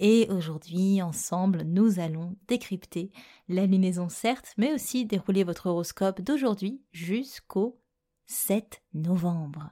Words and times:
et 0.00 0.26
aujourd'hui 0.30 1.00
ensemble 1.02 1.62
nous 1.62 2.00
allons 2.00 2.36
décrypter 2.48 3.12
la 3.48 3.66
lunaison 3.66 4.08
certes 4.08 4.52
mais 4.56 4.74
aussi 4.74 5.06
dérouler 5.06 5.44
votre 5.44 5.66
horoscope 5.66 6.20
d'aujourd'hui 6.20 6.82
jusqu'au 6.90 7.78
7 8.26 8.82
novembre. 8.94 9.70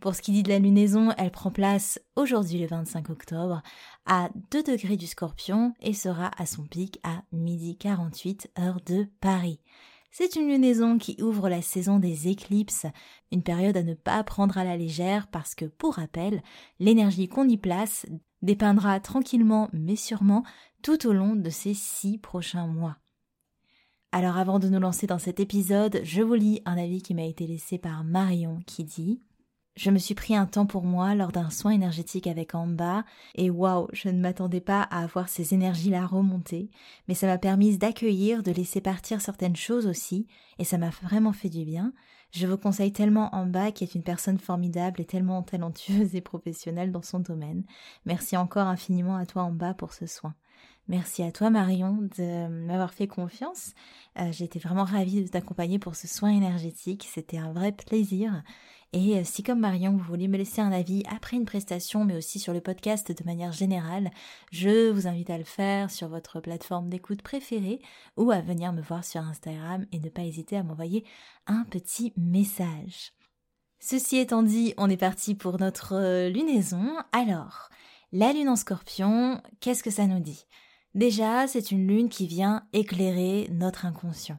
Pour 0.00 0.14
ce 0.14 0.22
qui 0.22 0.30
dit 0.30 0.44
de 0.44 0.48
la 0.48 0.60
lunaison, 0.60 1.10
elle 1.18 1.32
prend 1.32 1.50
place 1.50 2.00
aujourd'hui 2.14 2.58
le 2.60 2.66
25 2.66 3.10
octobre 3.10 3.62
à 4.06 4.30
2 4.52 4.62
degrés 4.62 4.96
du 4.96 5.06
scorpion 5.06 5.74
et 5.80 5.92
sera 5.92 6.30
à 6.38 6.46
son 6.46 6.64
pic 6.64 7.00
à 7.02 7.22
midi 7.32 7.76
48 7.76 8.50
heure 8.58 8.80
de 8.86 9.06
Paris. 9.20 9.60
C'est 10.10 10.36
une 10.36 10.48
lunaison 10.48 10.98
qui 10.98 11.22
ouvre 11.22 11.48
la 11.48 11.62
saison 11.62 11.98
des 11.98 12.28
éclipses, 12.28 12.86
une 13.30 13.42
période 13.42 13.76
à 13.76 13.82
ne 13.82 13.94
pas 13.94 14.22
prendre 14.24 14.58
à 14.58 14.64
la 14.64 14.76
légère 14.76 15.28
parce 15.28 15.54
que, 15.54 15.66
pour 15.66 15.94
rappel, 15.94 16.42
l'énergie 16.80 17.28
qu'on 17.28 17.48
y 17.48 17.56
place 17.56 18.06
dépeindra 18.42 19.00
tranquillement 19.00 19.68
mais 19.72 19.96
sûrement 19.96 20.44
tout 20.82 21.06
au 21.06 21.12
long 21.12 21.36
de 21.36 21.50
ces 21.50 21.74
six 21.74 22.18
prochains 22.18 22.66
mois. 22.66 22.96
Alors 24.10 24.38
avant 24.38 24.58
de 24.58 24.68
nous 24.68 24.80
lancer 24.80 25.06
dans 25.06 25.18
cet 25.18 25.38
épisode, 25.38 26.00
je 26.02 26.22
vous 26.22 26.34
lis 26.34 26.62
un 26.64 26.78
avis 26.78 27.02
qui 27.02 27.14
m'a 27.14 27.24
été 27.24 27.46
laissé 27.46 27.76
par 27.76 28.04
Marion 28.04 28.60
qui 28.66 28.84
dit 28.84 29.20
je 29.78 29.90
me 29.92 29.98
suis 29.98 30.16
pris 30.16 30.34
un 30.34 30.46
temps 30.46 30.66
pour 30.66 30.82
moi 30.82 31.14
lors 31.14 31.30
d'un 31.30 31.50
soin 31.50 31.70
énergétique 31.70 32.26
avec 32.26 32.56
Amba 32.56 33.04
et 33.36 33.48
waouh, 33.48 33.86
je 33.92 34.08
ne 34.08 34.20
m'attendais 34.20 34.60
pas 34.60 34.82
à 34.82 35.04
avoir 35.04 35.28
ces 35.28 35.54
énergies-là 35.54 36.04
remonter, 36.04 36.68
mais 37.06 37.14
ça 37.14 37.28
m'a 37.28 37.38
permis 37.38 37.78
d'accueillir, 37.78 38.42
de 38.42 38.50
laisser 38.50 38.80
partir 38.80 39.20
certaines 39.20 39.54
choses 39.54 39.86
aussi 39.86 40.26
et 40.58 40.64
ça 40.64 40.78
m'a 40.78 40.90
vraiment 40.90 41.32
fait 41.32 41.48
du 41.48 41.64
bien. 41.64 41.92
Je 42.32 42.48
vous 42.48 42.58
conseille 42.58 42.92
tellement 42.92 43.32
Amba 43.32 43.70
qui 43.70 43.84
est 43.84 43.94
une 43.94 44.02
personne 44.02 44.40
formidable 44.40 45.00
et 45.00 45.04
tellement 45.04 45.44
talentueuse 45.44 46.16
et 46.16 46.20
professionnelle 46.22 46.90
dans 46.90 47.02
son 47.02 47.20
domaine. 47.20 47.62
Merci 48.04 48.36
encore 48.36 48.66
infiniment 48.66 49.14
à 49.14 49.26
toi 49.26 49.44
Amba 49.44 49.74
pour 49.74 49.92
ce 49.92 50.06
soin. 50.06 50.34
Merci 50.88 51.22
à 51.22 51.30
toi 51.30 51.50
Marion 51.50 52.08
de 52.16 52.48
m'avoir 52.48 52.94
fait 52.94 53.06
confiance. 53.06 53.74
Euh, 54.18 54.32
été 54.32 54.58
vraiment 54.58 54.84
ravie 54.84 55.22
de 55.22 55.28
t'accompagner 55.28 55.78
pour 55.78 55.94
ce 55.94 56.08
soin 56.08 56.30
énergétique. 56.30 57.06
C'était 57.12 57.36
un 57.36 57.52
vrai 57.52 57.72
plaisir. 57.72 58.42
Et 58.94 59.18
euh, 59.18 59.22
si 59.22 59.42
comme 59.42 59.60
Marion, 59.60 59.92
vous 59.92 60.04
voulez 60.04 60.28
me 60.28 60.38
laisser 60.38 60.62
un 60.62 60.72
avis 60.72 61.02
après 61.10 61.36
une 61.36 61.44
prestation, 61.44 62.06
mais 62.06 62.16
aussi 62.16 62.38
sur 62.38 62.54
le 62.54 62.62
podcast 62.62 63.12
de 63.12 63.24
manière 63.24 63.52
générale, 63.52 64.10
je 64.50 64.88
vous 64.88 65.06
invite 65.06 65.28
à 65.28 65.36
le 65.36 65.44
faire 65.44 65.90
sur 65.90 66.08
votre 66.08 66.40
plateforme 66.40 66.88
d'écoute 66.88 67.20
préférée 67.20 67.80
ou 68.16 68.30
à 68.30 68.40
venir 68.40 68.72
me 68.72 68.80
voir 68.80 69.04
sur 69.04 69.20
Instagram 69.20 69.84
et 69.92 70.00
ne 70.00 70.08
pas 70.08 70.22
hésiter 70.22 70.56
à 70.56 70.62
m'envoyer 70.62 71.04
un 71.46 71.64
petit 71.64 72.14
message. 72.16 73.12
Ceci 73.78 74.16
étant 74.16 74.42
dit, 74.42 74.72
on 74.78 74.88
est 74.88 74.96
parti 74.96 75.34
pour 75.34 75.60
notre 75.60 75.94
euh, 75.94 76.30
lunaison. 76.30 76.96
Alors, 77.12 77.68
la 78.10 78.32
lune 78.32 78.48
en 78.48 78.56
scorpion, 78.56 79.42
qu'est-ce 79.60 79.82
que 79.82 79.90
ça 79.90 80.06
nous 80.06 80.20
dit? 80.20 80.46
Déjà, 80.94 81.46
c'est 81.46 81.70
une 81.70 81.86
lune 81.86 82.08
qui 82.08 82.26
vient 82.26 82.66
éclairer 82.72 83.48
notre 83.52 83.86
inconscient. 83.86 84.38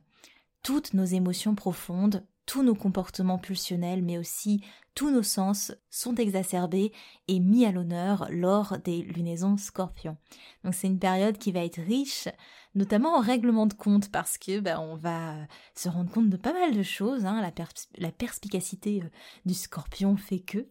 Toutes 0.64 0.94
nos 0.94 1.06
émotions 1.06 1.56
profondes, 1.56 2.26
tous 2.46 2.64
nos 2.64 2.76
comportements 2.76 3.38
pulsionnels, 3.38 4.02
mais 4.02 4.18
aussi 4.18 4.64
tous 5.00 5.12
nos 5.12 5.24
sens 5.24 5.72
sont 5.90 6.16
exacerbés 6.16 6.92
et 7.30 7.40
mis 7.40 7.66
à 7.66 7.72
l'honneur 7.72 8.28
lors 8.32 8.80
des 8.80 9.02
lunaisons 9.02 9.56
scorpions. 9.56 10.18
Donc 10.66 10.74
c'est 10.74 10.88
une 10.88 11.00
période 11.00 11.38
qui 11.38 11.54
va 11.54 11.64
être 11.64 11.80
riche, 11.80 12.28
notamment 12.76 13.16
en 13.16 13.22
règlement 13.22 13.66
de 13.66 13.74
compte, 13.74 14.12
parce 14.12 14.38
que 14.38 14.60
ben, 14.60 14.78
on 14.78 14.98
va 14.98 15.36
se 15.74 15.88
rendre 15.88 16.12
compte 16.12 16.30
de 16.30 16.36
pas 16.36 16.52
mal 16.52 16.76
de 16.76 16.84
choses. 16.84 17.24
Hein. 17.24 17.40
La, 17.42 17.54
la, 17.98 18.12
perspicacité 18.12 19.02
euh, 19.02 19.10
du 19.46 19.54
scorpion 19.54 20.18
fait 20.18 20.42
que 20.42 20.68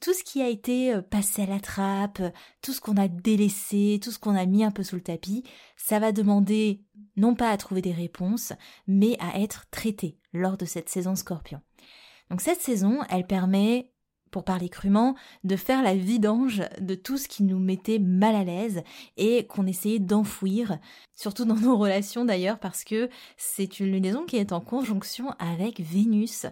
tout 0.00 0.14
ce 0.14 0.24
qui 0.24 0.40
a 0.40 0.48
été 0.48 0.94
euh, 0.94 1.02
passé 1.02 1.42
à 1.42 1.46
la 1.46 1.60
trappe, 1.60 2.22
tout 2.62 2.72
ce 2.72 2.80
qu'on 2.80 2.96
a 2.96 3.08
délaissé, 3.08 4.00
tout 4.02 4.10
ce 4.10 4.18
qu'on 4.18 4.36
a 4.36 4.46
mis 4.46 4.64
un 4.64 4.70
peu 4.70 4.84
sous 4.84 4.96
le 4.96 5.02
tapis, 5.02 5.44
ça 5.76 5.98
va 5.98 6.12
demander 6.12 6.80
non 7.16 7.34
pas 7.34 7.50
à 7.50 7.58
trouver 7.58 7.82
des 7.82 7.92
réponses, 7.92 8.54
mais 8.86 9.18
à 9.20 9.38
être 9.38 9.66
traité 9.70 10.16
lors 10.32 10.56
de 10.56 10.64
cette 10.64 10.88
saison 10.88 11.14
scorpion. 11.14 11.60
Donc 12.30 12.40
cette 12.40 12.60
saison, 12.60 13.00
elle 13.10 13.26
permet 13.26 13.90
pour 14.30 14.44
parler 14.44 14.68
crûment, 14.68 15.14
de 15.44 15.56
faire 15.56 15.82
la 15.82 15.94
vidange 15.94 16.62
de 16.78 16.94
tout 16.94 17.16
ce 17.16 17.26
qui 17.26 17.42
nous 17.42 17.58
mettait 17.58 17.98
mal 17.98 18.34
à 18.34 18.44
l'aise 18.44 18.82
et 19.16 19.46
qu'on 19.46 19.66
essayait 19.66 19.98
d'enfouir, 19.98 20.78
surtout 21.14 21.46
dans 21.46 21.54
nos 21.56 21.76
relations 21.78 22.24
d'ailleurs, 22.26 22.58
parce 22.58 22.84
que 22.84 23.08
c'est 23.38 23.80
une 23.80 23.92
lunaison 23.92 24.26
qui 24.26 24.36
est 24.36 24.52
en 24.52 24.60
conjonction 24.60 25.30
avec 25.38 25.80
Vénus, 25.80 26.44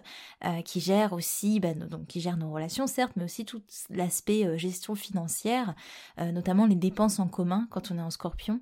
euh, 0.45 0.61
qui 0.61 0.79
gère 0.79 1.13
aussi, 1.13 1.59
bah, 1.59 1.75
donc 1.75 2.07
qui 2.07 2.21
gère 2.21 2.37
nos 2.37 2.51
relations 2.51 2.87
certes, 2.87 3.13
mais 3.17 3.25
aussi 3.25 3.45
tout 3.45 3.61
l'aspect 3.91 4.45
euh, 4.45 4.57
gestion 4.57 4.95
financière, 4.95 5.75
euh, 6.19 6.31
notamment 6.31 6.65
les 6.65 6.73
dépenses 6.73 7.19
en 7.19 7.27
commun 7.27 7.67
quand 7.69 7.91
on 7.91 7.99
est 7.99 8.01
en 8.01 8.09
Scorpion, 8.09 8.61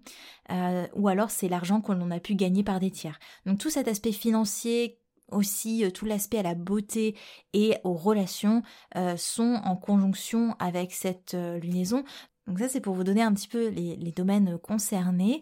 ou 0.95 1.07
alors 1.07 1.31
c'est 1.31 1.47
l'argent 1.47 1.79
qu'on 1.79 2.11
a 2.11 2.19
pu 2.19 2.35
gagner 2.35 2.63
par 2.63 2.81
des 2.81 2.91
tiers. 2.91 3.19
Donc 3.45 3.57
tout 3.57 3.69
cet 3.69 3.87
aspect 3.87 4.11
financier 4.11 4.99
aussi 5.33 5.83
euh, 5.83 5.91
tout 5.91 6.05
l'aspect 6.05 6.39
à 6.39 6.43
la 6.43 6.55
beauté 6.55 7.15
et 7.53 7.75
aux 7.83 7.93
relations 7.93 8.61
euh, 8.95 9.17
sont 9.17 9.59
en 9.63 9.75
conjonction 9.75 10.55
avec 10.59 10.93
cette 10.93 11.33
euh, 11.33 11.59
lunaison. 11.59 12.03
Donc 12.47 12.59
ça 12.59 12.69
c'est 12.69 12.81
pour 12.81 12.95
vous 12.95 13.03
donner 13.03 13.21
un 13.21 13.33
petit 13.33 13.47
peu 13.47 13.67
les, 13.69 14.11
domaines 14.11 14.57
concernés. 14.57 15.41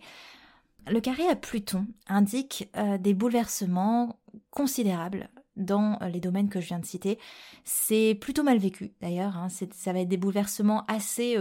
Le 0.87 0.99
carré 0.99 1.27
à 1.27 1.35
Pluton 1.35 1.87
indique 2.07 2.69
des 2.99 3.13
bouleversements 3.13 4.19
considérables 4.49 5.29
dans 5.55 5.99
les 6.11 6.19
domaines 6.19 6.49
que 6.49 6.59
je 6.59 6.67
viens 6.67 6.79
de 6.79 6.85
citer. 6.85 7.19
C'est 7.63 8.15
plutôt 8.19 8.43
mal 8.43 8.59
vécu 8.59 8.93
d'ailleurs, 9.01 9.35
hein. 9.37 9.47
ça 9.49 9.93
va 9.93 9.99
être 9.99 10.09
des 10.09 10.17
bouleversements 10.17 10.85
assez, 10.87 11.37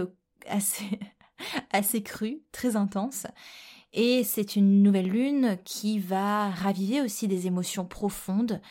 assez, 0.47 0.99
assez 1.71 2.01
crus, 2.01 2.37
très 2.51 2.75
intenses. 2.75 3.27
Et 3.93 4.23
c'est 4.23 4.55
une 4.55 4.83
nouvelle 4.83 5.09
lune 5.09 5.57
qui 5.65 5.99
va 5.99 6.49
raviver 6.49 7.01
aussi 7.01 7.27
des 7.27 7.47
émotions 7.47 7.85
profondes 7.85 8.61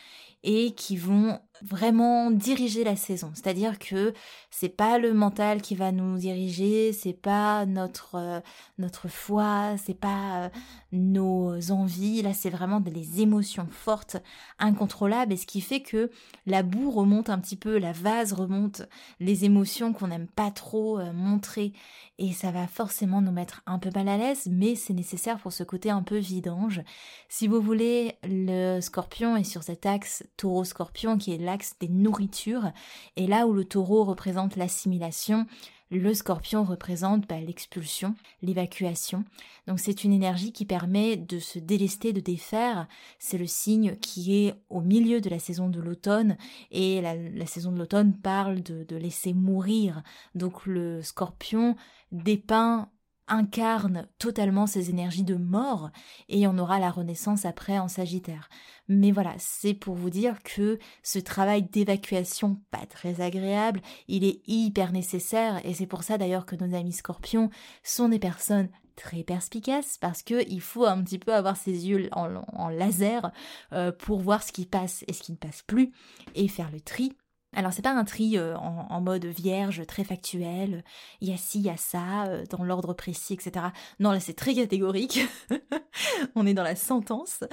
et 0.43 0.71
qui 0.71 0.97
vont 0.97 1.39
vraiment 1.63 2.31
diriger 2.31 2.83
la 2.83 2.95
saison. 2.95 3.31
C'est-à-dire 3.33 3.79
que 3.79 4.13
c'est 4.49 4.69
pas 4.69 4.97
le 4.97 5.13
mental 5.13 5.61
qui 5.61 5.75
va 5.75 5.91
nous 5.91 6.17
diriger, 6.17 6.93
c'est 6.93 7.13
pas 7.13 7.65
notre 7.65 8.15
euh, 8.15 8.39
notre 8.77 9.07
foi, 9.07 9.75
c'est 9.77 9.99
pas 9.99 10.45
euh, 10.45 10.49
nos 10.91 11.71
envies. 11.71 12.21
Là, 12.21 12.33
c'est 12.33 12.49
vraiment 12.49 12.79
des 12.79 13.21
émotions 13.21 13.67
fortes, 13.69 14.17
incontrôlables, 14.59 15.33
et 15.33 15.37
ce 15.37 15.45
qui 15.45 15.61
fait 15.61 15.81
que 15.81 16.11
la 16.45 16.63
boue 16.63 16.91
remonte 16.91 17.29
un 17.29 17.39
petit 17.39 17.55
peu, 17.55 17.77
la 17.77 17.91
vase 17.91 18.33
remonte, 18.33 18.83
les 19.19 19.45
émotions 19.45 19.93
qu'on 19.93 20.07
n'aime 20.07 20.27
pas 20.27 20.51
trop 20.51 20.99
euh, 20.99 21.13
montrer, 21.13 21.73
et 22.17 22.33
ça 22.33 22.51
va 22.51 22.67
forcément 22.67 23.21
nous 23.21 23.31
mettre 23.31 23.61
un 23.65 23.79
peu 23.79 23.89
mal 23.93 24.07
à 24.07 24.17
l'aise, 24.17 24.47
mais 24.51 24.75
c'est 24.75 24.93
nécessaire 24.93 25.39
pour 25.39 25.53
ce 25.53 25.63
côté 25.63 25.89
un 25.89 26.03
peu 26.03 26.17
vidange. 26.17 26.81
Si 27.29 27.47
vous 27.47 27.61
voulez, 27.61 28.15
le 28.23 28.79
Scorpion 28.81 29.35
est 29.35 29.43
sur 29.43 29.63
cet 29.63 29.85
axe 29.85 30.23
Taureau-Scorpion 30.37 31.17
qui 31.17 31.33
est 31.33 31.37
des 31.79 31.89
nourritures, 31.89 32.71
et 33.15 33.27
là 33.27 33.47
où 33.47 33.53
le 33.53 33.65
Taureau 33.65 34.03
représente 34.03 34.55
l'assimilation, 34.55 35.45
le 35.91 36.13
scorpion 36.13 36.63
représente 36.63 37.27
bah, 37.27 37.39
l'expulsion, 37.39 38.15
l'évacuation. 38.41 39.25
Donc 39.67 39.79
c'est 39.79 40.03
une 40.05 40.13
énergie 40.13 40.53
qui 40.53 40.65
permet 40.65 41.17
de 41.17 41.37
se 41.37 41.59
délester, 41.59 42.13
de 42.13 42.21
défaire. 42.21 42.87
C'est 43.19 43.37
le 43.37 43.45
signe 43.45 43.97
qui 43.97 44.45
est 44.45 44.55
au 44.69 44.79
milieu 44.79 45.19
de 45.19 45.29
la 45.29 45.39
saison 45.39 45.69
de 45.69 45.81
l'automne 45.81 46.37
et 46.71 47.01
la, 47.01 47.45
saison 47.45 47.73
de 47.73 47.77
l'automne 47.77 48.13
parle 48.13 48.63
de, 48.63 48.85
de 48.85 48.95
laisser 48.95 49.33
mourir. 49.33 50.01
Donc 50.33 50.65
le 50.65 51.01
scorpion 51.01 51.75
dépeint 52.13 52.89
incarne 53.27 54.07
totalement 54.19 54.67
ces 54.67 54.89
énergies 54.89 55.23
de 55.23 55.35
mort 55.35 55.89
et 56.29 56.47
on 56.47 56.57
aura 56.57 56.79
la 56.79 56.91
renaissance 56.91 57.45
après 57.45 57.79
en 57.79 57.87
Sagittaire. 57.87 58.49
Mais 58.87 59.11
voilà, 59.11 59.33
c'est 59.37 59.73
pour 59.73 59.95
vous 59.95 60.09
dire 60.09 60.41
que 60.43 60.79
ce 61.03 61.19
travail 61.19 61.63
d'évacuation 61.63 62.59
pas 62.71 62.85
très 62.85 63.21
agréable, 63.21 63.81
il 64.07 64.23
est 64.23 64.41
hyper 64.47 64.91
nécessaire 64.91 65.65
et 65.65 65.73
c'est 65.73 65.85
pour 65.85 66.03
ça 66.03 66.17
d'ailleurs 66.17 66.45
que 66.45 66.55
nos 66.55 66.75
amis 66.75 66.93
scorpions 66.93 67.49
sont 67.83 68.09
des 68.09 68.19
personnes 68.19 68.69
très 68.95 69.23
perspicaces 69.23 69.97
parce 69.97 70.21
que 70.21 70.47
il 70.49 70.61
faut 70.61 70.85
un 70.85 71.01
petit 71.03 71.19
peu 71.19 71.33
avoir 71.33 71.57
ses 71.57 71.87
yeux 71.87 72.09
en, 72.11 72.69
laser 72.69 73.31
euh, 73.73 73.91
pour 73.91 74.19
voir 74.19 74.43
ce 74.43 74.51
qui 74.51 74.65
passe 74.65 75.03
et 75.07 75.13
ce 75.13 75.23
qui 75.23 75.31
ne 75.31 75.37
passe 75.37 75.63
plus 75.63 75.91
et 76.35 76.47
faire 76.47 76.69
le 76.71 76.81
tri 76.81 77.13
alors 77.53 77.73
c'est 77.73 77.81
pas 77.81 77.91
un 77.91 78.05
tri 78.05 78.37
euh, 78.37 78.55
en, 78.57 79.01
mode 79.01 79.25
vierge, 79.25 79.85
très 79.85 80.03
factuel, 80.03 80.83
il 81.19 81.29
y 81.29 81.33
a 81.33 81.37
ci, 81.37 81.59
il 81.59 81.65
y 81.65 81.69
a 81.69 81.75
ça, 81.75 82.25
euh, 82.25 82.45
dans 82.49 82.63
l'ordre 82.63 82.93
précis, 82.93 83.33
etc. 83.33 83.67
Non, 83.99 84.11
là 84.11 84.19
c'est 84.19 84.33
très 84.33 84.53
catégorique, 84.53 85.19
on 86.35 86.45
est 86.45 86.53
dans 86.53 86.63
la 86.63 86.75
sentence, 86.75 87.43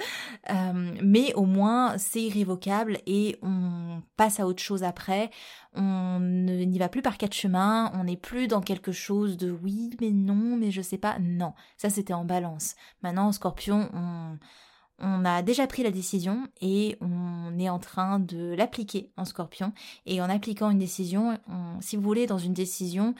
euh, 0.49 0.95
mais 1.03 1.33
au 1.33 1.45
moins 1.45 1.97
c'est 1.97 2.21
irrévocable 2.21 2.99
et 3.07 3.37
on 3.41 4.01
passe 4.15 4.39
à 4.39 4.47
autre 4.47 4.61
chose 4.61 4.83
après, 4.83 5.31
on 5.73 6.19
n'y 6.19 6.79
va 6.79 6.87
plus 6.87 7.01
par 7.01 7.17
quatre 7.17 7.35
chemins, 7.35 7.91
on 7.93 8.05
n'est 8.05 8.17
plus 8.17 8.47
dans 8.47 8.61
quelque 8.61 8.93
chose 8.93 9.35
de 9.35 9.51
oui, 9.51 9.89
mais 9.99 10.11
non, 10.11 10.55
mais 10.55 10.71
je 10.71 10.81
sais 10.81 10.97
pas, 10.97 11.17
non, 11.19 11.53
ça 11.77 11.89
c'était 11.89 12.13
en 12.13 12.23
balance. 12.23 12.75
Maintenant 13.03 13.27
en 13.27 13.31
scorpion, 13.33 13.89
on 13.93 14.37
on 15.01 15.25
a 15.25 15.41
déjà 15.41 15.67
pris 15.67 15.83
la 15.83 15.91
décision 15.91 16.47
et 16.61 16.97
on 17.01 17.57
est 17.57 17.69
en 17.69 17.79
train 17.79 18.19
de 18.19 18.53
l'appliquer 18.55 19.11
en 19.17 19.25
scorpion. 19.25 19.73
Et 20.05 20.21
en 20.21 20.29
appliquant 20.29 20.69
une 20.69 20.79
décision, 20.79 21.37
si 21.81 21.95
vous 21.95 22.01
voulez, 22.01 22.27
dans 22.27 22.37
une 22.37 22.53
décision, 22.53 23.15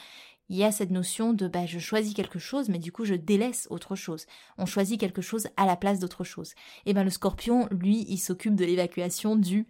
il 0.49 0.57
y 0.57 0.63
a 0.63 0.71
cette 0.71 0.91
notion 0.91 1.33
de 1.33 1.47
bah, 1.47 1.65
je 1.65 1.79
choisis 1.79 2.13
quelque 2.13 2.39
chose, 2.39 2.69
mais 2.69 2.79
du 2.79 2.91
coup 2.91 3.05
je 3.05 3.13
délaisse 3.13 3.67
autre 3.69 3.95
chose. 3.95 4.25
On 4.57 4.65
choisit 4.65 4.99
quelque 4.99 5.21
chose 5.21 5.47
à 5.57 5.65
la 5.65 5.75
place 5.75 5.99
d'autre 5.99 6.23
chose. 6.23 6.53
Et 6.85 6.93
ben 6.93 7.03
le 7.03 7.11
scorpion, 7.11 7.67
lui, 7.71 8.05
il 8.09 8.17
s'occupe 8.17 8.55
de 8.55 8.65
l'évacuation 8.65 9.35
du 9.35 9.67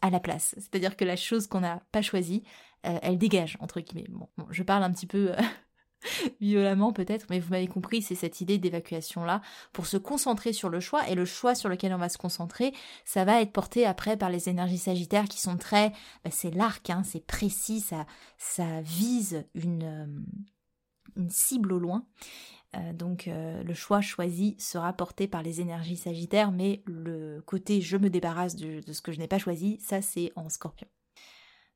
à 0.00 0.10
la 0.10 0.20
place. 0.20 0.54
C'est-à-dire 0.58 0.96
que 0.96 1.04
la 1.04 1.16
chose 1.16 1.46
qu'on 1.46 1.60
n'a 1.60 1.82
pas 1.92 2.02
choisie, 2.02 2.42
euh, 2.86 2.98
elle 3.02 3.18
dégage, 3.18 3.56
entre 3.60 3.80
guillemets. 3.80 4.08
Bon, 4.08 4.28
je 4.50 4.62
parle 4.62 4.82
un 4.82 4.90
petit 4.90 5.06
peu 5.06 5.32
euh, 5.32 5.42
violemment 6.40 6.92
peut-être, 6.92 7.26
mais 7.30 7.40
vous 7.40 7.50
m'avez 7.50 7.66
compris, 7.66 8.02
c'est 8.02 8.14
cette 8.14 8.40
idée 8.40 8.58
d'évacuation-là, 8.58 9.40
pour 9.72 9.86
se 9.86 9.96
concentrer 9.96 10.52
sur 10.52 10.68
le 10.68 10.80
choix, 10.80 11.08
et 11.08 11.14
le 11.14 11.24
choix 11.24 11.54
sur 11.54 11.68
lequel 11.68 11.94
on 11.94 11.98
va 11.98 12.08
se 12.08 12.18
concentrer, 12.18 12.72
ça 13.04 13.24
va 13.24 13.40
être 13.40 13.52
porté 13.52 13.86
après 13.86 14.16
par 14.16 14.30
les 14.30 14.48
énergies 14.48 14.78
sagittaires 14.78 15.24
qui 15.24 15.40
sont 15.40 15.56
très... 15.56 15.90
Bah, 16.24 16.30
c'est 16.30 16.54
l'arc, 16.54 16.90
hein, 16.90 17.02
c'est 17.04 17.24
précis, 17.24 17.80
ça, 17.80 18.06
ça 18.38 18.80
vise 18.82 19.44
une, 19.54 19.82
euh, 21.18 21.26
cible 21.28 21.72
au 21.72 21.78
loin. 21.78 22.06
Euh, 22.74 22.92
donc 22.94 23.28
euh, 23.28 23.62
le 23.62 23.74
choix 23.74 24.00
choisi 24.00 24.56
sera 24.58 24.92
porté 24.94 25.28
par 25.28 25.42
les 25.42 25.60
énergies 25.60 25.96
sagittaires, 25.96 26.52
mais 26.52 26.82
le 26.86 27.42
côté 27.44 27.80
je 27.82 27.98
me 27.98 28.08
débarrasse 28.08 28.56
de 28.56 28.80
ce 28.92 29.02
que 29.02 29.12
je 29.12 29.18
n'ai 29.18 29.28
pas 29.28 29.38
choisi, 29.38 29.78
ça 29.80 30.00
c'est 30.00 30.32
en 30.36 30.48
scorpion. 30.48 30.88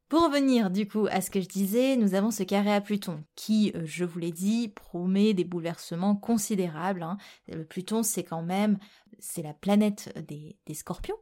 Pour 0.08 0.22
revenir 0.22 0.70
du 0.70 0.86
coup 0.86 1.08
à 1.10 1.20
ce 1.20 1.30
que 1.30 1.40
je 1.40 1.48
disais, 1.48 1.96
nous 1.96 2.14
avons 2.14 2.30
ce 2.30 2.44
carré 2.44 2.72
à 2.72 2.80
Pluton 2.80 3.24
qui, 3.34 3.72
euh, 3.74 3.82
je 3.84 4.04
vous 4.04 4.20
l'ai 4.20 4.30
dit, 4.30 4.68
promet 4.68 5.34
des 5.34 5.42
bouleversements 5.42 6.14
considérables. 6.14 7.02
Hein. 7.02 7.18
Le 7.48 7.64
Pluton, 7.64 8.04
c'est 8.04 8.22
quand 8.22 8.42
même, 8.42 8.78
c'est 9.18 9.42
la 9.42 9.52
planète 9.52 10.14
des, 10.28 10.56
scorpions. 10.74 11.16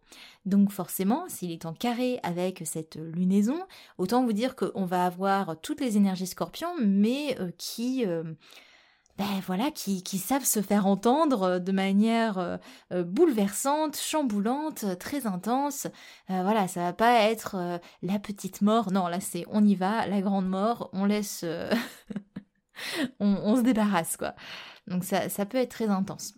Donc 0.44 0.70
forcément, 0.70 1.24
s'il 1.28 1.50
est 1.50 1.64
en 1.64 1.72
carré 1.72 2.20
avec 2.22 2.62
cette 2.66 2.96
lunaison, 2.96 3.58
autant 3.96 4.22
vous 4.22 4.34
dire 4.34 4.54
qu'on 4.54 4.84
va 4.84 5.06
avoir 5.06 5.58
toutes 5.62 5.80
les 5.80 5.96
énergies 5.96 6.26
scorpions, 6.26 6.74
mais 6.78 7.40
euh, 7.40 7.50
qui... 7.56 8.04
Euh, 8.04 8.34
ben 9.16 9.40
voilà, 9.46 9.70
qui, 9.70 10.02
savent 10.18 10.44
se 10.44 10.60
faire 10.60 10.86
entendre 10.86 11.42
euh, 11.42 11.58
de 11.60 11.70
manière 11.70 12.38
euh, 12.38 12.56
euh, 12.92 13.04
bouleversante, 13.04 13.96
chamboulante, 13.96 14.98
très 14.98 15.26
intense. 15.26 15.86
voilà, 16.28 16.66
ça 16.66 16.80
va 16.80 16.92
pas 16.92 17.22
être 17.22 17.80
la 18.02 18.18
petite 18.18 18.60
mort. 18.60 18.90
Non, 18.90 19.06
là 19.06 19.20
c'est 19.20 19.44
on 19.48 19.64
y 19.64 19.76
va, 19.76 20.06
la 20.06 20.20
grande 20.20 20.48
mort, 20.48 20.90
on 20.92 21.04
laisse, 21.04 21.44
on, 23.20 23.36
on, 23.44 23.56
se 23.56 23.62
débarrasse 23.62 24.16
quoi. 24.16 24.34
Donc 24.88 25.04
ça, 25.04 25.28
ça 25.28 25.46
peut 25.46 25.58
être 25.58 25.70
très 25.70 25.88
intense. 25.88 26.34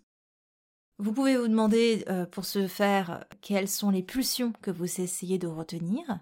Vous 0.98 1.12
pouvez 1.12 1.36
vous 1.36 1.48
demander 1.48 2.04
pour 2.32 2.44
ce 2.44 2.68
faire 2.68 3.24
quelles 3.42 3.68
sont 3.68 3.90
les 3.90 4.02
pulsions 4.02 4.52
que 4.62 4.70
vous 4.70 5.00
essayez 5.00 5.38
de 5.38 5.46
retenir. 5.46 6.20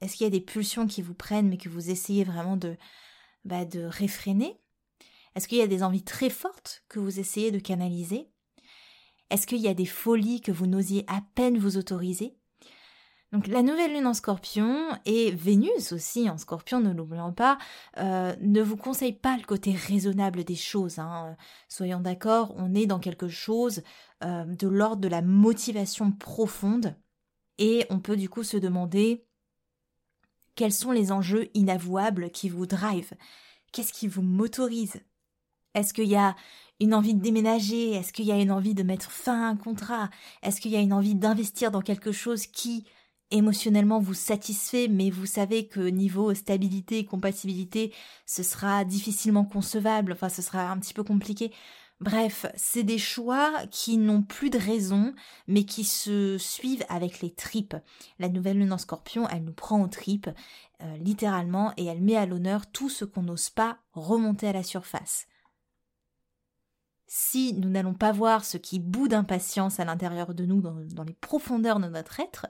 Est-ce 0.00 0.16
qu'il 0.16 0.24
y 0.24 0.28
a 0.28 0.30
des 0.30 0.40
pulsions 0.40 0.86
qui 0.86 1.02
vous 1.02 1.14
prennent 1.14 1.48
mais 1.48 1.58
que 1.58 1.68
vous 1.68 1.90
essayez 1.90 2.24
vraiment 2.24 2.56
de, 2.56 2.76
bah, 3.44 3.64
de 3.64 3.84
réfréner? 3.84 4.60
Est-ce 5.36 5.48
qu'il 5.48 5.58
y 5.58 5.62
a 5.62 5.66
des 5.66 5.82
envies 5.82 6.02
très 6.02 6.30
fortes 6.30 6.82
que 6.88 6.98
vous 6.98 7.20
essayez 7.20 7.50
de 7.50 7.58
canaliser? 7.58 8.30
Est-ce 9.28 9.46
qu'il 9.46 9.58
y 9.58 9.68
a 9.68 9.74
des 9.74 9.84
folies 9.84 10.40
que 10.40 10.50
vous 10.50 10.66
n'osiez 10.66 11.04
à 11.08 11.20
peine 11.34 11.58
vous 11.58 11.76
autoriser? 11.76 12.38
Donc 13.32 13.46
la 13.46 13.62
nouvelle 13.62 13.92
lune 13.92 14.06
en 14.06 14.14
scorpion 14.14 14.88
et 15.04 15.32
Vénus 15.32 15.92
aussi 15.92 16.30
en 16.30 16.38
scorpion, 16.38 16.80
ne 16.80 16.90
l'oublions 16.90 17.34
pas, 17.34 17.58
euh, 17.98 18.34
ne 18.40 18.62
vous 18.62 18.78
conseille 18.78 19.12
pas 19.12 19.36
le 19.36 19.42
côté 19.42 19.72
raisonnable 19.72 20.42
des 20.42 20.54
choses. 20.54 20.98
Hein. 20.98 21.36
Soyons 21.68 22.00
d'accord, 22.00 22.54
on 22.56 22.74
est 22.74 22.86
dans 22.86 23.00
quelque 23.00 23.28
chose 23.28 23.82
euh, 24.24 24.44
de 24.46 24.68
l'ordre 24.68 25.02
de 25.02 25.08
la 25.08 25.20
motivation 25.20 26.12
profonde 26.12 26.96
et 27.58 27.84
on 27.90 28.00
peut 28.00 28.16
du 28.16 28.30
coup 28.30 28.42
se 28.42 28.56
demander 28.56 29.26
quels 30.54 30.72
sont 30.72 30.92
les 30.92 31.12
enjeux 31.12 31.50
inavouables 31.52 32.30
qui 32.30 32.48
vous 32.48 32.64
drivent? 32.64 33.12
Qu'est-ce 33.72 33.92
qui 33.92 34.08
vous 34.08 34.22
motorise 34.22 35.02
est-ce 35.76 35.94
qu'il 35.94 36.08
y 36.08 36.16
a 36.16 36.34
une 36.80 36.94
envie 36.94 37.14
de 37.14 37.20
déménager? 37.20 37.92
Est-ce 37.92 38.12
qu'il 38.12 38.24
y 38.24 38.32
a 38.32 38.40
une 38.40 38.50
envie 38.50 38.74
de 38.74 38.82
mettre 38.82 39.10
fin 39.10 39.42
à 39.42 39.46
un 39.46 39.56
contrat? 39.56 40.10
Est-ce 40.42 40.60
qu'il 40.60 40.72
y 40.72 40.76
a 40.76 40.80
une 40.80 40.92
envie 40.92 41.14
d'investir 41.14 41.70
dans 41.70 41.82
quelque 41.82 42.12
chose 42.12 42.46
qui 42.46 42.86
émotionnellement 43.30 43.98
vous 43.98 44.14
satisfait, 44.14 44.88
mais 44.88 45.10
vous 45.10 45.26
savez 45.26 45.66
que 45.66 45.80
niveau 45.80 46.32
stabilité, 46.32 47.04
compatibilité, 47.04 47.92
ce 48.24 48.42
sera 48.42 48.84
difficilement 48.84 49.44
concevable, 49.44 50.12
enfin 50.12 50.28
ce 50.28 50.42
sera 50.42 50.70
un 50.70 50.78
petit 50.78 50.94
peu 50.94 51.02
compliqué. 51.02 51.52
Bref, 52.00 52.46
c'est 52.56 52.84
des 52.84 52.98
choix 52.98 53.52
qui 53.70 53.96
n'ont 53.96 54.22
plus 54.22 54.50
de 54.50 54.58
raison, 54.58 55.14
mais 55.48 55.64
qui 55.64 55.82
se 55.82 56.36
suivent 56.38 56.84
avec 56.88 57.20
les 57.20 57.34
tripes. 57.34 57.76
La 58.18 58.28
nouvelle 58.28 58.58
lune 58.58 58.72
en 58.72 58.78
scorpion, 58.78 59.26
elle 59.28 59.44
nous 59.44 59.52
prend 59.52 59.82
aux 59.82 59.88
tripes, 59.88 60.30
euh, 60.82 60.96
littéralement, 60.98 61.72
et 61.76 61.86
elle 61.86 62.02
met 62.02 62.16
à 62.16 62.26
l'honneur 62.26 62.70
tout 62.70 62.90
ce 62.90 63.04
qu'on 63.04 63.22
n'ose 63.22 63.50
pas 63.50 63.78
remonter 63.92 64.46
à 64.46 64.52
la 64.52 64.62
surface 64.62 65.26
si 67.06 67.54
nous 67.54 67.68
n'allons 67.68 67.94
pas 67.94 68.12
voir 68.12 68.44
ce 68.44 68.56
qui 68.56 68.78
bout 68.78 69.08
d'impatience 69.08 69.80
à 69.80 69.84
l'intérieur 69.84 70.34
de 70.34 70.44
nous, 70.44 70.60
dans, 70.60 71.04
les 71.04 71.14
profondeurs 71.14 71.78
de 71.78 71.88
notre 71.88 72.20
être, 72.20 72.46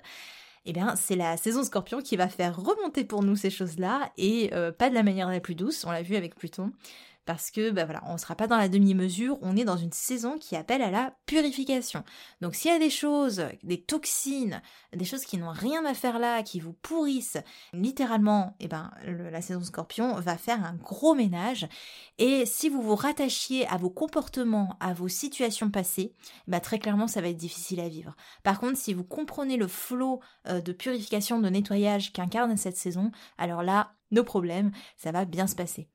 eh 0.64 0.72
bien, 0.72 0.96
c'est 0.96 1.16
la 1.16 1.36
saison 1.36 1.62
scorpion 1.62 2.00
qui 2.00 2.16
va 2.16 2.28
faire 2.28 2.56
remonter 2.56 3.04
pour 3.04 3.22
nous 3.22 3.36
ces 3.36 3.50
choses-là, 3.50 4.10
et 4.16 4.50
euh, 4.52 4.72
pas 4.72 4.88
de 4.90 4.94
la 4.94 5.02
manière 5.02 5.28
la 5.28 5.40
plus 5.40 5.54
douce, 5.54 5.84
on 5.84 5.90
l'a 5.90 6.02
vu 6.02 6.16
avec 6.16 6.34
Pluton 6.34 6.72
parce 7.26 7.50
que 7.50 7.70
bah 7.70 7.84
voilà, 7.84 8.02
on 8.06 8.16
sera 8.16 8.36
pas 8.36 8.46
dans 8.46 8.56
la 8.56 8.68
demi-mesure, 8.68 9.36
on 9.42 9.56
est 9.56 9.64
dans 9.64 9.76
une 9.76 9.92
saison 9.92 10.38
qui 10.38 10.56
appelle 10.56 10.80
à 10.80 10.90
la 10.90 11.12
purification. 11.26 12.04
Donc 12.40 12.54
s'il 12.54 12.70
y 12.70 12.74
a 12.74 12.78
des 12.78 12.88
choses, 12.88 13.44
des 13.64 13.82
toxines, 13.82 14.62
des 14.94 15.04
choses 15.04 15.24
qui 15.24 15.36
n'ont 15.36 15.50
rien 15.50 15.84
à 15.84 15.92
faire 15.92 16.18
là, 16.18 16.42
qui 16.42 16.60
vous 16.60 16.72
pourrissent, 16.72 17.38
littéralement, 17.72 18.56
eh 18.60 18.68
ben 18.68 18.90
la 19.04 19.42
saison 19.42 19.62
Scorpion 19.62 20.14
va 20.20 20.38
faire 20.38 20.64
un 20.64 20.74
gros 20.74 21.14
ménage. 21.14 21.68
Et 22.18 22.46
si 22.46 22.68
vous 22.68 22.80
vous 22.80 22.94
rattachiez 22.94 23.66
à 23.66 23.76
vos 23.76 23.90
comportements, 23.90 24.76
à 24.80 24.94
vos 24.94 25.08
situations 25.08 25.70
passées, 25.70 26.14
bah 26.46 26.60
très 26.60 26.78
clairement 26.78 27.08
ça 27.08 27.20
va 27.20 27.28
être 27.28 27.36
difficile 27.36 27.80
à 27.80 27.88
vivre. 27.88 28.14
Par 28.44 28.60
contre, 28.60 28.78
si 28.78 28.94
vous 28.94 29.04
comprenez 29.04 29.56
le 29.56 29.66
flot 29.66 30.20
euh, 30.48 30.60
de 30.60 30.72
purification, 30.72 31.40
de 31.40 31.48
nettoyage 31.48 32.12
qu'incarne 32.12 32.56
cette 32.56 32.76
saison, 32.76 33.10
alors 33.36 33.64
là, 33.64 33.94
nos 34.12 34.24
problèmes, 34.24 34.70
ça 34.96 35.10
va 35.10 35.24
bien 35.24 35.48
se 35.48 35.56
passer. 35.56 35.88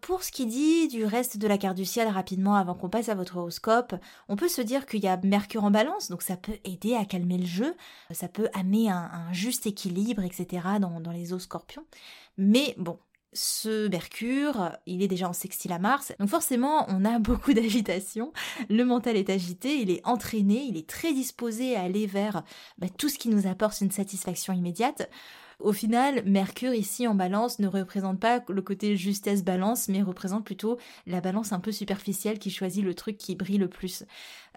Pour 0.00 0.22
ce 0.22 0.30
qui 0.30 0.46
dit 0.46 0.88
du 0.88 1.04
reste 1.04 1.38
de 1.38 1.48
la 1.48 1.58
carte 1.58 1.76
du 1.76 1.84
ciel 1.84 2.08
rapidement 2.08 2.54
avant 2.54 2.74
qu'on 2.74 2.88
passe 2.88 3.08
à 3.08 3.14
votre 3.14 3.38
horoscope, 3.38 3.94
on 4.28 4.36
peut 4.36 4.48
se 4.48 4.60
dire 4.60 4.86
qu'il 4.86 5.02
y 5.02 5.08
a 5.08 5.16
Mercure 5.16 5.64
en 5.64 5.70
balance, 5.70 6.10
donc 6.10 6.22
ça 6.22 6.36
peut 6.36 6.58
aider 6.64 6.94
à 6.94 7.04
calmer 7.04 7.38
le 7.38 7.46
jeu, 7.46 7.74
ça 8.10 8.28
peut 8.28 8.48
amener 8.52 8.90
un, 8.90 9.32
juste 9.32 9.66
équilibre, 9.66 10.22
etc. 10.22 10.66
Dans, 10.80 11.12
les 11.12 11.32
eaux 11.32 11.38
scorpions. 11.38 11.84
Mais 12.36 12.74
bon, 12.76 12.98
ce 13.32 13.88
Mercure, 13.88 14.70
il 14.86 15.02
est 15.02 15.08
déjà 15.08 15.28
en 15.28 15.32
sextile 15.32 15.72
à 15.72 15.78
Mars, 15.78 16.12
donc 16.20 16.28
forcément 16.28 16.86
on 16.88 17.04
a 17.04 17.18
beaucoup 17.20 17.54
d'agitation, 17.54 18.32
le 18.68 18.84
mental 18.84 19.16
est 19.16 19.30
agité, 19.30 19.80
il 19.80 19.90
est 19.90 20.06
entraîné, 20.06 20.66
il 20.68 20.76
est 20.76 20.88
très 20.88 21.14
disposé 21.14 21.74
à 21.74 21.82
aller 21.82 22.06
vers 22.06 22.42
bah, 22.78 22.88
tout 22.96 23.08
ce 23.08 23.18
qui 23.18 23.28
nous 23.28 23.46
apporte 23.46 23.80
une 23.80 23.90
satisfaction 23.90 24.52
immédiate. 24.52 25.08
Au 25.58 25.72
final, 25.72 26.22
Mercure 26.26 26.74
ici 26.74 27.06
en 27.06 27.14
balance 27.14 27.58
ne 27.60 27.66
représente 27.66 28.20
pas 28.20 28.42
le 28.46 28.60
côté 28.60 28.94
justesse 28.94 29.42
balance, 29.42 29.88
mais 29.88 30.02
représente 30.02 30.44
plutôt 30.44 30.76
la 31.06 31.22
balance 31.22 31.52
un 31.52 31.60
peu 31.60 31.72
superficielle 31.72 32.38
qui 32.38 32.50
choisit 32.50 32.84
le 32.84 32.92
truc 32.94 33.16
qui 33.16 33.34
brille 33.36 33.56
le 33.56 33.68
plus. 33.68 34.04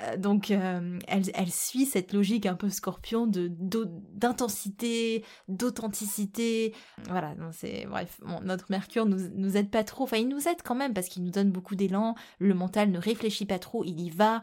Euh, 0.01 0.17
donc 0.17 0.51
euh, 0.51 0.99
elle, 1.07 1.51
suit 1.51 1.85
cette 1.85 2.11
logique 2.11 2.45
un 2.45 2.55
peu 2.55 2.69
scorpion 2.69 3.27
de 3.27 3.49
d'intensité, 3.49 5.23
d'authenticité. 5.47 6.73
Voilà, 7.07 7.33
c'est 7.53 7.85
bref, 7.85 8.19
notre 8.43 8.65
Mercure 8.69 9.05
nous, 9.05 9.29
nous 9.35 9.55
aide 9.55 9.69
pas 9.69 9.85
trop. 9.85 10.03
Enfin, 10.03 10.17
il 10.17 10.27
nous 10.27 10.49
aide 10.49 10.61
quand 10.65 10.75
même 10.75 10.93
parce 10.93 11.07
qu'il 11.07 11.23
nous 11.23 11.31
donne 11.31 11.51
beaucoup 11.51 11.75
d'élan. 11.75 12.15
Le 12.39 12.53
mental 12.53 12.91
ne 12.91 12.99
réfléchit 12.99 13.45
pas 13.45 13.59
trop, 13.59 13.85
il 13.85 14.01
y 14.01 14.09
va. 14.09 14.41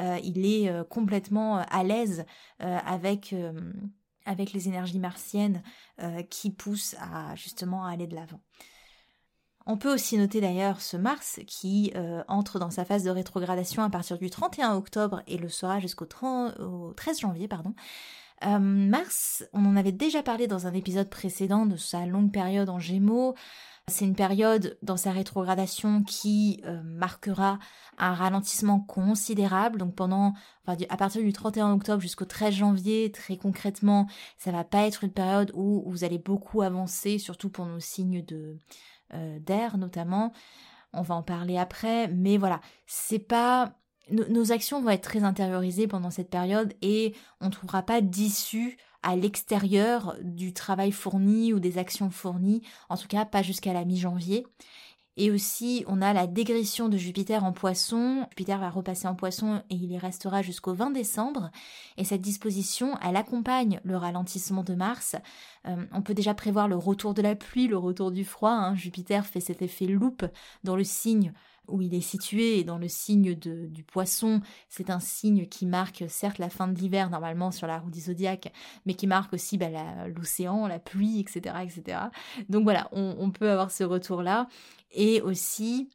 Euh, 0.00 0.18
il 0.24 0.46
est 0.46 0.70
complètement 0.88 1.58
à 1.58 1.84
l'aise 1.84 2.24
avec 2.60 3.34
avec 4.28 4.52
les 4.52 4.68
énergies 4.68 4.98
martiennes 4.98 5.62
qui 6.30 6.50
poussent 6.50 6.94
à 7.00 7.34
justement 7.34 7.84
aller 7.84 8.06
de 8.06 8.14
l'avant. 8.14 8.40
On 9.70 9.76
peut 9.76 9.92
aussi 9.92 10.16
noter 10.16 10.40
d'ailleurs 10.40 10.80
ce 10.80 10.96
Mars 10.96 11.40
qui 11.46 11.92
euh, 11.94 12.24
entre 12.26 12.58
dans 12.58 12.70
sa 12.70 12.86
phase 12.86 13.04
de 13.04 13.10
rétrogradation 13.10 13.82
à 13.82 13.90
partir 13.90 14.16
du 14.16 14.30
31 14.30 14.74
octobre 14.74 15.22
et 15.26 15.36
le 15.36 15.50
sera 15.50 15.78
jusqu'au 15.78 16.06
13 16.06 17.20
janvier. 17.20 17.46
Euh, 18.46 18.58
Mars, 18.58 19.44
on 19.52 19.66
en 19.66 19.76
avait 19.76 19.92
déjà 19.92 20.22
parlé 20.22 20.46
dans 20.46 20.66
un 20.66 20.72
épisode 20.72 21.10
précédent 21.10 21.66
de 21.66 21.76
sa 21.76 22.06
longue 22.06 22.32
période 22.32 22.70
en 22.70 22.78
Gémeaux. 22.78 23.34
C'est 23.88 24.04
une 24.04 24.14
période 24.14 24.78
dans 24.82 24.96
sa 24.96 25.12
rétrogradation 25.12 26.02
qui 26.02 26.60
euh, 26.64 26.82
marquera 26.84 27.58
un 27.96 28.14
ralentissement 28.14 28.80
considérable. 28.80 29.78
Donc 29.78 29.94
pendant, 29.94 30.34
à 30.66 30.96
partir 30.96 31.22
du 31.22 31.32
31 31.32 31.72
octobre 31.72 32.00
jusqu'au 32.00 32.24
13 32.24 32.54
janvier, 32.54 33.10
très 33.10 33.36
concrètement, 33.36 34.06
ça 34.36 34.52
va 34.52 34.64
pas 34.64 34.86
être 34.86 35.04
une 35.04 35.12
période 35.12 35.50
où 35.54 35.82
vous 35.86 36.04
allez 36.04 36.18
beaucoup 36.18 36.62
avancer, 36.62 37.18
surtout 37.18 37.50
pour 37.50 37.66
nos 37.66 37.80
signes 37.80 38.22
de, 38.24 38.56
euh, 39.14 39.38
d'air 39.40 39.78
notamment. 39.78 40.32
On 40.92 41.02
va 41.02 41.14
en 41.14 41.22
parler 41.22 41.58
après, 41.58 42.08
mais 42.08 42.38
voilà, 42.38 42.60
c'est 42.86 43.18
pas 43.18 43.74
nos 44.10 44.52
actions 44.52 44.80
vont 44.80 44.88
être 44.88 45.02
très 45.02 45.22
intériorisées 45.22 45.86
pendant 45.86 46.10
cette 46.10 46.30
période 46.30 46.72
et 46.80 47.14
on 47.42 47.46
ne 47.46 47.50
trouvera 47.50 47.82
pas 47.82 48.00
d'issue 48.00 48.78
à 49.02 49.16
l'extérieur 49.16 50.16
du 50.22 50.52
travail 50.52 50.92
fourni 50.92 51.52
ou 51.52 51.60
des 51.60 51.78
actions 51.78 52.10
fournies, 52.10 52.62
en 52.88 52.96
tout 52.96 53.08
cas 53.08 53.24
pas 53.24 53.42
jusqu'à 53.42 53.72
la 53.72 53.84
mi-janvier. 53.84 54.46
Et 55.20 55.32
aussi, 55.32 55.84
on 55.88 56.00
a 56.00 56.12
la 56.12 56.28
dégression 56.28 56.88
de 56.88 56.96
Jupiter 56.96 57.42
en 57.42 57.52
poisson. 57.52 58.24
Jupiter 58.30 58.56
va 58.60 58.70
repasser 58.70 59.08
en 59.08 59.16
poisson 59.16 59.64
et 59.68 59.74
il 59.74 59.90
y 59.90 59.98
restera 59.98 60.42
jusqu'au 60.42 60.74
20 60.74 60.92
décembre. 60.92 61.50
Et 61.96 62.04
cette 62.04 62.20
disposition, 62.20 62.96
elle 63.02 63.16
accompagne 63.16 63.80
le 63.82 63.96
ralentissement 63.96 64.62
de 64.62 64.76
Mars. 64.76 65.16
Euh, 65.66 65.84
on 65.90 66.02
peut 66.02 66.14
déjà 66.14 66.34
prévoir 66.34 66.68
le 66.68 66.76
retour 66.76 67.14
de 67.14 67.22
la 67.22 67.34
pluie, 67.34 67.66
le 67.66 67.76
retour 67.76 68.12
du 68.12 68.24
froid. 68.24 68.52
Hein. 68.52 68.76
Jupiter 68.76 69.26
fait 69.26 69.40
cet 69.40 69.60
effet 69.60 69.86
loupe 69.86 70.24
dans 70.62 70.76
le 70.76 70.84
signe 70.84 71.32
où 71.68 71.80
il 71.82 71.94
est 71.94 72.00
situé, 72.00 72.64
dans 72.64 72.78
le 72.78 72.88
signe 72.88 73.34
du 73.34 73.84
poisson, 73.84 74.40
c'est 74.68 74.90
un 74.90 75.00
signe 75.00 75.46
qui 75.46 75.66
marque 75.66 76.04
certes 76.08 76.38
la 76.38 76.50
fin 76.50 76.68
de 76.68 76.78
l'hiver 76.78 77.10
normalement 77.10 77.50
sur 77.50 77.66
la 77.66 77.78
roue 77.78 77.90
du 77.90 78.00
zodiaque, 78.00 78.52
mais 78.86 78.94
qui 78.94 79.06
marque 79.06 79.32
aussi 79.32 79.58
bah, 79.58 79.68
l'océan, 80.06 80.66
la, 80.66 80.78
pluie, 80.78 81.20
etc., 81.20 81.56
etc. 81.62 81.98
Donc 82.48 82.64
voilà, 82.64 82.88
on 82.92 83.30
peut 83.30 83.50
avoir 83.50 83.70
ce 83.70 83.84
retour-là. 83.84 84.48
Et 84.92 85.20
aussi, 85.20 85.90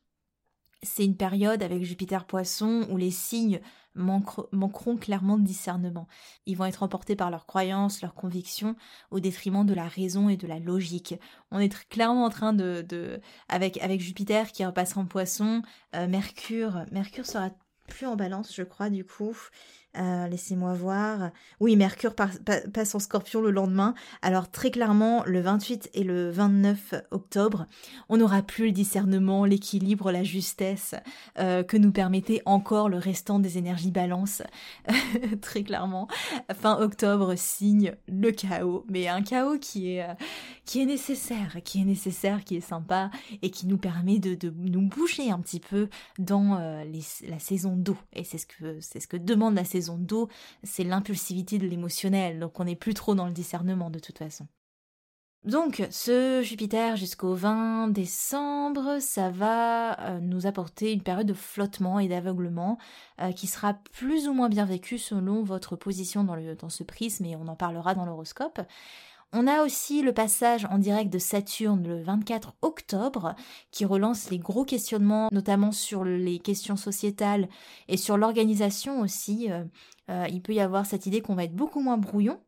c'est 0.84 1.06
une 1.06 1.18
période 1.18 1.63
avec 1.63 1.84
Jupiter 1.84 2.25
Poisson 2.25 2.86
où 2.89 2.98
les 2.98 3.12
signes 3.12 3.62
manqueront 3.95 4.97
clairement 4.97 5.38
de 5.38 5.43
discernement. 5.43 6.07
Ils 6.45 6.57
vont 6.57 6.65
être 6.65 6.83
emportés 6.83 7.15
par 7.15 7.31
leurs 7.31 7.45
croyances, 7.45 8.01
leurs 8.01 8.15
convictions, 8.15 8.75
au 9.12 9.19
détriment 9.19 9.65
de 9.65 9.73
la 9.73 9.88
raison 9.88 10.29
et 10.29 10.38
de 10.38 10.47
la 10.47 10.59
logique. 10.59 11.15
On 11.51 11.59
est 11.59 11.88
clairement 11.89 12.25
en 12.25 12.29
train 12.29 12.53
de, 12.53 13.19
avec, 13.50 13.77
avec 13.81 14.01
Jupiter 14.01 14.51
qui 14.51 14.65
repassera 14.65 15.01
en 15.01 15.05
poisson, 15.05 15.62
euh, 15.95 16.07
Mercure, 16.07 16.85
Mercure 16.91 17.25
sera 17.25 17.50
plus 17.88 18.07
en 18.07 18.15
balance, 18.15 18.53
je 18.55 18.63
crois, 18.63 18.89
du 18.89 19.05
coup. 19.05 19.35
Euh, 19.97 20.27
laissez-moi 20.27 20.73
voir. 20.73 21.29
Oui, 21.59 21.75
Mercure 21.75 22.15
passe 22.15 22.95
en 22.95 23.00
scorpion 23.00 23.41
le 23.41 23.51
lendemain. 23.51 23.93
Alors 24.21 24.50
très 24.50 24.71
clairement, 24.71 25.23
le 25.25 25.39
28 25.39 25.91
et 25.93 26.03
le 26.03 26.31
29 26.31 26.95
octobre, 27.12 27.67
on 28.09 28.17
n'aura 28.17 28.41
plus 28.41 28.65
le 28.65 28.71
discernement, 28.71 29.45
l'équilibre, 29.45 30.12
la 30.12 30.23
justesse 30.23 30.95
euh, 31.38 31.63
que 31.63 31.77
nous 31.77 31.91
permettait 31.91 32.41
encore 32.45 32.89
le 32.89 32.97
restant 32.97 33.39
des 33.39 33.57
énergies 33.57 33.91
balance. 33.91 34.41
très 35.41 35.63
clairement. 35.63 36.07
Fin 36.53 36.79
octobre 36.79 37.35
signe 37.35 37.93
le 38.07 38.31
chaos, 38.31 38.85
mais 38.89 39.07
un 39.07 39.21
chaos 39.21 39.59
qui 39.59 39.93
est, 39.93 40.03
euh, 40.03 40.13
qui 40.65 40.81
est 40.81 40.85
nécessaire, 40.85 41.57
qui 41.63 41.81
est 41.81 41.85
nécessaire, 41.85 42.43
qui 42.43 42.55
est 42.55 42.62
sympa 42.62 43.12
et 43.43 43.51
qui 43.51 43.67
nous 43.67 43.77
permet 43.77 44.17
de, 44.17 44.33
de 44.33 44.50
nous 44.50 44.88
bouger 44.88 45.29
un 45.29 45.39
petit 45.39 45.59
peu 45.59 45.89
dans 46.17 46.57
la 46.57 47.39
saison 47.39 47.75
d'eau. 47.75 47.97
Et 48.13 48.23
c'est 48.23 48.38
ce 48.38 48.45
ce 49.00 49.07
que 49.07 49.17
demande 49.17 49.55
la 49.55 49.65
saison 49.65 49.83
d'eau, 49.90 50.30
c'est 50.63 50.84
l'impulsivité 50.84 51.58
de 51.58 51.68
l'émotionnel, 51.68 52.40
donc 52.40 52.60
on 52.60 52.66
n'est 52.66 52.75
plus 52.75 52.94
trop 52.94 53.16
dans 53.16 53.28
le 53.28 53.34
discernement 53.34 53.90
de 53.90 54.00
toute 54.00 54.18
façon. 54.18 54.48
Donc, 55.44 55.86
ce 55.92 56.42
Jupiter 56.42 56.96
jusqu'au 56.96 57.34
20 57.34 57.90
décembre, 57.90 59.00
ça 59.02 59.30
va 59.30 60.00
euh, 60.00 60.20
nous 60.22 60.48
apporter 60.48 60.94
une 60.94 61.04
période 61.04 61.28
de 61.28 61.34
flottement 61.34 62.00
et 62.00 62.08
d'aveuglement 62.08 62.78
euh, 63.20 63.34
qui 63.34 63.48
sera 63.48 63.74
plus 63.92 64.30
ou 64.30 64.34
moins 64.34 64.48
bien 64.48 64.63
vécue 64.63 64.98
selon 64.98 65.44
votre 65.44 65.75
position 65.75 66.24
dans, 66.24 66.70
ce 66.70 66.84
prisme 66.84 67.25
et 67.25 67.36
on 67.36 67.50
en 67.50 67.58
parlera 67.58 67.94
dans 67.94 68.06
l'horoscope. 68.06 68.62
On 69.36 69.48
a 69.48 69.63
aussi 69.63 70.04
le 70.04 70.13
passage 70.13 70.66
en 70.66 70.78
direct 70.78 71.12
de 71.12 71.18
Saturne 71.18 71.88
le 71.88 72.04
24 72.04 72.54
octobre 72.62 73.34
qui 73.72 73.84
relance 73.84 74.30
les 74.30 74.38
gros 74.38 74.63
questionnements, 74.63 75.30
notamment 75.32 75.72
sur 75.72 76.04
les 76.04 76.38
questions 76.38 76.75
sociétales 76.75 77.50
et 77.88 77.98
sur 77.98 78.16
l'organisation 78.16 79.02
aussi. 79.02 79.52
Euh, 79.52 79.63
euh, 80.12 80.28
il 80.30 80.44
peut 80.44 80.54
y 80.54 80.60
avoir 80.60 80.86
cette 80.86 81.08
idée 81.08 81.22
qu'on 81.22 81.34
va 81.34 81.46
être 81.46 81.56
beaucoup 81.56 81.80
moins 81.80 81.98
brouillon 81.98 82.40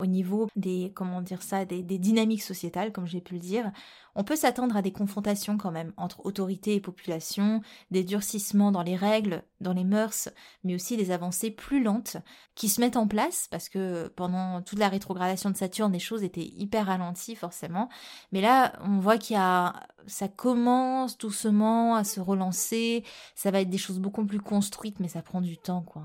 au 0.00 0.06
niveau 0.06 0.48
des, 0.56 0.92
comment 0.94 1.20
dire 1.20 1.42
ça, 1.42 1.64
des, 1.64 1.82
dynamiques 1.82 2.42
sociétales, 2.42 2.92
comme 2.92 3.06
j'ai 3.06 3.20
pu 3.20 3.34
le 3.34 3.40
dire, 3.40 3.72
on 4.14 4.24
peut 4.24 4.36
s'attendre 4.36 4.76
à 4.76 4.82
des 4.82 4.92
confrontations 4.92 5.58
quand 5.58 5.70
même 5.70 5.92
entre 5.96 6.24
autorité 6.24 6.74
et 6.74 6.80
population, 6.80 7.60
des 7.90 8.04
durcissements 8.04 8.70
dans 8.70 8.82
les 8.82 8.96
règles, 8.96 9.42
dans 9.60 9.72
les 9.72 9.84
mœurs, 9.84 10.28
mais 10.64 10.74
aussi 10.74 10.96
des 10.96 11.10
avancées 11.10 11.50
plus 11.50 11.82
lentes 11.82 12.16
qui 12.54 12.68
se 12.68 12.80
mettent 12.80 12.96
en 12.96 13.08
place 13.08 13.48
parce 13.50 13.68
que 13.68 14.08
pendant 14.08 14.62
toute 14.62 14.78
la 14.78 14.88
rétrogradation 14.88 15.50
de 15.50 15.56
Saturne, 15.56 15.92
les 15.92 15.98
choses 15.98 16.22
étaient 16.22 16.40
hyper 16.46 16.86
ralenties 16.86 17.36
forcément. 17.36 17.88
Mais 18.32 18.40
là, 18.40 18.78
on 18.82 18.98
voit 18.98 19.18
qu'il 19.18 19.34
y 19.34 19.38
a, 19.38 19.86
ça 20.06 20.28
commence 20.28 21.18
doucement 21.18 21.96
à 21.96 22.04
se 22.04 22.20
relancer. 22.20 23.04
Ça 23.34 23.50
va 23.50 23.60
être 23.60 23.70
des 23.70 23.78
choses 23.78 23.98
beaucoup 23.98 24.24
plus 24.24 24.40
construites, 24.40 25.00
mais 25.00 25.08
ça 25.08 25.22
prend 25.22 25.40
du 25.40 25.58
temps, 25.58 25.82
quoi. 25.82 26.04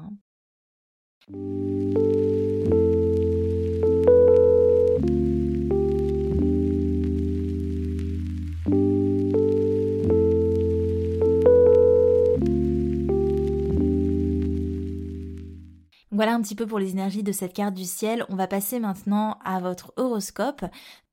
Voilà 16.13 16.35
un 16.35 16.43
petit 16.43 16.53
peu 16.53 16.67
pour 16.67 16.77
les 16.77 16.91
énergies 16.91 17.23
de 17.23 17.31
cette 17.31 17.53
carte 17.53 17.73
du 17.73 17.85
ciel. 17.85 18.23
On 18.29 18.35
va 18.35 18.45
passer 18.45 18.79
maintenant 18.79 19.39
à 19.43 19.59
votre 19.59 19.93
horoscope. 19.97 20.63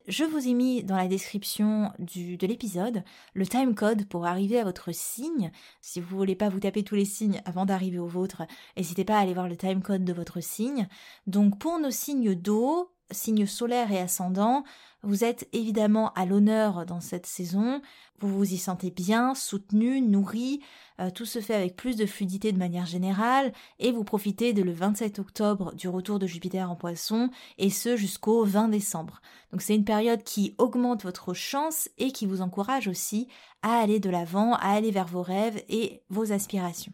Je 0.07 0.23
vous 0.23 0.47
ai 0.47 0.53
mis 0.53 0.83
dans 0.83 0.95
la 0.95 1.07
description 1.07 1.91
de 1.97 2.45
l'épisode 2.45 3.03
le 3.33 3.47
time 3.47 3.73
code 3.73 4.07
pour 4.07 4.27
arriver 4.27 4.59
à 4.59 4.63
votre 4.63 4.93
signe. 4.93 5.51
Si 5.81 5.99
vous 5.99 6.15
voulez 6.15 6.35
pas 6.35 6.49
vous 6.49 6.59
taper 6.59 6.83
tous 6.83 6.93
les 6.93 7.05
signes 7.05 7.41
avant 7.45 7.65
d'arriver 7.65 7.97
au 7.97 8.05
vôtre, 8.05 8.43
n'hésitez 8.77 9.03
pas 9.03 9.17
à 9.17 9.21
aller 9.21 9.33
voir 9.33 9.47
le 9.47 9.57
time 9.57 9.81
code 9.81 10.05
de 10.05 10.13
votre 10.13 10.39
signe. 10.39 10.87
Donc 11.25 11.57
pour 11.57 11.79
nos 11.79 11.89
signes 11.89 12.35
d'eau, 12.35 12.91
signes 13.11 13.45
solaires 13.45 13.91
et 13.91 13.99
ascendants, 13.99 14.63
vous 15.03 15.23
êtes 15.23 15.47
évidemment 15.51 16.13
à 16.13 16.25
l'honneur 16.25 16.85
dans 16.85 16.99
cette 16.99 17.25
saison, 17.25 17.81
vous 18.19 18.29
vous 18.29 18.53
y 18.53 18.57
sentez 18.57 18.91
bien, 18.91 19.33
soutenu, 19.33 19.99
nourri, 19.99 20.61
euh, 20.99 21.09
tout 21.09 21.25
se 21.25 21.39
fait 21.39 21.55
avec 21.55 21.75
plus 21.75 21.95
de 21.95 22.05
fluidité 22.05 22.51
de 22.51 22.59
manière 22.59 22.85
générale, 22.85 23.51
et 23.79 23.91
vous 23.91 24.03
profitez 24.03 24.53
de 24.53 24.61
le 24.61 24.71
27 24.71 25.17
octobre 25.17 25.73
du 25.73 25.87
retour 25.87 26.19
de 26.19 26.27
Jupiter 26.27 26.69
en 26.69 26.75
poisson, 26.75 27.31
et 27.57 27.71
ce 27.71 27.97
jusqu'au 27.97 28.45
20 28.45 28.67
décembre. 28.67 29.21
Donc 29.51 29.63
c'est 29.63 29.75
une 29.75 29.85
période 29.85 30.23
qui 30.23 30.53
augmente 30.59 31.03
votre 31.03 31.33
chance 31.33 31.89
et 31.97 32.11
qui 32.11 32.27
vous 32.27 32.41
encourage 32.41 32.87
aussi 32.87 33.27
à 33.63 33.79
aller 33.79 33.99
de 33.99 34.09
l'avant, 34.09 34.53
à 34.53 34.69
aller 34.69 34.91
vers 34.91 35.07
vos 35.07 35.23
rêves 35.23 35.63
et 35.67 36.03
vos 36.09 36.31
aspirations. 36.31 36.93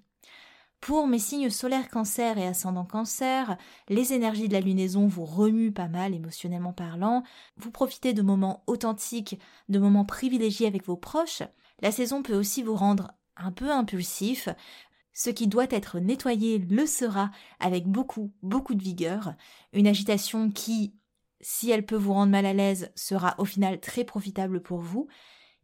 Pour 0.80 1.08
mes 1.08 1.20
signes 1.20 1.50
solaires 1.50 1.90
cancer 1.90 2.38
et 2.38 2.48
ascendant 2.48 2.86
cancer, 2.86 3.58
les 3.90 4.14
énergies 4.14 4.48
de 4.48 4.54
la 4.54 4.62
lunaison 4.62 5.08
vous 5.08 5.26
remuent 5.26 5.74
pas 5.74 5.88
mal 5.88 6.14
émotionnellement 6.14 6.74
parlant, 6.74 7.24
vous 7.58 7.72
profitez 7.72 8.14
de 8.14 8.22
moments 8.22 8.64
authentiques, 8.68 9.40
de 9.70 9.80
moments 9.80 10.06
privilégiés 10.06 10.68
avec 10.68 10.86
vos 10.86 10.96
proches, 10.96 11.44
la 11.82 11.92
saison 11.92 12.24
peut 12.24 12.36
aussi 12.36 12.64
vous 12.64 12.76
rendre 12.76 13.12
un 13.36 13.52
peu 13.52 13.72
impulsif, 13.72 14.50
ce 15.14 15.30
qui 15.30 15.48
doit 15.48 15.68
être 15.70 16.00
nettoyé 16.00 16.60
le 16.60 16.86
sera 16.86 17.32
avec 17.60 17.88
beaucoup, 17.88 18.32
beaucoup 18.44 18.76
de 18.76 18.84
vigueur, 18.84 19.34
une 19.74 19.88
agitation 19.88 20.52
qui 20.52 20.94
si 21.42 21.70
elle 21.70 21.86
peut 21.86 21.96
vous 21.96 22.14
rendre 22.14 22.32
mal 22.32 22.46
à 22.46 22.54
l'aise, 22.54 22.92
sera 22.96 23.36
au 23.38 23.46
final 23.46 23.80
très 23.80 24.04
profitable 24.04 24.62
pour 24.62 24.80
vous. 24.80 25.08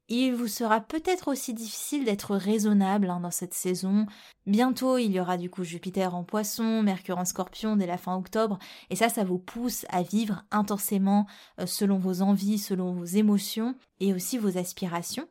Il 0.10 0.33
vous 0.36 0.48
sera 0.48 0.81
peut-être 0.81 1.29
aussi 1.29 1.53
difficile 1.53 2.03
d'être 2.03 2.36
raisonnable 2.36 3.10
hein, 3.10 3.22
dans 3.22 3.31
cette 3.31 3.53
saison. 3.53 4.05
Bientôt, 4.45 4.98
il 4.98 5.12
y 5.12 5.19
aura 5.19 5.38
du 5.38 5.50
coup 5.50 5.63
Jupiter 5.63 6.13
en 6.13 6.24
poisson, 6.24 6.83
Mercure 6.83 7.17
en 7.17 7.25
scorpion 7.25 7.77
dès 7.77 7.88
la 7.88 7.98
fin 7.98 8.15
octobre, 8.15 8.60
et 8.89 8.98
ça, 8.98 9.07
ça 9.07 9.24
vous 9.24 9.39
pousse 9.39 9.86
à 9.89 10.03
vivre 10.03 10.43
intensément 10.51 11.25
euh, 11.62 11.65
selon 11.65 11.98
vos 11.98 12.22
envies, 12.22 12.60
selon 12.60 12.93
vos 12.93 13.05
émotions 13.05 13.75
et 14.01 14.13
aussi 14.13 14.38
vos 14.38 14.57
aspirations. 14.57 15.27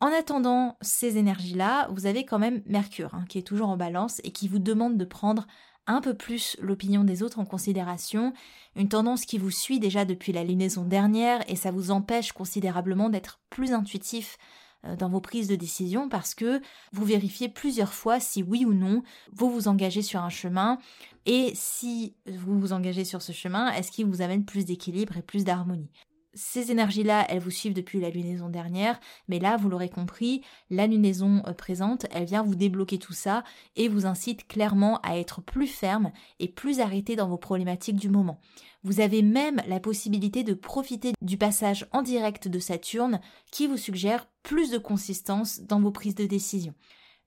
En 0.00 0.08
attendant 0.08 0.76
ces 0.82 1.16
énergies-là, 1.16 1.88
vous 1.90 2.06
avez 2.06 2.26
quand 2.26 2.38
même 2.38 2.62
Mercure, 2.66 3.14
hein, 3.14 3.24
qui 3.28 3.38
est 3.38 3.46
toujours 3.46 3.68
en 3.68 3.76
balance 3.76 4.20
et 4.24 4.32
qui 4.32 4.48
vous 4.48 4.58
demande 4.58 4.98
de 4.98 5.04
prendre 5.04 5.46
un 5.86 6.00
peu 6.00 6.14
plus 6.14 6.56
l'opinion 6.60 7.04
des 7.04 7.22
autres 7.22 7.38
en 7.38 7.44
considération, 7.44 8.32
une 8.74 8.88
tendance 8.88 9.24
qui 9.24 9.38
vous 9.38 9.50
suit 9.50 9.80
déjà 9.80 10.04
depuis 10.04 10.32
la 10.32 10.44
lunaison 10.44 10.84
dernière 10.84 11.42
et 11.50 11.56
ça 11.56 11.70
vous 11.70 11.90
empêche 11.90 12.32
considérablement 12.32 13.08
d'être 13.08 13.40
plus 13.50 13.72
intuitif 13.72 14.38
euh, 14.84 14.96
dans 14.96 15.08
vos 15.08 15.20
prises 15.20 15.48
de 15.48 15.56
décision 15.56 16.08
parce 16.08 16.34
que 16.34 16.60
vous 16.92 17.04
vérifiez 17.04 17.48
plusieurs 17.48 17.92
fois 17.92 18.20
si 18.20 18.42
oui 18.42 18.64
ou 18.64 18.74
non 18.74 19.02
vous 19.32 19.50
vous 19.50 19.68
engagez 19.68 20.02
sur 20.02 20.20
un 20.20 20.30
chemin 20.30 20.78
et 21.24 21.52
si 21.54 22.14
vous 22.26 22.58
vous 22.58 22.72
engagez 22.72 23.04
sur 23.04 23.22
ce 23.22 23.32
chemin, 23.32 23.72
est-ce 23.72 23.90
qu'il 23.90 24.06
vous 24.06 24.22
amène 24.22 24.44
plus 24.44 24.64
d'équilibre 24.64 25.16
et 25.16 25.22
plus 25.22 25.44
d'harmonie 25.44 25.90
ces 26.36 26.70
énergies-là, 26.70 27.26
elles 27.28 27.40
vous 27.40 27.50
suivent 27.50 27.74
depuis 27.74 27.98
la 27.98 28.10
lunaison 28.10 28.48
dernière, 28.48 29.00
mais 29.26 29.38
là, 29.38 29.56
vous 29.56 29.68
l'aurez 29.68 29.88
compris, 29.88 30.42
la 30.70 30.86
lunaison 30.86 31.42
euh, 31.46 31.52
présente, 31.52 32.06
elle 32.10 32.26
vient 32.26 32.42
vous 32.42 32.54
débloquer 32.54 32.98
tout 32.98 33.14
ça 33.14 33.42
et 33.74 33.88
vous 33.88 34.06
incite 34.06 34.46
clairement 34.46 35.00
à 35.00 35.16
être 35.16 35.40
plus 35.40 35.66
ferme 35.66 36.12
et 36.38 36.48
plus 36.48 36.80
arrêté 36.80 37.16
dans 37.16 37.28
vos 37.28 37.38
problématiques 37.38 37.96
du 37.96 38.10
moment. 38.10 38.38
Vous 38.84 39.00
avez 39.00 39.22
même 39.22 39.62
la 39.66 39.80
possibilité 39.80 40.44
de 40.44 40.54
profiter 40.54 41.12
du 41.22 41.38
passage 41.38 41.86
en 41.92 42.02
direct 42.02 42.48
de 42.48 42.58
Saturne 42.58 43.20
qui 43.50 43.66
vous 43.66 43.78
suggère 43.78 44.28
plus 44.42 44.70
de 44.70 44.78
consistance 44.78 45.60
dans 45.60 45.80
vos 45.80 45.90
prises 45.90 46.14
de 46.14 46.26
décision. 46.26 46.74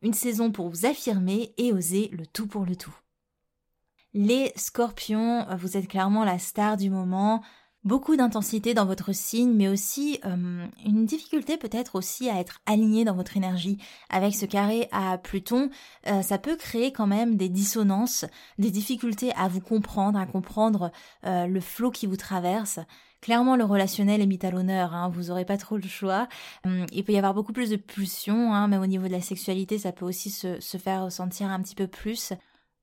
Une 0.01 0.13
saison 0.13 0.51
pour 0.51 0.69
vous 0.69 0.85
affirmer 0.85 1.53
et 1.57 1.73
oser 1.73 2.09
le 2.13 2.25
tout 2.25 2.47
pour 2.47 2.65
le 2.65 2.75
tout. 2.75 2.95
Les 4.13 4.51
scorpions, 4.55 5.45
vous 5.57 5.77
êtes 5.77 5.87
clairement 5.87 6.23
la 6.23 6.39
star 6.39 6.77
du 6.77 6.89
moment, 6.89 7.43
beaucoup 7.89 8.15
d'intensité 8.15 8.75
dans 8.75 8.85
votre 8.85 9.13
signe, 9.13 9.51
mais 9.51 9.67
aussi 9.67 10.19
euh, 10.23 10.67
une 10.85 11.07
difficulté 11.07 11.57
peut-être 11.57 11.95
aussi 11.95 12.29
à 12.29 12.39
être 12.39 12.61
aligné 12.67 13.03
dans 13.03 13.15
votre 13.15 13.35
énergie. 13.35 13.79
Avec 14.11 14.35
ce 14.35 14.45
carré 14.45 14.87
à 14.91 15.17
Pluton, 15.17 15.71
euh, 16.05 16.21
ça 16.21 16.37
peut 16.37 16.55
créer 16.55 16.93
quand 16.93 17.07
même 17.07 17.35
des 17.35 17.49
dissonances, 17.49 18.25
des 18.59 18.69
difficultés 18.69 19.33
à 19.35 19.47
vous 19.47 19.59
comprendre, 19.59 20.19
à 20.19 20.27
comprendre 20.27 20.91
euh, 21.25 21.47
le 21.47 21.59
flot 21.59 21.89
qui 21.89 22.05
vous 22.05 22.15
traverse. 22.15 22.79
Clairement, 23.21 23.55
le 23.55 23.65
relationnel 23.65 24.21
est 24.21 24.27
mis 24.27 24.39
à 24.43 24.51
l'honneur, 24.51 24.93
hein, 24.93 25.09
vous 25.09 25.23
n'aurez 25.23 25.43
pas 25.43 25.57
trop 25.57 25.75
le 25.75 25.87
choix. 25.87 26.29
Il 26.93 27.03
peut 27.03 27.11
y 27.11 27.17
avoir 27.17 27.33
beaucoup 27.33 27.53
plus 27.53 27.71
de 27.71 27.75
pulsions, 27.75 28.53
hein, 28.53 28.67
même 28.67 28.81
au 28.81 28.87
niveau 28.87 29.07
de 29.07 29.11
la 29.11 29.19
sexualité, 29.19 29.79
ça 29.79 29.91
peut 29.91 30.05
aussi 30.05 30.29
se, 30.29 30.61
se 30.61 30.77
faire 30.77 31.05
ressentir 31.05 31.49
un 31.49 31.59
petit 31.59 31.75
peu 31.75 31.87
plus. 31.87 32.33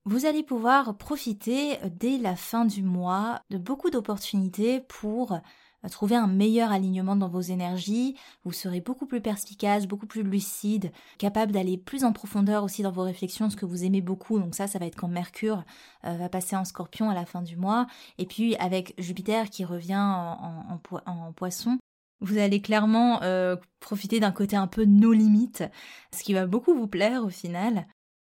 Vous 0.08 0.24
allez 0.24 0.44
pouvoir 0.44 0.96
profiter 0.96 1.82
euh, 1.82 1.88
dès 1.90 2.16
la 2.16 2.36
fin 2.36 2.64
du 2.64 2.84
mois 2.84 3.42
de 3.50 3.58
beaucoup 3.58 3.90
d'opportunités 3.90 4.80
pour 4.80 5.32
euh, 5.32 5.88
trouver 5.90 6.14
un 6.14 6.28
meilleur 6.28 6.70
alignement 6.70 7.16
dans 7.16 7.28
vos 7.28 7.40
énergies, 7.40 8.16
vous 8.44 8.52
serez 8.52 8.80
beaucoup 8.80 9.06
plus 9.06 9.20
perspicace, 9.20 9.88
beaucoup 9.88 10.06
plus 10.06 10.22
lucide, 10.22 10.92
capable 11.18 11.50
d'aller 11.50 11.76
plus 11.76 12.04
en 12.04 12.12
profondeur 12.12 12.62
aussi 12.62 12.84
dans 12.84 12.92
vos 12.92 13.02
réflexions, 13.02 13.50
ce 13.50 13.56
que 13.56 13.66
vous 13.66 13.82
aimez 13.82 14.00
beaucoup. 14.00 14.38
Donc 14.38 14.54
ça, 14.54 14.68
ça 14.68 14.78
va 14.78 14.86
être 14.86 14.94
quand 14.94 15.08
Mercure 15.08 15.64
euh, 16.04 16.16
va 16.16 16.28
passer 16.28 16.54
en 16.54 16.64
scorpion 16.64 17.10
à 17.10 17.14
la 17.14 17.26
fin 17.26 17.42
du 17.42 17.56
mois. 17.56 17.88
Et 18.18 18.26
puis 18.26 18.54
avec 18.56 18.94
Jupiter 18.98 19.50
qui 19.50 19.64
revient 19.64 19.96
en, 19.96 20.78
poisson, 21.34 21.78
vous 22.20 22.38
allez 22.38 22.62
clairement 22.62 23.20
profiter 23.80 24.20
d'un 24.20 24.30
côté 24.30 24.56
un 24.56 24.68
peu 24.68 24.84
nos 24.84 25.12
limites, 25.12 25.64
ce 26.14 26.22
qui 26.22 26.32
va 26.32 26.46
beaucoup 26.46 26.74
vous 26.74 26.86
plaire 26.86 27.24
au 27.24 27.28
final 27.28 27.86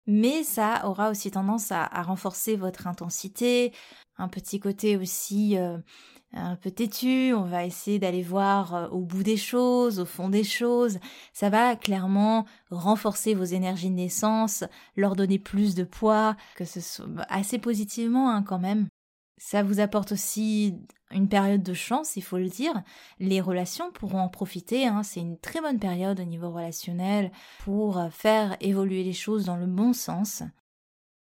mais 0.08 0.42
ça 0.42 0.80
aura 0.86 1.10
aussi 1.10 1.30
tendance 1.30 1.70
à, 1.70 1.86
renforcer 2.02 2.56
votre 2.56 2.86
intensité, 2.86 3.72
un 4.16 4.28
petit 4.28 4.58
côté 4.58 4.96
aussi 4.96 5.58
euh, 5.58 5.76
un 6.32 6.56
peu 6.56 6.70
têtu, 6.70 7.34
on 7.34 7.44
va 7.44 7.66
essayer 7.66 7.98
d'aller 7.98 8.22
voir 8.22 8.74
euh, 8.74 8.88
au 8.88 9.00
bout 9.00 9.22
des 9.22 9.36
choses, 9.36 10.00
au 10.00 10.06
fond 10.06 10.30
des 10.30 10.44
choses, 10.44 10.98
ça 11.34 11.50
va 11.50 11.76
clairement 11.76 12.46
renforcer 12.70 13.34
vos 13.34 13.44
énergies 13.44 13.90
de 13.90 13.96
naissance, 13.96 14.64
leur 14.96 15.14
donner 15.14 15.38
plus 15.38 15.74
de 15.74 15.84
poids, 15.84 16.36
que 16.56 16.64
ce 16.64 16.80
soit 16.80 17.06
assez 17.28 17.58
positivement 17.58 18.30
hein, 18.30 18.42
quand 18.42 18.58
même. 18.58 18.88
Ça 19.38 19.62
vous 19.62 19.80
apporte 19.80 20.12
aussi 20.12 20.74
une 21.10 21.28
période 21.28 21.62
de 21.62 21.74
chance, 21.74 22.16
il 22.16 22.22
faut 22.22 22.38
le 22.38 22.48
dire. 22.48 22.82
Les 23.18 23.40
relations 23.40 23.90
pourront 23.92 24.20
en 24.20 24.28
profiter. 24.28 24.86
Hein. 24.86 25.02
C'est 25.02 25.20
une 25.20 25.38
très 25.38 25.60
bonne 25.60 25.78
période 25.78 26.20
au 26.20 26.24
niveau 26.24 26.50
relationnel 26.50 27.30
pour 27.60 28.02
faire 28.10 28.56
évoluer 28.60 29.04
les 29.04 29.12
choses 29.12 29.46
dans 29.46 29.56
le 29.56 29.66
bon 29.66 29.92
sens. 29.92 30.42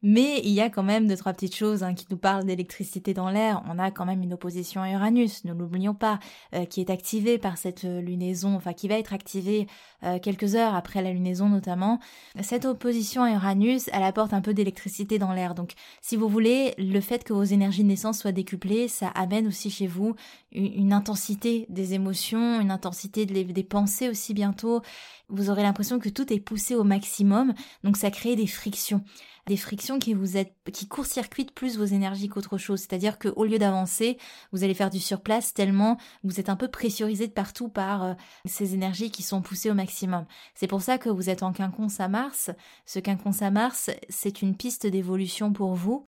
Mais 0.03 0.41
il 0.43 0.51
y 0.51 0.62
a 0.62 0.69
quand 0.69 0.83
même 0.83 1.07
deux, 1.07 1.17
trois 1.17 1.33
petites 1.33 1.55
choses 1.55 1.81
hein, 1.81 1.95
qui 1.95 2.05
nous 2.12 2.17
parlent 2.17 2.45
d'électricité 2.45 3.15
dans 3.15 3.31
l'air. 3.31 3.63
On 3.67 3.79
a 3.79 3.89
quand 3.89 4.05
même 4.05 4.21
une 4.21 4.33
opposition 4.33 4.81
à 4.81 4.91
Uranus, 4.91 5.43
ne 5.43 5.53
l'oublions 5.53 5.95
pas, 5.95 6.19
euh, 6.53 6.65
qui 6.65 6.81
est 6.81 6.91
activée 6.91 7.39
par 7.39 7.57
cette 7.57 7.83
euh, 7.86 7.99
lunaison, 7.99 8.55
enfin 8.55 8.73
qui 8.73 8.88
va 8.88 8.99
être 8.99 9.13
activée 9.13 9.65
euh, 10.03 10.19
quelques 10.19 10.53
heures 10.53 10.75
après 10.75 11.01
la 11.01 11.12
lunaison 11.12 11.49
notamment. 11.49 11.99
Cette 12.41 12.65
opposition 12.65 13.23
à 13.23 13.31
Uranus, 13.31 13.89
elle 13.91 14.03
apporte 14.03 14.33
un 14.33 14.41
peu 14.41 14.53
d'électricité 14.53 15.17
dans 15.17 15.33
l'air. 15.33 15.55
Donc 15.55 15.73
si 16.01 16.15
vous 16.15 16.29
voulez, 16.29 16.75
le 16.77 17.01
fait 17.01 17.23
que 17.23 17.33
vos 17.33 17.43
énergies 17.43 17.81
de 17.83 17.88
naissance 17.88 18.19
soient 18.19 18.31
décuplées, 18.31 18.88
ça 18.88 19.07
amène 19.07 19.47
aussi 19.47 19.71
chez 19.71 19.88
vous 19.88 20.15
une, 20.51 20.93
intensité 20.93 21.65
des 21.69 21.95
émotions, 21.95 22.62
une 22.62 22.71
intensité 22.71 23.25
des 23.25 23.63
pensées 23.63 24.10
aussi 24.10 24.33
bientôt. 24.36 24.81
Vous 25.29 25.49
aurez 25.49 25.63
l'impression 25.63 25.99
que 25.99 26.09
tout 26.09 26.31
est 26.31 26.39
poussé 26.39 26.75
au 26.75 26.83
maximum, 26.83 27.53
donc 27.83 27.97
ça 27.97 28.11
crée 28.11 28.35
des 28.35 28.47
frictions 28.47 29.03
des 29.47 29.57
frictions 29.57 29.97
qui 29.97 30.13
vous 30.13 30.37
êtes, 30.37 30.53
qui 30.71 30.87
court-circuitent 30.87 31.53
plus 31.53 31.77
vos 31.77 31.85
énergies 31.85 32.27
qu'autre 32.27 32.57
chose. 32.57 32.81
C'est-à-dire 32.81 33.17
qu'au 33.17 33.45
lieu 33.45 33.57
d'avancer, 33.57 34.17
vous 34.51 34.63
allez 34.63 34.73
faire 34.73 34.89
du 34.89 34.99
surplace 34.99 35.53
tellement 35.53 35.97
vous 36.23 36.39
êtes 36.39 36.49
un 36.49 36.55
peu 36.55 36.67
pressurisé 36.67 37.27
de 37.27 37.31
partout 37.31 37.69
par 37.69 38.03
euh, 38.03 38.13
ces 38.45 38.73
énergies 38.73 39.09
qui 39.09 39.23
sont 39.23 39.41
poussées 39.41 39.71
au 39.71 39.73
maximum. 39.73 40.25
C'est 40.53 40.67
pour 40.67 40.81
ça 40.81 40.97
que 40.97 41.09
vous 41.09 41.29
êtes 41.29 41.43
en 41.43 41.53
quinconce 41.53 41.99
à 41.99 42.09
Mars. 42.09 42.51
Ce 42.85 42.99
quinconce 42.99 43.41
à 43.41 43.49
Mars, 43.49 43.89
c'est 44.09 44.41
une 44.41 44.55
piste 44.55 44.85
d'évolution 44.85 45.53
pour 45.53 45.73
vous 45.73 46.05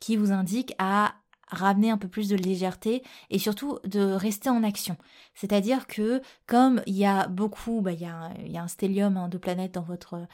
qui 0.00 0.16
vous 0.16 0.32
indique 0.32 0.74
à 0.78 1.14
ramener 1.50 1.90
un 1.90 1.98
peu 1.98 2.08
plus 2.08 2.28
de 2.28 2.36
légèreté 2.36 3.02
et 3.30 3.38
surtout 3.38 3.78
de 3.84 4.00
rester 4.00 4.50
en 4.50 4.62
action. 4.62 4.96
C'est-à-dire 5.34 5.86
que 5.86 6.22
comme 6.46 6.82
il 6.86 6.96
y 6.96 7.06
a 7.06 7.28
beaucoup, 7.28 7.80
bah, 7.80 7.92
il, 7.92 8.00
y 8.00 8.06
a, 8.06 8.62
un 8.62 8.68
stellium 8.68 9.16
hein, 9.16 9.28
de 9.28 9.38
planètes 9.38 9.74
dans 9.74 9.82
votre 9.82 10.26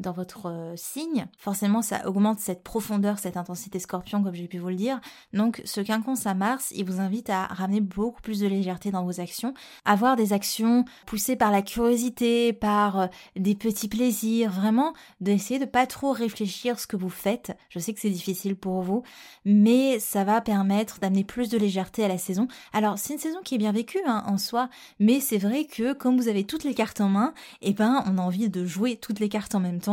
dans 0.00 0.12
votre 0.12 0.46
euh, 0.50 0.74
signe, 0.76 1.26
forcément 1.38 1.80
ça 1.80 2.08
augmente 2.08 2.40
cette 2.40 2.64
profondeur, 2.64 3.18
cette 3.18 3.36
intensité 3.36 3.78
scorpion 3.78 4.22
comme 4.22 4.34
j'ai 4.34 4.48
pu 4.48 4.58
vous 4.58 4.68
le 4.68 4.74
dire. 4.74 5.00
Donc 5.32 5.62
ce 5.64 5.80
quinconce 5.80 6.26
à 6.26 6.34
Mars, 6.34 6.72
il 6.74 6.84
vous 6.84 7.00
invite 7.00 7.30
à 7.30 7.46
ramener 7.46 7.80
beaucoup 7.80 8.20
plus 8.20 8.40
de 8.40 8.46
légèreté 8.46 8.90
dans 8.90 9.04
vos 9.04 9.20
actions, 9.20 9.54
avoir 9.84 10.16
des 10.16 10.32
actions 10.32 10.84
poussées 11.06 11.36
par 11.36 11.52
la 11.52 11.62
curiosité, 11.62 12.52
par 12.52 13.00
euh, 13.00 13.06
des 13.36 13.54
petits 13.54 13.88
plaisirs, 13.88 14.50
vraiment 14.50 14.94
d'essayer 15.20 15.60
de 15.60 15.64
pas 15.64 15.86
trop 15.86 16.12
réfléchir 16.12 16.80
ce 16.80 16.86
que 16.88 16.96
vous 16.96 17.08
faites. 17.08 17.56
Je 17.68 17.78
sais 17.78 17.94
que 17.94 18.00
c'est 18.00 18.10
difficile 18.10 18.56
pour 18.56 18.82
vous, 18.82 19.04
mais 19.44 20.00
ça 20.00 20.24
va 20.24 20.40
permettre 20.40 20.98
d'amener 20.98 21.24
plus 21.24 21.48
de 21.48 21.58
légèreté 21.58 22.04
à 22.04 22.08
la 22.08 22.18
saison. 22.18 22.48
Alors 22.72 22.98
c'est 22.98 23.14
une 23.14 23.20
saison 23.20 23.38
qui 23.44 23.54
est 23.54 23.58
bien 23.58 23.72
vécue 23.72 24.00
hein, 24.06 24.24
en 24.26 24.38
soi, 24.38 24.68
mais 24.98 25.20
c'est 25.20 25.38
vrai 25.38 25.66
que 25.66 25.92
comme 25.92 26.16
vous 26.16 26.28
avez 26.28 26.44
toutes 26.44 26.64
les 26.64 26.74
cartes 26.74 27.00
en 27.00 27.08
main, 27.08 27.32
eh 27.62 27.72
ben 27.72 28.02
on 28.06 28.18
a 28.18 28.22
envie 28.22 28.48
de 28.48 28.66
jouer 28.66 28.96
toutes 28.96 29.20
les 29.20 29.28
cartes 29.28 29.54
en 29.54 29.60
même 29.60 29.80
temps 29.80 29.83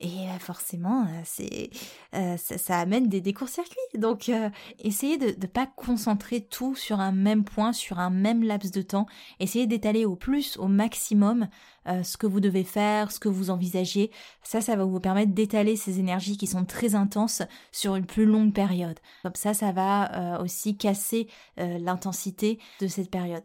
et 0.00 0.06
euh, 0.06 0.38
forcément 0.38 1.02
euh, 1.02 1.20
c'est 1.24 1.70
euh, 2.14 2.36
ça, 2.36 2.78
amène 2.78 3.08
des, 3.08 3.32
courts-circuits. 3.32 3.98
Donc 3.98 4.30
essayez 4.78 5.18
de 5.18 5.26
ne 5.26 5.46
pas 5.46 5.66
concentrer 5.66 6.40
tout 6.40 6.74
sur 6.74 7.00
un 7.00 7.12
même 7.12 7.44
point, 7.44 7.72
sur 7.72 7.98
un 7.98 8.10
même 8.10 8.42
laps 8.42 8.70
de 8.70 8.82
temps. 8.82 9.06
Essayez 9.40 9.66
d'étaler 9.66 10.04
au 10.04 10.16
plus, 10.16 10.56
au 10.56 10.68
maximum 10.68 11.48
ce 11.86 12.16
que 12.16 12.26
vous 12.26 12.40
devez 12.40 12.64
faire, 12.64 13.12
ce 13.12 13.20
que 13.20 13.28
vous 13.28 13.50
envisagez. 13.50 14.10
Ça, 14.42 14.62
ça 14.62 14.74
va 14.74 14.84
vous 14.84 15.00
permettre 15.00 15.32
d'étaler 15.32 15.76
ces 15.76 15.98
énergies 15.98 16.38
qui 16.38 16.46
sont 16.46 16.64
très 16.64 16.94
intenses 16.94 17.42
sur 17.72 17.96
une 17.96 18.06
plus 18.06 18.24
longue 18.24 18.54
période. 18.54 18.98
Ça, 19.34 19.52
ça 19.52 19.72
va 19.72 20.40
aussi 20.40 20.76
casser 20.76 21.28
l'intensité 21.56 22.58
de 22.80 22.86
cette 22.86 23.10
période. 23.10 23.42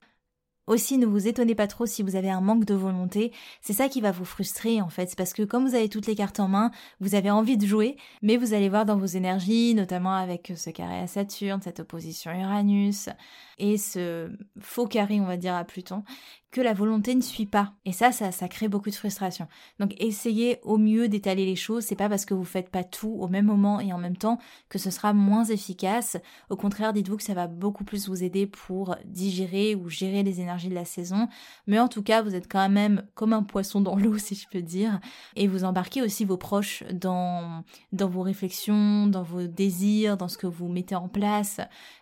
Aussi, 0.69 0.99
ne 0.99 1.07
vous 1.07 1.27
étonnez 1.27 1.55
pas 1.55 1.65
trop 1.65 1.87
si 1.87 2.03
vous 2.03 2.15
avez 2.15 2.29
un 2.29 2.41
manque 2.41 2.63
de 2.63 2.75
volonté. 2.75 3.33
C'est 3.59 3.73
ça 3.73 3.89
qui 3.89 4.01
va 4.01 4.11
vous 4.11 4.23
frustrer 4.23 4.81
en 4.81 4.89
fait. 4.89 5.15
Parce 5.17 5.33
que 5.33 5.41
comme 5.41 5.67
vous 5.67 5.73
avez 5.73 5.89
toutes 5.89 6.05
les 6.05 6.13
cartes 6.13 6.39
en 6.39 6.47
main, 6.47 6.69
vous 6.99 7.15
avez 7.15 7.31
envie 7.31 7.57
de 7.57 7.65
jouer, 7.65 7.97
mais 8.21 8.37
vous 8.37 8.53
allez 8.53 8.69
voir 8.69 8.85
dans 8.85 8.95
vos 8.95 9.07
énergies, 9.07 9.73
notamment 9.73 10.13
avec 10.13 10.53
ce 10.55 10.69
carré 10.69 10.99
à 10.99 11.07
Saturne, 11.07 11.59
cette 11.63 11.79
opposition 11.79 12.31
Uranus 12.31 13.09
et 13.57 13.79
ce 13.79 14.29
faux 14.59 14.85
carré, 14.85 15.19
on 15.19 15.25
va 15.25 15.37
dire, 15.37 15.55
à 15.55 15.63
Pluton, 15.63 16.03
que 16.51 16.61
la 16.61 16.73
volonté 16.73 17.13
ne 17.13 17.21
suit 17.21 17.45
pas. 17.45 17.73
Et 17.85 17.91
ça, 17.91 18.11
ça, 18.11 18.47
crée 18.47 18.67
beaucoup 18.67 18.89
de 18.89 18.95
frustration. 18.95 19.47
Donc 19.79 19.93
essayez 19.99 20.59
au 20.63 20.77
mieux 20.77 21.07
d'étaler 21.07 21.45
les 21.45 21.55
choses. 21.55 21.83
C'est 21.83 21.95
pas 21.95 22.09
parce 22.09 22.25
que 22.25 22.33
vous 22.33 22.43
faites 22.43 22.69
pas 22.69 22.83
tout 22.83 23.15
au 23.19 23.27
même 23.27 23.45
moment 23.45 23.79
et 23.79 23.93
en 23.93 23.99
même 23.99 24.17
temps 24.17 24.39
que 24.67 24.79
ce 24.79 24.89
sera 24.89 25.13
moins 25.13 25.43
efficace. 25.43 26.17
Au 26.49 26.55
contraire, 26.55 26.93
dites-vous 26.93 27.17
que 27.17 27.23
ça 27.23 27.35
va 27.35 27.47
beaucoup 27.47 27.83
plus 27.83 28.09
vous 28.09 28.23
aider 28.23 28.47
pour 28.47 28.95
digérer 29.05 29.75
ou 29.75 29.89
gérer 29.89 30.23
les 30.23 30.41
énergies 30.41 30.69
de 30.69 30.75
la 30.75 30.85
saison. 30.85 31.27
Mais 31.67 31.79
en 31.79 31.87
tout 31.87 32.01
cas, 32.01 32.23
vous 32.23 32.33
êtes 32.33 32.51
quand 32.51 32.67
même 32.69 33.03
comme 33.13 33.33
un 33.33 33.43
poisson 33.43 33.79
dans 33.79 33.95
l'eau, 33.95 34.17
si 34.17 34.33
je 34.33 34.47
peux 34.49 34.63
dire. 34.63 34.99
Et 35.35 35.47
vous 35.47 35.63
embarquez 35.63 36.01
aussi 36.01 36.25
vos 36.25 36.37
proches 36.37 36.83
dans, 36.91 37.63
dans 37.91 38.09
vos 38.09 38.21
réflexions, 38.21 39.05
dans 39.05 39.23
vos 39.23 39.45
désirs, 39.45 40.17
dans 40.17 40.27
ce 40.27 40.37
que 40.37 40.47
vous 40.47 40.67
mettez 40.67 40.95
en 40.95 41.09
place. 41.09 41.59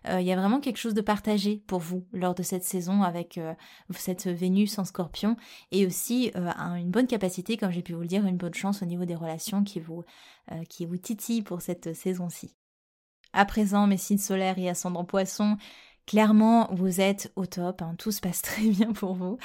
Euh, 0.07 0.21
il 0.21 0.27
y 0.27 0.31
a 0.31 0.37
vraiment 0.37 0.61
quelque 0.61 0.77
chose 0.77 0.93
de 0.93 1.01
partagé 1.01 1.61
pour 1.67 1.79
vous 1.79 2.05
lors 2.13 2.33
de 2.33 2.43
cette 2.43 2.63
saison 2.63 3.03
avec 3.03 3.37
euh, 3.37 3.53
cette 3.91 4.36
Vénus 4.37 4.79
en 4.79 4.85
scorpion 4.85 5.35
et 5.71 5.85
aussi 5.85 6.31
euh, 6.35 6.49
une 6.75 6.91
bonne 6.91 7.07
capacité, 7.07 7.57
comme 7.57 7.71
j'ai 7.71 7.81
pu 7.81 7.93
vous 7.93 8.01
le 8.01 8.07
dire, 8.07 8.25
une 8.25 8.37
bonne 8.37 8.53
chance 8.53 8.81
au 8.81 8.85
niveau 8.85 9.05
des 9.05 9.15
relations 9.15 9.63
qui 9.63 9.79
vous, 9.79 10.05
euh, 10.51 10.63
qui 10.69 10.85
vous 10.85 10.97
titillent 10.97 11.41
pour 11.41 11.61
cette 11.61 11.93
saison-ci. 11.93 12.55
À 13.33 13.45
présent, 13.45 13.87
mes 13.87 13.97
signes 13.97 14.17
solaires 14.17 14.57
et 14.57 14.69
ascendants 14.69 15.05
poissons, 15.05 15.57
Clairement, 16.07 16.69
vous 16.71 17.01
êtes 17.01 17.33
au 17.35 17.45
top, 17.45 17.81
hein, 17.81 17.93
tout 17.97 18.13
se 18.13 18.21
passe 18.21 18.41
très 18.41 18.63
bien 18.63 18.93
pour 18.93 19.13
vous. 19.13 19.37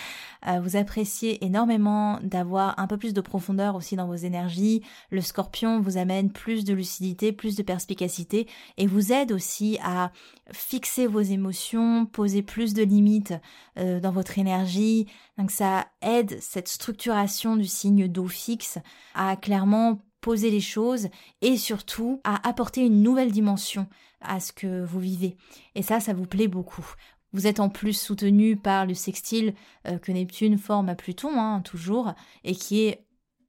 Euh, 0.46 0.60
vous 0.60 0.76
appréciez 0.76 1.44
énormément 1.44 2.20
d'avoir 2.22 2.78
un 2.78 2.86
peu 2.86 2.96
plus 2.96 3.12
de 3.12 3.20
profondeur 3.20 3.74
aussi 3.74 3.96
dans 3.96 4.06
vos 4.06 4.14
énergies. 4.14 4.82
Le 5.10 5.20
scorpion 5.20 5.80
vous 5.80 5.96
amène 5.96 6.30
plus 6.30 6.64
de 6.64 6.72
lucidité, 6.72 7.32
plus 7.32 7.56
de 7.56 7.64
perspicacité 7.64 8.46
et 8.78 8.86
vous 8.86 9.12
aide 9.12 9.32
aussi 9.32 9.78
à 9.82 10.12
fixer 10.52 11.08
vos 11.08 11.20
émotions, 11.20 12.06
poser 12.06 12.42
plus 12.42 12.74
de 12.74 12.84
limites 12.84 13.34
euh, 13.76 13.98
dans 13.98 14.12
votre 14.12 14.38
énergie. 14.38 15.08
Donc 15.38 15.50
ça 15.50 15.88
aide 16.00 16.38
cette 16.40 16.68
structuration 16.68 17.56
du 17.56 17.66
signe 17.66 18.06
d'eau 18.06 18.28
fixe 18.28 18.78
à 19.16 19.34
clairement 19.34 19.98
poser 20.20 20.50
les 20.52 20.60
choses 20.60 21.08
et 21.40 21.56
surtout 21.56 22.20
à 22.22 22.48
apporter 22.48 22.86
une 22.86 23.02
nouvelle 23.02 23.32
dimension 23.32 23.88
à 24.24 24.40
ce 24.40 24.52
que 24.52 24.84
vous 24.84 25.00
vivez. 25.00 25.36
Et 25.74 25.82
ça, 25.82 26.00
ça 26.00 26.14
vous 26.14 26.26
plaît 26.26 26.48
beaucoup. 26.48 26.86
Vous 27.32 27.46
êtes 27.46 27.60
en 27.60 27.68
plus 27.68 27.98
soutenu 27.98 28.56
par 28.56 28.86
le 28.86 28.94
sextile 28.94 29.54
euh, 29.86 29.98
que 29.98 30.12
Neptune 30.12 30.58
forme 30.58 30.88
à 30.88 30.94
Pluton, 30.94 31.38
hein, 31.38 31.62
toujours, 31.62 32.12
et 32.44 32.54
qui 32.54 32.84
est 32.84 33.04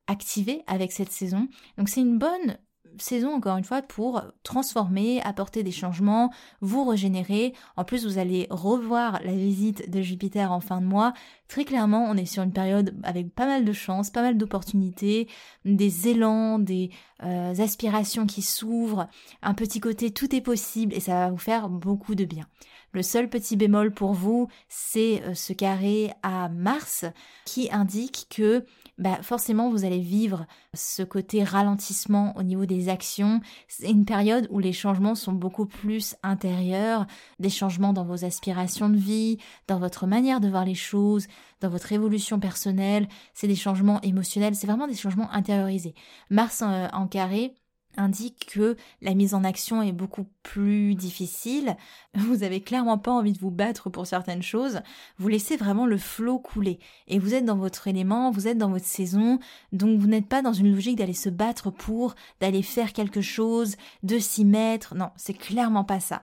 activé 0.08 0.64
avec 0.68 0.92
cette 0.92 1.12
saison. 1.12 1.48
Donc 1.78 1.90
c'est 1.90 2.02
une 2.02 2.18
bonne 2.18 2.58
saison, 2.97 3.34
encore 3.34 3.58
une 3.58 3.63
fois, 3.63 3.82
pour 3.82 4.21
transformer, 4.43 5.21
apporter 5.21 5.63
des 5.63 5.71
changements, 5.71 6.32
vous 6.62 6.84
régénérer. 6.86 7.53
En 7.77 7.84
plus, 7.84 8.06
vous 8.06 8.17
allez 8.17 8.47
revoir 8.49 9.19
la 9.23 9.34
visite 9.34 9.89
de 9.89 10.01
Jupiter 10.01 10.51
en 10.51 10.60
fin 10.60 10.82
de 10.82 10.86
mois. 10.86 11.13
Très 11.47 11.65
clairement, 11.65 12.06
on 12.10 12.17
est 12.17 12.25
sur 12.25 12.43
une 12.43 12.53
période 12.53 12.95
avec 13.03 13.34
pas 13.34 13.45
mal 13.45 13.65
de 13.65 13.73
chance, 13.73 14.10
pas 14.10 14.21
mal 14.21 14.38
d'opportunités, 14.38 15.27
des 15.65 16.08
élans, 16.08 16.60
des 16.60 16.89
euh, 17.23 17.53
aspirations 17.60 18.25
qui 18.25 18.41
s'ouvrent, 18.41 19.08
un 19.41 19.53
petit 19.53 19.79
côté 19.79 20.12
tout 20.12 20.36
est 20.36 20.41
possible 20.41 20.93
et 20.93 20.99
ça 20.99 21.13
va 21.13 21.29
vous 21.29 21.38
faire 21.38 21.69
beaucoup 21.69 22.15
de 22.15 22.25
bien. 22.25 22.47
Le 22.91 23.01
seul 23.01 23.27
petit 23.27 23.56
bémol 23.56 23.91
pour 23.91 24.13
vous, 24.13 24.49
c'est 24.69 25.23
euh, 25.23 25.34
ce 25.34 25.51
carré 25.53 26.12
à 26.21 26.49
Mars 26.49 27.06
qui 27.45 27.71
indique 27.71 28.27
que 28.29 28.65
bah 28.97 29.19
forcément 29.21 29.69
vous 29.69 29.86
allez 29.86 29.99
vivre 29.99 30.45
ce 30.73 31.03
côté 31.03 31.43
ralentissement 31.43 32.36
au 32.38 32.43
niveau 32.43 32.65
des 32.65 32.89
actions. 32.89 33.41
C'est 33.67 33.89
une 33.89 34.06
période 34.06 34.47
où 34.51 34.60
les 34.60 34.73
changements 34.73 35.15
sont 35.15 35.34
beaucoup 35.34 35.65
plus 35.65 36.15
intérieurs, 36.23 37.08
des 37.39 37.49
changements 37.49 37.93
dans 37.93 38.06
vos 38.06 38.25
aspirations 38.25 38.89
de 38.89 38.97
vie, 38.97 39.38
dans 39.67 39.79
votre 39.79 40.06
manière 40.08 40.39
de 40.39 40.49
voir 40.49 40.65
les 40.65 40.75
choses, 40.75 41.27
dans 41.62 41.69
votre 41.69 41.91
évolution 41.91 42.39
personnelle. 42.39 43.08
C'est 43.34 43.47
des 43.47 43.56
changements 43.56 44.01
émotionnels, 44.01 44.56
c'est 44.56 44.67
vraiment 44.67 44.88
des 44.88 44.95
changements 44.95 45.32
intériorisés. 45.32 45.95
Mars 46.29 46.62
en, 46.62 46.88
en 46.93 47.08
carré, 47.08 47.56
indique 47.97 48.51
que 48.53 48.75
la 49.01 49.13
mise 49.13 49.34
en 49.34 49.43
action 49.43 49.82
est 49.82 49.91
beaucoup 49.91 50.25
plus 50.43 50.95
difficile. 50.95 51.75
Vous 52.15 52.43
avez 52.43 52.62
clairement 52.62 52.97
pas 52.97 53.12
envie 53.12 53.34
de 53.34 53.39
vous 53.39 53.51
battre 53.51 53.89
pour 53.89 54.08
certaines 54.08 54.41
choses. 54.41 54.82
Vous 55.17 55.27
laissez 55.27 55.58
vraiment 55.58 55.86
le 55.86 55.97
flot 55.97 56.39
couler. 56.39 56.79
Et 57.08 57.19
vous 57.19 57.34
êtes 57.34 57.45
dans 57.45 57.58
votre 57.58 57.88
élément, 57.88 58.32
vous 58.32 58.47
êtes 58.47 58.58
dans 58.58 58.69
votre 58.69 58.86
saison. 58.86 59.39
Donc 59.71 59.99
vous 59.99 60.08
n'êtes 60.08 60.27
pas 60.27 60.41
dans 60.41 60.53
une 60.53 60.73
logique 60.73 60.97
d'aller 60.97 61.13
se 61.13 61.29
battre 61.29 61.71
pour, 61.71 62.15
d'aller 62.39 62.62
faire 62.62 62.93
quelque 62.93 63.21
chose, 63.21 63.75
de 64.03 64.19
s'y 64.19 64.45
mettre. 64.45 64.95
Non, 64.95 65.12
c'est 65.15 65.34
clairement 65.34 65.84
pas 65.84 65.99
ça 65.99 66.21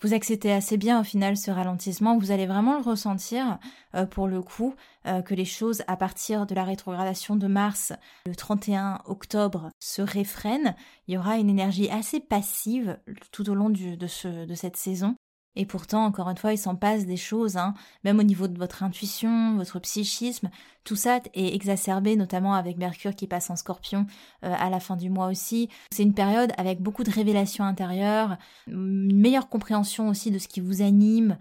vous 0.00 0.14
acceptez 0.14 0.52
assez 0.52 0.76
bien 0.76 1.00
au 1.00 1.04
final 1.04 1.36
ce 1.36 1.50
ralentissement, 1.50 2.18
vous 2.18 2.30
allez 2.30 2.46
vraiment 2.46 2.76
le 2.78 2.82
ressentir 2.82 3.58
euh, 3.94 4.06
pour 4.06 4.28
le 4.28 4.42
coup, 4.42 4.74
euh, 5.06 5.22
que 5.22 5.34
les 5.34 5.44
choses 5.44 5.82
à 5.86 5.96
partir 5.96 6.46
de 6.46 6.54
la 6.54 6.64
rétrogradation 6.64 7.36
de 7.36 7.46
Mars 7.46 7.92
le 8.26 8.34
31 8.34 9.00
octobre 9.06 9.70
se 9.80 10.02
réfrènent. 10.02 10.74
Il 11.06 11.14
y 11.14 11.18
aura 11.18 11.38
une 11.38 11.50
énergie 11.50 11.90
assez 11.90 12.20
passive 12.20 12.98
tout 13.32 13.48
au 13.50 13.54
long 13.54 13.70
de, 13.70 13.96
de 13.96 14.54
cette 14.54 14.76
saison 14.76 15.16
et 15.58 15.66
pourtant, 15.66 16.04
encore 16.04 16.30
une 16.30 16.36
fois, 16.36 16.52
il 16.52 16.58
s'en 16.58 16.76
passe 16.76 17.04
des 17.04 17.16
choses, 17.16 17.56
hein, 17.56 17.74
même 18.04 18.20
au 18.20 18.22
niveau 18.22 18.46
de 18.46 18.56
votre 18.56 18.84
intuition, 18.84 19.56
votre 19.56 19.80
psychisme, 19.80 20.50
tout 20.84 20.94
ça 20.94 21.18
est 21.34 21.52
exacerbé, 21.52 22.14
notamment 22.14 22.54
avec 22.54 22.78
Mercure 22.78 23.16
qui 23.16 23.26
passe 23.26 23.50
en 23.50 23.56
scorpion 23.56 24.06
euh, 24.44 24.54
à 24.56 24.70
la 24.70 24.78
fin 24.78 24.94
du 24.94 25.10
mois 25.10 25.26
aussi. 25.26 25.68
C'est 25.90 26.04
une 26.04 26.14
période 26.14 26.52
avec 26.58 26.80
beaucoup 26.80 27.02
de 27.02 27.10
révélations 27.10 27.64
intérieures, 27.64 28.38
une 28.68 29.20
meilleure 29.20 29.48
compréhension 29.48 30.08
aussi 30.08 30.30
de 30.30 30.38
ce 30.38 30.46
qui 30.46 30.60
vous 30.60 30.80
anime. 30.80 31.36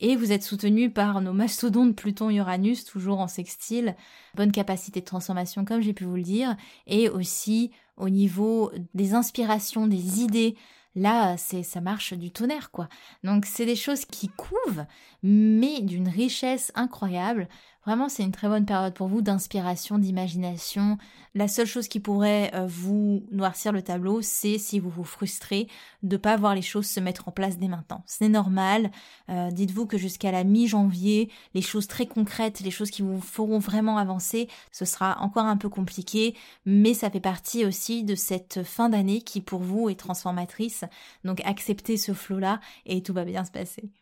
Et 0.00 0.16
vous 0.16 0.32
êtes 0.32 0.42
soutenu 0.42 0.90
par 0.90 1.20
nos 1.20 1.34
mastodontes 1.34 1.94
Pluton-Uranus, 1.94 2.86
toujours 2.86 3.20
en 3.20 3.28
sextile, 3.28 3.96
bonne 4.34 4.50
capacité 4.50 5.00
de 5.00 5.06
transformation 5.06 5.66
comme 5.66 5.82
j'ai 5.82 5.92
pu 5.92 6.04
vous 6.04 6.16
le 6.16 6.22
dire, 6.22 6.56
et 6.86 7.10
aussi 7.10 7.70
au 7.98 8.08
niveau 8.08 8.72
des 8.94 9.12
inspirations, 9.12 9.86
des 9.86 10.22
idées, 10.22 10.56
Là, 10.96 11.36
c'est 11.36 11.62
ça 11.62 11.80
marche 11.80 12.14
du 12.14 12.32
tonnerre 12.32 12.70
quoi. 12.72 12.88
Donc 13.22 13.44
c'est 13.46 13.66
des 13.66 13.76
choses 13.76 14.04
qui 14.06 14.28
couvent 14.28 14.86
mais 15.22 15.80
d'une 15.82 16.08
richesse 16.08 16.72
incroyable. 16.74 17.48
Vraiment, 17.86 18.08
c'est 18.08 18.24
une 18.24 18.32
très 18.32 18.48
bonne 18.48 18.66
période 18.66 18.94
pour 18.94 19.06
vous 19.06 19.22
d'inspiration, 19.22 19.98
d'imagination. 19.98 20.98
La 21.36 21.46
seule 21.46 21.68
chose 21.68 21.86
qui 21.86 22.00
pourrait 22.00 22.50
euh, 22.52 22.66
vous 22.66 23.22
noircir 23.30 23.70
le 23.70 23.80
tableau, 23.80 24.22
c'est 24.22 24.58
si 24.58 24.80
vous 24.80 24.90
vous 24.90 25.04
frustrez 25.04 25.68
de 26.02 26.16
pas 26.16 26.36
voir 26.36 26.56
les 26.56 26.62
choses 26.62 26.86
se 26.86 26.98
mettre 26.98 27.28
en 27.28 27.30
place 27.30 27.58
dès 27.58 27.68
maintenant. 27.68 28.02
C'est 28.04 28.28
normal. 28.28 28.90
Euh, 29.28 29.52
dites-vous 29.52 29.86
que 29.86 29.98
jusqu'à 29.98 30.32
la 30.32 30.42
mi-janvier, 30.42 31.30
les 31.54 31.62
choses 31.62 31.86
très 31.86 32.06
concrètes, 32.06 32.58
les 32.58 32.72
choses 32.72 32.90
qui 32.90 33.02
vous 33.02 33.20
feront 33.20 33.60
vraiment 33.60 33.98
avancer, 33.98 34.48
ce 34.72 34.84
sera 34.84 35.20
encore 35.20 35.46
un 35.46 35.56
peu 35.56 35.68
compliqué, 35.68 36.34
mais 36.64 36.92
ça 36.92 37.08
fait 37.08 37.20
partie 37.20 37.64
aussi 37.64 38.02
de 38.02 38.16
cette 38.16 38.64
fin 38.64 38.88
d'année 38.88 39.22
qui 39.22 39.40
pour 39.40 39.60
vous 39.60 39.88
est 39.88 39.98
transformatrice. 39.98 40.82
Donc 41.22 41.40
acceptez 41.44 41.96
ce 41.98 42.14
flot-là 42.14 42.58
et 42.84 43.00
tout 43.04 43.12
va 43.12 43.24
bien 43.24 43.44
se 43.44 43.52
passer. 43.52 43.92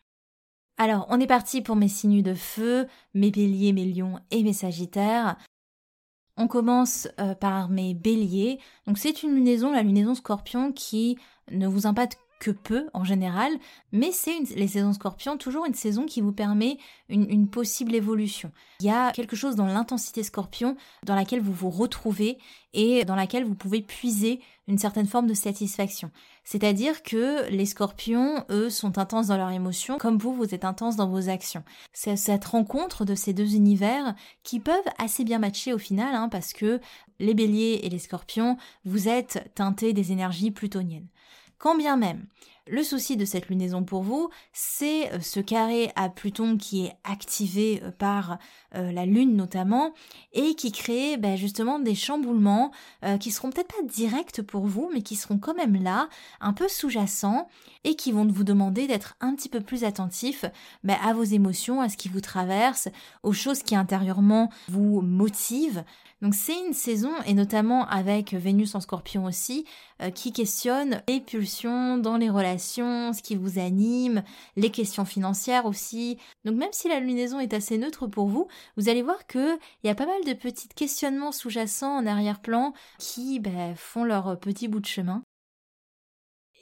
Alors, 0.77 1.05
on 1.09 1.19
est 1.19 1.27
parti 1.27 1.61
pour 1.61 1.75
mes 1.75 1.87
signes 1.87 2.21
de 2.21 2.33
feu, 2.33 2.87
mes 3.13 3.31
béliers, 3.31 3.71
mes 3.71 3.85
lions 3.85 4.19
et 4.31 4.43
mes 4.43 4.53
sagittaires. 4.53 5.37
On 6.37 6.47
commence 6.47 7.07
euh, 7.19 7.33
par 7.33 7.69
mes 7.69 7.93
béliers. 7.93 8.59
Donc 8.85 8.97
c'est 8.97 9.23
une 9.23 9.33
lunaison, 9.33 9.71
la 9.71 9.83
lunaison 9.83 10.15
scorpion 10.15 10.73
qui 10.73 11.17
ne 11.49 11.67
vous 11.67 11.87
impacte 11.87 12.19
que 12.39 12.51
peu 12.51 12.87
en 12.93 13.03
général, 13.03 13.51
mais 13.91 14.11
c'est 14.11 14.39
les 14.55 14.67
saisons 14.67 14.93
scorpions 14.93 15.37
toujours 15.37 15.65
une 15.65 15.73
saison 15.73 16.05
qui 16.05 16.21
vous 16.21 16.31
permet 16.31 16.77
une, 17.09 17.47
possible 17.47 17.95
évolution. 17.95 18.51
Il 18.79 18.87
y 18.87 18.89
a 18.89 19.11
quelque 19.11 19.35
chose 19.35 19.55
dans 19.55 19.67
l'intensité 19.67 20.23
scorpion 20.23 20.75
dans 21.03 21.15
laquelle 21.15 21.41
vous 21.41 21.53
vous 21.53 21.69
retrouvez 21.69 22.37
et 22.73 23.05
dans 23.05 23.15
laquelle 23.15 23.45
vous 23.45 23.55
pouvez 23.55 23.81
puiser 23.81 24.41
une 24.67 24.77
certaine 24.77 25.05
forme 25.05 25.27
de 25.27 25.33
satisfaction. 25.33 26.11
C'est-à-dire 26.43 27.03
que 27.03 27.47
les 27.49 27.65
scorpions, 27.65 28.43
eux, 28.49 28.69
sont 28.69 28.97
intenses 28.97 29.27
dans 29.27 29.37
leurs 29.37 29.51
émotions, 29.51 29.97
comme 29.97 30.17
vous, 30.17 30.33
vous 30.33 30.53
êtes 30.53 30.65
intense 30.65 30.95
dans 30.95 31.07
vos 31.07 31.29
actions. 31.29 31.63
C'est 31.93 32.15
cette 32.15 32.45
rencontre 32.45 33.05
de 33.05 33.15
ces 33.15 33.33
deux 33.33 33.55
univers 33.55 34.15
qui 34.43 34.59
peuvent 34.59 34.75
assez 34.97 35.23
bien 35.23 35.39
matcher 35.39 35.73
au 35.73 35.77
final, 35.77 36.15
hein, 36.15 36.29
parce 36.29 36.53
que 36.53 36.81
les 37.19 37.33
béliers 37.33 37.81
et 37.83 37.89
les 37.89 37.99
scorpions, 37.99 38.57
vous 38.83 39.07
êtes 39.07 39.51
teintés 39.55 39.93
des 39.93 40.11
énergies 40.11 40.51
plutoniennes. 40.51 41.07
Quand 41.57 41.75
bien 41.75 41.97
même, 41.97 42.25
le 42.67 42.81
souci 42.81 43.15
de 43.15 43.25
cette 43.25 43.49
lunaison 43.49 43.83
pour 43.83 44.01
vous, 44.01 44.29
c'est 44.51 45.13
euh, 45.13 45.19
ce 45.19 45.39
carré 45.39 45.91
à 45.95 46.09
Pluton 46.09 46.57
qui 46.57 46.85
est 46.85 46.93
activé 47.03 47.79
euh, 47.83 47.91
par 47.91 48.39
euh, 48.73 48.91
la 48.91 49.05
Lune 49.05 49.35
notamment, 49.35 49.93
et 50.33 50.55
qui 50.55 50.71
crée 50.71 51.17
ben, 51.17 51.37
justement 51.37 51.77
des 51.77 51.93
chamboulements 51.95 52.71
qui 53.19 53.31
seront 53.31 53.51
peut-être 53.51 53.73
pas 53.73 53.83
directs 53.83 54.41
pour 54.41 54.65
vous, 54.65 54.89
mais 54.93 55.01
qui 55.01 55.15
seront 55.15 55.37
quand 55.37 55.53
même 55.53 55.81
là, 55.81 56.09
un 56.41 56.53
peu 56.53 56.67
sous-jacents, 56.67 57.47
et 57.83 57.95
qui 57.95 58.11
vont 58.11 58.25
vous 58.25 58.43
demander 58.43 58.87
d'être 58.87 59.15
un 59.21 59.35
petit 59.35 59.47
peu 59.47 59.61
plus 59.61 59.83
attentif 59.83 60.43
ben, 60.83 60.97
à 61.03 61.13
vos 61.13 61.23
émotions, 61.23 61.81
à 61.81 61.89
ce 61.89 61.97
qui 61.97 62.09
vous 62.09 62.21
traverse, 62.21 62.89
aux 63.23 63.33
choses 63.33 63.63
qui 63.63 63.75
intérieurement 63.75 64.49
vous 64.67 65.01
motivent. 65.01 65.83
Donc 66.21 66.33
c'est 66.33 66.57
une 66.65 66.73
saison, 66.73 67.11
et 67.25 67.33
notamment 67.33 67.85
avec 67.87 68.33
Vénus 68.33 68.73
en 68.75 68.79
scorpion 68.79 69.25
aussi, 69.25 69.65
euh, 70.01 70.09
qui 70.09 70.31
questionne 70.31 71.01
les 71.07 71.19
pulsions 71.19 71.97
dans 71.97 72.17
les 72.17 72.29
relations, 72.29 73.11
ce 73.11 73.21
qui 73.21 73.35
vous 73.35 73.59
anime, 73.59 74.23
les 74.55 74.71
questions 74.71 75.05
financières 75.05 75.65
aussi. 75.65 76.17
Donc 76.45 76.55
même 76.55 76.71
si 76.71 76.87
la 76.87 76.99
lunaison 76.99 77.39
est 77.39 77.53
assez 77.53 77.77
neutre 77.77 78.07
pour 78.07 78.27
vous, 78.27 78.47
vous 78.77 78.89
allez 78.89 79.01
voir 79.01 79.27
qu'il 79.27 79.57
y 79.83 79.89
a 79.89 79.95
pas 79.95 80.05
mal 80.05 80.23
de 80.25 80.33
petits 80.33 80.69
questionnements 80.69 81.33
sous-jacents 81.33 81.97
en 81.97 82.05
arrière-plan 82.05 82.73
qui 82.97 83.39
ben, 83.39 83.75
font 83.75 84.05
leur 84.05 84.39
petit 84.39 84.67
bout 84.67 84.79
de 84.79 84.85
chemin 84.85 85.21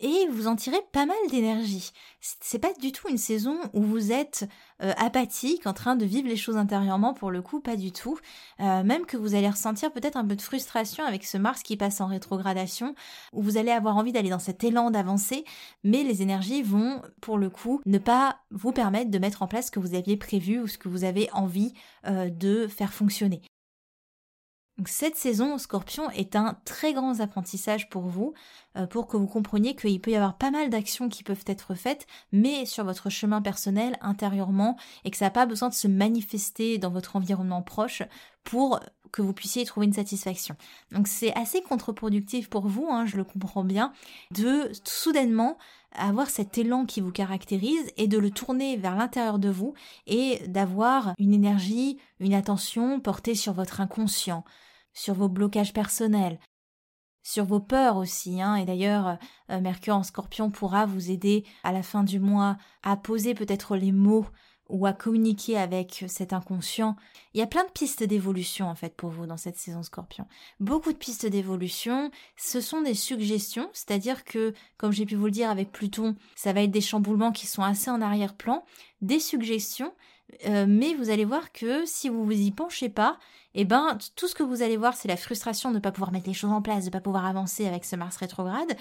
et 0.03 0.27
vous 0.27 0.47
en 0.47 0.57
tirez 0.57 0.81
pas 0.91 1.05
mal 1.05 1.15
d'énergie. 1.31 1.91
C'est 2.19 2.59
pas 2.59 2.73
du 2.79 2.91
tout 2.91 3.07
une 3.07 3.17
saison 3.17 3.57
où 3.73 3.81
vous 3.81 4.11
êtes 4.11 4.47
euh, 4.81 4.91
apathique, 4.97 5.65
en 5.65 5.71
train 5.71 5.95
de 5.95 6.05
vivre 6.05 6.27
les 6.27 6.35
choses 6.35 6.57
intérieurement, 6.57 7.13
pour 7.13 7.31
le 7.31 7.41
coup, 7.41 7.61
pas 7.61 7.77
du 7.77 7.93
tout. 7.93 8.19
Euh, 8.59 8.83
même 8.83 9.05
que 9.05 9.15
vous 9.15 9.33
allez 9.33 9.49
ressentir 9.49 9.93
peut-être 9.93 10.17
un 10.17 10.25
peu 10.25 10.35
de 10.35 10.41
frustration 10.41 11.05
avec 11.05 11.23
ce 11.23 11.37
Mars 11.37 11.63
qui 11.63 11.77
passe 11.77 12.01
en 12.01 12.07
rétrogradation, 12.07 12.95
où 13.31 13.41
vous 13.41 13.57
allez 13.57 13.71
avoir 13.71 13.95
envie 13.95 14.11
d'aller 14.11 14.29
dans 14.29 14.39
cet 14.39 14.65
élan 14.65 14.91
d'avancer, 14.91 15.45
mais 15.85 16.03
les 16.03 16.21
énergies 16.21 16.63
vont, 16.63 17.01
pour 17.21 17.37
le 17.37 17.49
coup, 17.49 17.81
ne 17.85 17.97
pas 17.97 18.39
vous 18.51 18.73
permettre 18.73 19.09
de 19.09 19.19
mettre 19.19 19.41
en 19.41 19.47
place 19.47 19.67
ce 19.67 19.71
que 19.71 19.79
vous 19.79 19.95
aviez 19.95 20.17
prévu 20.17 20.59
ou 20.59 20.67
ce 20.67 20.77
que 20.77 20.89
vous 20.89 21.05
avez 21.05 21.29
envie 21.31 21.73
euh, 22.07 22.29
de 22.29 22.67
faire 22.67 22.93
fonctionner. 22.93 23.41
Cette 24.87 25.15
saison 25.15 25.59
Scorpion 25.59 26.09
est 26.09 26.35
un 26.35 26.57
très 26.65 26.93
grand 26.93 27.19
apprentissage 27.19 27.89
pour 27.89 28.03
vous, 28.03 28.33
euh, 28.75 28.87
pour 28.87 29.05
que 29.05 29.17
vous 29.17 29.27
compreniez 29.27 29.75
qu'il 29.75 30.01
peut 30.01 30.09
y 30.11 30.15
avoir 30.15 30.35
pas 30.35 30.49
mal 30.49 30.71
d'actions 30.71 31.09
qui 31.09 31.23
peuvent 31.23 31.43
être 31.45 31.75
faites, 31.75 32.07
mais 32.31 32.65
sur 32.65 32.83
votre 32.83 33.11
chemin 33.11 33.41
personnel, 33.41 33.97
intérieurement, 34.01 34.75
et 35.05 35.11
que 35.11 35.17
ça 35.17 35.25
n'a 35.25 35.31
pas 35.31 35.45
besoin 35.45 35.69
de 35.69 35.75
se 35.75 35.87
manifester 35.87 36.79
dans 36.79 36.89
votre 36.89 37.15
environnement 37.15 37.61
proche 37.61 38.01
pour 38.43 38.79
que 39.13 39.21
vous 39.21 39.31
puissiez 39.31 39.61
y 39.61 39.65
trouver 39.65 39.85
une 39.85 39.93
satisfaction. 39.93 40.57
Donc 40.91 41.07
c'est 41.07 41.33
assez 41.35 41.61
contre-productif 41.61 42.49
pour 42.49 42.67
vous, 42.67 42.87
hein, 42.89 43.05
je 43.05 43.15
le 43.15 43.23
comprends 43.23 43.63
bien, 43.63 43.93
de 44.31 44.71
soudainement 44.83 45.57
avoir 45.95 46.29
cet 46.29 46.57
élan 46.57 46.85
qui 46.85 46.99
vous 46.99 47.11
caractérise 47.11 47.91
et 47.95 48.07
de 48.07 48.17
le 48.17 48.31
tourner 48.31 48.75
vers 48.75 48.95
l'intérieur 48.95 49.37
de 49.37 49.49
vous 49.49 49.75
et 50.07 50.39
d'avoir 50.47 51.13
une 51.19 51.33
énergie, 51.33 51.99
une 52.19 52.33
attention 52.33 52.99
portée 52.99 53.35
sur 53.35 53.53
votre 53.53 53.79
inconscient, 53.79 54.43
sur 54.93 55.13
vos 55.13 55.29
blocages 55.29 55.73
personnels, 55.73 56.39
sur 57.21 57.45
vos 57.45 57.59
peurs 57.59 57.97
aussi. 57.97 58.41
Hein. 58.41 58.55
Et 58.55 58.65
d'ailleurs, 58.65 59.19
euh, 59.51 59.61
Mercure 59.61 59.95
en 59.95 60.03
scorpion 60.03 60.49
pourra 60.49 60.87
vous 60.87 61.11
aider 61.11 61.45
à 61.63 61.71
la 61.71 61.83
fin 61.83 62.03
du 62.03 62.19
mois 62.19 62.57
à 62.81 62.97
poser 62.97 63.35
peut-être 63.35 63.75
les 63.75 63.91
mots 63.91 64.25
ou 64.73 64.87
à 64.87 64.91
communiquer 64.91 65.57
avec 65.57 66.03
cet 66.07 66.33
inconscient. 66.33 66.95
Il 67.33 67.39
y 67.39 67.43
a 67.43 67.47
plein 67.47 67.63
de 67.63 67.69
pistes 67.69 68.03
d'évolution 68.03 68.67
en 68.67 68.75
fait 68.75 68.95
pour 68.95 69.11
vous 69.11 69.27
dans 69.27 69.37
cette 69.37 69.57
saison 69.57 69.83
scorpion. 69.83 70.25
Beaucoup 70.59 70.91
de 70.91 70.97
pistes 70.97 71.27
d'évolution, 71.27 72.09
ce 72.37 72.59
sont 72.59 72.81
des 72.81 72.95
suggestions, 72.95 73.69
c'est-à-dire 73.71 74.25
que, 74.25 74.53
comme 74.77 74.91
j'ai 74.91 75.05
pu 75.05 75.15
vous 75.15 75.25
le 75.25 75.31
dire 75.31 75.51
avec 75.51 75.71
Pluton, 75.71 76.15
ça 76.35 76.53
va 76.53 76.63
être 76.63 76.71
des 76.71 76.81
chamboulements 76.81 77.31
qui 77.31 77.45
sont 77.45 77.61
assez 77.61 77.91
en 77.91 78.01
arrière-plan, 78.01 78.65
des 79.01 79.19
suggestions, 79.19 79.93
euh, 80.47 80.65
mais 80.67 80.95
vous 80.95 81.11
allez 81.11 81.25
voir 81.25 81.51
que 81.51 81.85
si 81.85 82.09
vous 82.09 82.25
vous 82.25 82.31
y 82.31 82.49
penchez 82.49 82.89
pas, 82.89 83.19
eh 83.53 83.65
ben 83.65 83.99
tout 84.15 84.27
ce 84.27 84.33
que 84.33 84.41
vous 84.41 84.63
allez 84.63 84.77
voir 84.77 84.95
c'est 84.95 85.07
la 85.07 85.17
frustration 85.17 85.69
de 85.69 85.75
ne 85.75 85.79
pas 85.79 85.91
pouvoir 85.91 86.11
mettre 86.11 86.27
les 86.27 86.33
choses 86.33 86.51
en 86.51 86.63
place, 86.63 86.85
de 86.85 86.89
ne 86.89 86.91
pas 86.91 87.01
pouvoir 87.01 87.27
avancer 87.27 87.67
avec 87.67 87.85
ce 87.85 87.95
Mars 87.95 88.17
rétrograde, 88.17 88.75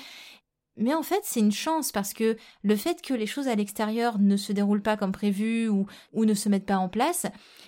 mais 0.77 0.95
en 0.95 1.03
fait, 1.03 1.21
c'est 1.23 1.41
une 1.41 1.53
chance 1.53 1.93
parce 1.93 2.15
que 2.15 2.37
le 2.63 2.77
fait 2.77 3.03
que 3.03 3.13
les 3.13 3.27
choses 3.27 3.47
à 3.47 3.55
l'extérieur 3.55 4.19
ne 4.19 4.37
se 4.37 4.53
déroulent 4.53 4.83
pas 4.83 4.97
comme 4.97 5.13
prévu 5.13 5.69
ou, 5.69 5.87
ne 6.15 6.35
se 6.35 6.49
mettent 6.49 6.67
pas 6.67 6.79
en 6.79 6.89
place, 6.89 7.27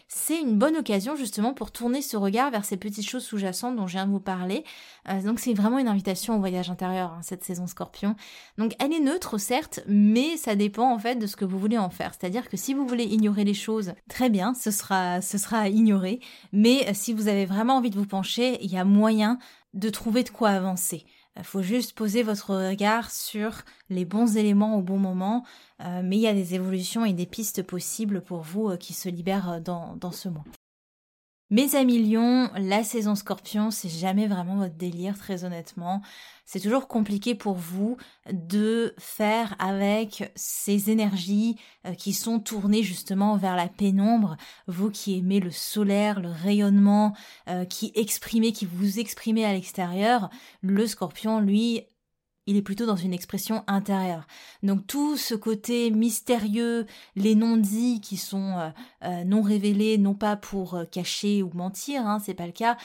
c'est 0.08 0.40
une 0.40 0.58
bonne 0.58 0.76
occasion 0.76 1.14
justement 1.14 1.52
pour 1.52 1.70
tourner 1.70 2.00
ce 2.00 2.16
regard 2.16 2.50
vers 2.50 2.64
ces 2.64 2.76
petites 2.76 3.06
choses 3.06 3.24
sous-jacentes 3.24 3.76
dont 3.76 3.86
je 3.86 3.92
viens 3.94 4.06
de 4.06 4.10
vous 4.10 4.20
parler. 4.20 4.64
Euh, 5.08 5.20
donc 5.20 5.38
c'est 5.38 5.52
vraiment 5.52 5.78
une 5.78 5.88
invitation 5.88 6.36
au 6.36 6.38
voyage 6.38 6.70
intérieur, 6.70 7.12
hein, 7.12 7.20
cette 7.22 7.44
saison 7.44 7.66
scorpion. 7.66 8.16
Donc 8.56 8.74
elle 8.78 8.92
est 8.92 9.00
neutre, 9.00 9.38
certes, 9.38 9.80
mais 9.86 10.36
ça 10.36 10.54
dépend 10.54 10.90
en 10.90 10.98
fait 10.98 11.16
de 11.16 11.26
ce 11.26 11.36
que 11.36 11.44
vous 11.44 11.58
voulez 11.58 11.78
en 11.78 11.90
faire. 11.90 12.12
C'est-à-dire 12.18 12.48
que 12.48 12.56
si 12.56 12.72
vous 12.72 12.86
voulez 12.86 13.04
ignorer 13.04 13.44
les 13.44 13.54
choses, 13.54 13.92
très 14.08 14.30
bien, 14.30 14.54
ce 14.54 14.70
sera, 14.70 15.20
ce 15.20 15.36
sera 15.36 15.58
à 15.58 15.68
ignorer. 15.68 16.20
Mais 16.52 16.92
si 16.94 17.12
vous 17.12 17.28
avez 17.28 17.44
vraiment 17.44 17.76
envie 17.76 17.90
de 17.90 17.98
vous 17.98 18.06
pencher, 18.06 18.58
il 18.62 18.72
y 18.72 18.78
a 18.78 18.84
moyen 18.84 19.38
de 19.74 19.90
trouver 19.90 20.22
de 20.22 20.30
quoi 20.30 20.50
avancer. 20.50 21.04
Il 21.37 21.44
faut 21.44 21.62
juste 21.62 21.94
poser 21.94 22.23
votre 22.23 22.55
regard 22.55 23.11
sur 23.11 23.62
les 23.90 24.05
bons 24.05 24.37
éléments 24.37 24.77
au 24.79 24.83
bon 24.83 24.99
moment, 24.99 25.44
euh, 25.81 26.01
mais 26.05 26.16
il 26.16 26.23
y 26.23 26.29
a 26.29 26.35
des 26.35 26.55
évolutions 26.55 27.05
et 27.05 27.12
des 27.12 27.27
pistes 27.27 27.64
possibles 27.64 28.20
pour 28.23 28.42
vous 28.42 28.70
euh, 28.70 28.77
qui 28.77 28.92
se 28.92 29.09
libèrent 29.09 29.51
euh, 29.51 29.61
dans, 29.61 29.97
dans 29.97 30.12
ce 30.12 30.29
mois. 30.29 30.44
Mes 31.54 31.76
amis 31.76 32.02
Lion, 32.02 32.50
la 32.56 32.82
saison 32.82 33.14
Scorpion, 33.14 33.70
c'est 33.70 33.88
jamais 33.88 34.26
vraiment 34.26 34.56
votre 34.56 34.74
délire, 34.74 35.16
très 35.16 35.44
honnêtement. 35.44 36.02
C'est 36.44 36.58
toujours 36.58 36.88
compliqué 36.88 37.36
pour 37.36 37.54
vous 37.54 37.96
de 38.32 38.92
faire 38.98 39.54
avec 39.60 40.32
ces 40.34 40.90
énergies 40.90 41.54
euh, 41.86 41.94
qui 41.94 42.12
sont 42.12 42.40
tournées 42.40 42.82
justement 42.82 43.36
vers 43.36 43.54
la 43.54 43.68
pénombre. 43.68 44.36
Vous 44.66 44.90
qui 44.90 45.16
aimez 45.16 45.38
le 45.38 45.52
solaire, 45.52 46.18
le 46.18 46.32
rayonnement, 46.32 47.14
euh, 47.48 47.64
qui 47.64 47.92
exprimez, 47.94 48.50
qui 48.50 48.66
vous 48.66 48.98
exprimez 48.98 49.44
à 49.44 49.52
l'extérieur, 49.52 50.30
le 50.60 50.88
Scorpion, 50.88 51.38
lui, 51.38 51.84
il 52.46 52.57
est 52.57 52.62
plutôt 52.62 52.87
dans 52.87 52.96
une 52.96 53.12
expression 53.12 53.64
intérieure. 53.66 54.26
Donc 54.62 54.87
tout 54.87 55.16
ce 55.16 55.35
côté 55.35 55.90
mystérieux, 55.90 56.87
les 57.16 57.35
non-dits 57.35 58.00
qui 58.00 58.16
sont 58.16 58.59
euh, 58.59 58.70
euh, 59.04 59.24
non 59.24 59.42
révélés, 59.42 59.98
non 59.98 60.14
pas 60.14 60.37
pour 60.37 60.74
euh, 60.74 60.85
cacher 60.85 61.42
ou 61.42 61.50
mentir, 61.54 62.07
hein, 62.07 62.18
c'est 62.24 62.35
pas 62.35 62.46
le 62.46 62.52
cas. 62.52 62.76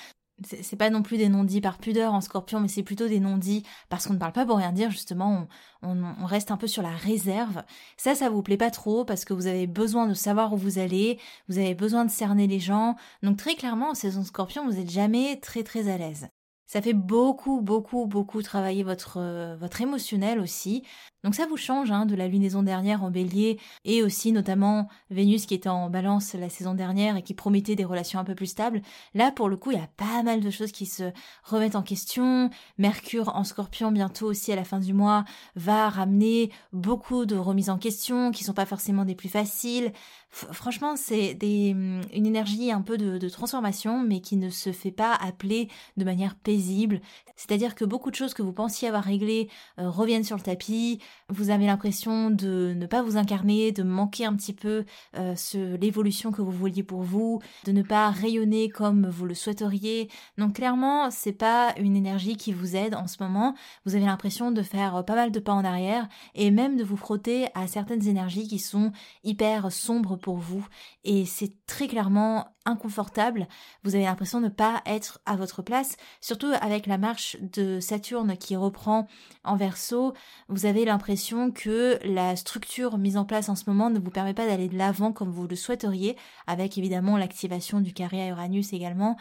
C'est 0.41 0.77
pas 0.77 0.89
non 0.89 1.03
plus 1.03 1.17
des 1.17 1.27
non-dits 1.27 1.59
par 1.59 1.79
pudeur 1.79 2.13
en 2.13 2.21
scorpion, 2.21 2.61
mais 2.61 2.69
c'est 2.69 2.81
plutôt 2.81 3.09
des 3.09 3.19
non-dits 3.19 3.63
parce 3.89 4.07
qu'on 4.07 4.13
ne 4.13 4.19
parle 4.19 4.31
pas 4.31 4.45
pour 4.45 4.55
rien 4.55 4.71
dire, 4.71 4.89
justement, 4.89 5.49
on, 5.81 6.01
on, 6.01 6.25
reste 6.25 6.49
un 6.49 6.55
peu 6.55 6.67
sur 6.67 6.81
la 6.81 6.95
réserve. 6.95 7.61
Ça, 7.97 8.15
ça 8.15 8.29
vous 8.29 8.41
plaît 8.41 8.55
pas 8.55 8.71
trop 8.71 9.03
parce 9.03 9.25
que 9.25 9.33
vous 9.33 9.47
avez 9.47 9.67
besoin 9.67 10.07
de 10.07 10.13
savoir 10.13 10.53
où 10.53 10.57
vous 10.57 10.79
allez, 10.79 11.19
vous 11.49 11.57
avez 11.57 11.75
besoin 11.75 12.05
de 12.05 12.09
cerner 12.09 12.47
les 12.47 12.61
gens. 12.61 12.95
Donc 13.21 13.35
très 13.35 13.55
clairement, 13.55 13.89
en 13.89 13.95
saison 13.95 14.23
scorpion, 14.23 14.65
vous 14.65 14.77
n'êtes 14.77 14.89
jamais 14.89 15.41
très 15.41 15.63
très 15.63 15.89
à 15.89 15.97
l'aise. 15.97 16.29
Ça 16.71 16.83
fait 16.83 16.93
beaucoup, 16.93 17.61
beaucoup, 17.61 18.05
beaucoup 18.05 18.43
travailler 18.43 18.83
votre, 18.83 19.17
euh, 19.17 19.55
votre 19.57 19.81
émotionnel 19.81 20.39
aussi. 20.39 20.83
Donc 21.23 21.35
ça 21.35 21.45
vous 21.47 21.57
change 21.57 21.91
hein, 21.91 22.05
de 22.05 22.15
la 22.15 22.27
lunaison 22.27 22.63
dernière 22.63 23.03
en 23.03 23.11
bélier 23.11 23.59
et 23.83 24.03
aussi 24.03 24.31
notamment 24.31 24.87
Vénus 25.09 25.45
qui 25.45 25.53
était 25.53 25.69
en 25.69 25.89
balance 25.89 26.33
la 26.33 26.49
saison 26.49 26.73
dernière 26.73 27.17
et 27.17 27.23
qui 27.23 27.33
promettait 27.33 27.75
des 27.75 27.83
relations 27.83 28.19
un 28.19 28.23
peu 28.23 28.35
plus 28.35 28.47
stables. 28.47 28.81
Là 29.13 29.31
pour 29.31 29.49
le 29.49 29.57
coup 29.57 29.71
il 29.71 29.77
y 29.77 29.81
a 29.81 29.89
pas 29.97 30.23
mal 30.23 30.39
de 30.39 30.49
choses 30.49 30.71
qui 30.71 30.85
se 30.85 31.11
remettent 31.43 31.75
en 31.75 31.83
question. 31.83 32.49
Mercure 32.77 33.35
en 33.35 33.43
scorpion 33.43 33.91
bientôt 33.91 34.27
aussi 34.27 34.51
à 34.53 34.55
la 34.55 34.63
fin 34.63 34.79
du 34.79 34.93
mois 34.93 35.25
va 35.55 35.89
ramener 35.89 36.51
beaucoup 36.71 37.25
de 37.25 37.35
remises 37.35 37.69
en 37.69 37.77
question 37.77 38.31
qui 38.31 38.43
sont 38.43 38.53
pas 38.53 38.65
forcément 38.65 39.03
des 39.03 39.15
plus 39.15 39.29
faciles. 39.29 39.91
franchement 40.29 40.95
c'est 40.95 41.37
une 41.41 42.01
énergie 42.13 42.71
un 42.71 42.81
peu 42.81 42.97
de, 42.97 43.17
de 43.17 43.29
transformation 43.29 44.01
mais 44.03 44.21
qui 44.21 44.37
ne 44.37 44.49
se 44.49 44.71
fait 44.71 44.91
pas 44.91 45.15
appeler 45.15 45.67
de 45.97 46.05
manière 46.05 46.35
paisible. 46.35 47.01
C'est-à-dire 47.35 47.75
que 47.75 47.85
beaucoup 47.85 48.09
de 48.09 48.15
choses 48.15 48.33
que 48.33 48.41
vous 48.41 48.53
pensiez 48.53 48.87
avoir 48.87 49.03
réglées 49.03 49.49
euh, 49.79 49.89
reviennent 49.89 50.23
sur 50.23 50.35
le 50.35 50.41
tapis 50.41 50.99
vous 51.29 51.49
avez 51.49 51.65
l'impression 51.65 52.31
de 52.31 52.73
ne 52.75 52.85
pas 52.85 53.01
vous 53.01 53.17
incarner, 53.17 53.71
de 53.71 53.83
manquer 53.83 54.25
un 54.25 54.35
petit 54.35 54.53
peu 54.53 54.85
euh, 55.17 55.35
l'évolution 55.79 56.31
que 56.31 56.41
vous 56.41 56.51
vouliez 56.51 56.83
pour 56.83 57.03
vous, 57.03 57.41
de 57.65 57.71
ne 57.71 57.81
pas 57.81 58.09
rayonner 58.09 58.69
comme 58.69 59.07
vous 59.07 59.25
le 59.25 59.33
souhaiteriez. 59.33 60.09
Donc 60.37 60.55
clairement, 60.55 61.11
c'est 61.11 61.33
pas 61.33 61.73
une 61.77 61.95
énergie 61.95 62.37
qui 62.37 62.51
vous 62.51 62.75
aide 62.75 62.95
en 62.95 63.07
ce 63.07 63.21
moment. 63.21 63.55
Vous 63.85 63.95
avez 63.95 64.05
l'impression 64.05 64.51
de 64.51 64.61
faire 64.61 65.03
pas 65.05 65.15
mal 65.15 65.31
de 65.31 65.39
pas 65.39 65.53
en 65.53 65.63
arrière 65.63 66.07
et 66.35 66.51
même 66.51 66.77
de 66.77 66.83
vous 66.83 66.97
frotter 66.97 67.47
à 67.53 67.67
certaines 67.67 68.07
énergies 68.07 68.47
qui 68.47 68.59
sont 68.59 68.91
hyper 69.23 69.71
sombres 69.71 70.17
pour 70.17 70.37
vous. 70.37 70.65
Et 71.03 71.25
c'est 71.25 71.53
très 71.65 71.87
clairement 71.87 72.47
inconfortable. 72.69 73.47
Vous 73.83 73.95
avez 73.95 74.05
l'impression 74.05 74.39
de 74.39 74.45
ne 74.45 74.49
pas 74.49 74.81
être 74.85 75.19
à 75.25 75.35
votre 75.35 75.61
place, 75.61 75.97
surtout 76.21 76.51
avec 76.61 76.87
la 76.87 76.97
marche 76.97 77.37
de 77.41 77.79
Saturne 77.79 78.37
qui 78.37 78.55
reprend 78.55 79.07
en 79.43 79.55
verso. 79.55 80.13
Vous 80.47 80.65
avez 80.65 80.85
l'impression 80.85 81.51
que 81.51 81.99
la 82.03 82.35
structure 82.35 82.97
mise 82.97 83.17
en 83.17 83.25
place 83.25 83.49
en 83.49 83.55
ce 83.55 83.63
moment 83.67 83.89
ne 83.89 83.99
vous 83.99 84.11
permet 84.11 84.33
pas 84.33 84.47
d'aller 84.47 84.69
de 84.69 84.77
l'avant 84.77 85.11
comme 85.11 85.31
vous 85.31 85.47
le 85.47 85.55
souhaiteriez, 85.55 86.17
avec 86.47 86.77
évidemment 86.77 87.17
l'activation 87.17 87.81
du 87.81 87.93
carré 87.93 88.21
à 88.21 88.27
Uranus 88.27 88.73
également. 88.73 89.17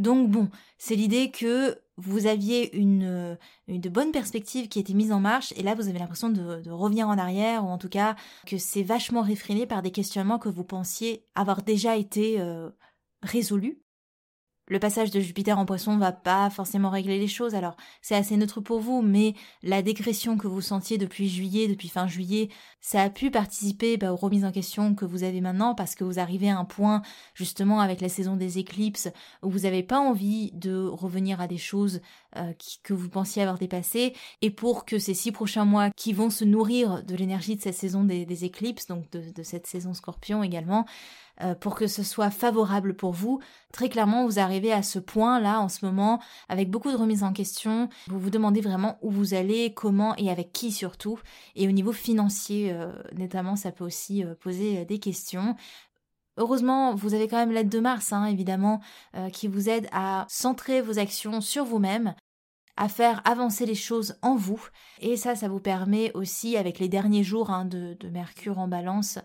Donc 0.00 0.30
bon, 0.30 0.48
c'est 0.78 0.96
l'idée 0.96 1.30
que 1.30 1.78
vous 1.98 2.26
aviez 2.26 2.74
une, 2.74 3.38
une 3.68 3.80
bonne 3.82 4.12
perspective 4.12 4.68
qui 4.68 4.78
était 4.78 4.94
mise 4.94 5.12
en 5.12 5.20
marche 5.20 5.52
et 5.56 5.62
là 5.62 5.74
vous 5.74 5.88
avez 5.88 5.98
l'impression 5.98 6.30
de, 6.30 6.70
revenir 6.70 7.08
en 7.08 7.18
arrière 7.18 7.64
ou 7.64 7.68
en 7.68 7.76
tout 7.76 7.90
cas 7.90 8.16
que 8.46 8.56
c'est 8.56 8.82
vachement 8.82 9.20
réfréné 9.20 9.66
par 9.66 9.82
des 9.82 9.90
questionnements 9.90 10.38
que 10.38 10.48
vous 10.48 10.64
pensiez 10.64 11.26
avoir 11.34 11.62
déjà 11.62 11.96
été 11.96 12.40
euh, 12.40 12.70
résolus 13.22 13.82
le 14.70 14.78
passage 14.78 15.10
de 15.10 15.18
Jupiter 15.18 15.58
en 15.58 15.66
poisson 15.66 15.98
va 15.98 16.12
pas 16.12 16.48
forcément 16.48 16.90
régler 16.90 17.18
les 17.18 17.26
choses, 17.26 17.56
alors 17.56 17.76
c'est 18.02 18.14
assez 18.14 18.36
neutre 18.36 18.60
pour 18.60 18.78
vous, 18.78 19.02
mais 19.02 19.34
la 19.64 19.82
décrétion 19.82 20.38
que 20.38 20.46
vous 20.46 20.60
sentiez 20.60 20.96
depuis 20.96 21.28
juillet, 21.28 21.66
depuis 21.66 21.88
fin 21.88 22.06
juillet, 22.06 22.50
ça 22.80 23.02
a 23.02 23.10
pu 23.10 23.32
participer 23.32 23.96
bah, 23.96 24.12
aux 24.12 24.16
remises 24.16 24.44
en 24.44 24.52
question 24.52 24.94
que 24.94 25.04
vous 25.04 25.24
avez 25.24 25.40
maintenant 25.40 25.74
parce 25.74 25.96
que 25.96 26.04
vous 26.04 26.20
arrivez 26.20 26.48
à 26.48 26.56
un 26.56 26.64
point, 26.64 27.02
justement 27.34 27.80
avec 27.80 28.00
la 28.00 28.08
saison 28.08 28.36
des 28.36 28.58
éclipses, 28.58 29.08
où 29.42 29.50
vous 29.50 29.60
n'avez 29.60 29.82
pas 29.82 29.98
envie 29.98 30.52
de 30.52 30.86
revenir 30.86 31.40
à 31.40 31.48
des 31.48 31.58
choses 31.58 32.00
euh, 32.36 32.52
que 32.84 32.94
vous 32.94 33.08
pensiez 33.08 33.42
avoir 33.42 33.58
dépassées, 33.58 34.14
et 34.40 34.50
pour 34.50 34.84
que 34.84 34.98
ces 34.98 35.14
six 35.14 35.32
prochains 35.32 35.64
mois 35.64 35.90
qui 35.90 36.12
vont 36.12 36.30
se 36.30 36.44
nourrir 36.44 37.02
de 37.02 37.16
l'énergie 37.16 37.56
de 37.56 37.60
cette 37.60 37.74
saison 37.74 38.04
des, 38.04 38.44
éclipses, 38.44 38.86
donc 38.86 39.10
de, 39.10 39.42
cette 39.42 39.66
saison 39.66 39.94
scorpion 39.94 40.42
également, 40.42 40.86
euh, 41.42 41.54
pour 41.54 41.74
que 41.74 41.86
ce 41.86 42.02
soit 42.02 42.30
favorable 42.30 42.94
pour 42.94 43.12
vous. 43.12 43.40
Très 43.72 43.88
clairement, 43.88 44.26
vous 44.26 44.38
arrivez 44.38 44.72
à 44.72 44.82
ce 44.82 44.98
point-là 44.98 45.60
en 45.60 45.68
ce 45.68 45.84
moment 45.84 46.20
avec 46.48 46.70
beaucoup 46.70 46.92
de 46.92 46.96
remises 46.96 47.24
en 47.24 47.32
question. 47.32 47.88
Vous 48.08 48.20
vous 48.20 48.30
demandez 48.30 48.60
vraiment 48.60 48.98
où 49.02 49.10
vous 49.10 49.34
allez, 49.34 49.72
comment 49.74 50.14
et 50.16 50.30
avec 50.30 50.52
qui 50.52 50.70
surtout. 50.70 51.18
Et 51.56 51.66
au 51.66 51.72
niveau 51.72 51.92
financier, 51.92 52.72
euh, 52.72 52.92
notamment, 53.16 53.56
ça 53.56 53.72
peut 53.72 53.84
aussi 53.84 54.24
poser 54.40 54.84
des 54.84 54.98
questions. 54.98 55.56
Heureusement, 56.40 56.94
vous 56.94 57.14
avez 57.14 57.28
quand 57.28 57.36
même 57.36 57.52
l'aide 57.52 57.68
de 57.68 57.78
Mars, 57.78 58.12
hein, 58.12 58.24
évidemment, 58.24 58.80
qui 59.32 59.46
vous 59.46 59.68
aide 59.68 59.88
à 59.92 60.26
centrer 60.28 60.80
vos 60.80 60.98
actions 60.98 61.40
sur 61.40 61.64
vous-même, 61.64 62.14
à 62.80 62.88
faire 62.88 63.20
avancer 63.26 63.66
les 63.66 63.74
choses 63.74 64.16
en 64.22 64.36
vous. 64.36 64.66
Et 65.00 65.18
ça, 65.18 65.36
ça 65.36 65.48
vous 65.48 65.60
permet 65.60 66.12
aussi, 66.14 66.56
avec 66.56 66.78
les 66.78 66.88
derniers 66.88 67.22
jours 67.22 67.50
hein, 67.50 67.66
de, 67.66 67.96
Mercure 68.08 68.58
en 68.58 68.68
balance, 68.68 69.18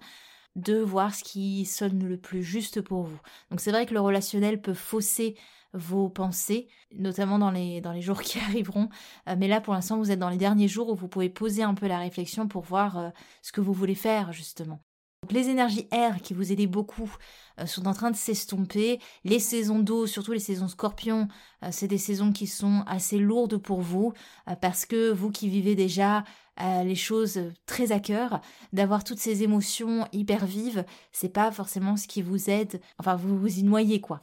de 0.57 0.77
voir 0.77 1.15
ce 1.15 1.23
qui 1.23 1.65
sonne 1.65 2.05
le 2.05 2.17
plus 2.17 2.43
juste 2.43 2.81
pour 2.81 3.03
vous. 3.03 3.19
Donc 3.49 3.61
c'est 3.61 3.71
vrai 3.71 3.85
que 3.85 3.93
le 3.93 4.01
relationnel 4.01 4.61
peut 4.61 4.73
fausser 4.73 5.37
vos 5.73 6.09
pensées, 6.09 6.67
notamment 6.93 7.39
dans 7.39 7.51
les, 7.51 7.79
dans 7.79 7.93
les 7.93 8.01
jours 8.01 8.21
qui 8.23 8.39
arriveront. 8.39 8.89
Euh, 9.29 9.35
mais 9.37 9.47
là, 9.47 9.61
pour 9.61 9.73
l'instant, 9.73 9.97
vous 9.97 10.11
êtes 10.11 10.19
dans 10.19 10.29
les 10.29 10.37
derniers 10.37 10.67
jours 10.67 10.89
où 10.89 10.95
vous 10.95 11.07
pouvez 11.07 11.29
poser 11.29 11.63
un 11.63 11.75
peu 11.75 11.87
la 11.87 11.99
réflexion 11.99 12.49
pour 12.49 12.63
voir 12.63 12.97
euh, 12.97 13.09
ce 13.41 13.53
que 13.53 13.61
vous 13.61 13.73
voulez 13.73 13.95
faire, 13.95 14.33
justement. 14.33 14.81
Donc, 15.25 15.31
les 15.31 15.49
énergies 15.49 15.87
air 15.89 16.21
qui 16.21 16.35
vous 16.35 16.51
aidaient 16.51 16.67
beaucoup 16.67 17.11
euh, 17.59 17.65
sont 17.65 17.87
en 17.87 17.93
train 17.93 18.11
de 18.11 18.15
s'estomper. 18.15 18.99
Les 19.23 19.39
saisons 19.39 19.79
d'eau, 19.79 20.05
surtout 20.05 20.33
les 20.33 20.39
saisons 20.39 20.67
scorpions, 20.67 21.29
c'est 21.71 21.87
des 21.87 21.97
saisons 21.97 22.31
qui 22.31 22.45
sont 22.45 22.83
assez 22.85 23.17
lourdes 23.17 23.57
pour 23.57 23.81
vous 23.81 24.13
parce 24.61 24.85
que 24.85 25.11
vous 25.11 25.31
qui 25.31 25.49
vivez 25.49 25.73
déjà 25.73 26.23
les 26.59 26.93
choses 26.93 27.39
très 27.65 27.91
à 27.91 27.99
cœur, 27.99 28.39
d'avoir 28.71 29.03
toutes 29.03 29.17
ces 29.17 29.41
émotions 29.41 30.07
hyper 30.13 30.45
vives, 30.45 30.85
c'est 31.11 31.29
pas 31.29 31.51
forcément 31.51 31.97
ce 31.97 32.07
qui 32.07 32.21
vous 32.21 32.51
aide, 32.51 32.79
enfin 32.99 33.15
vous 33.15 33.35
vous 33.35 33.57
y 33.57 33.63
noyez 33.63 33.99
quoi. 33.99 34.21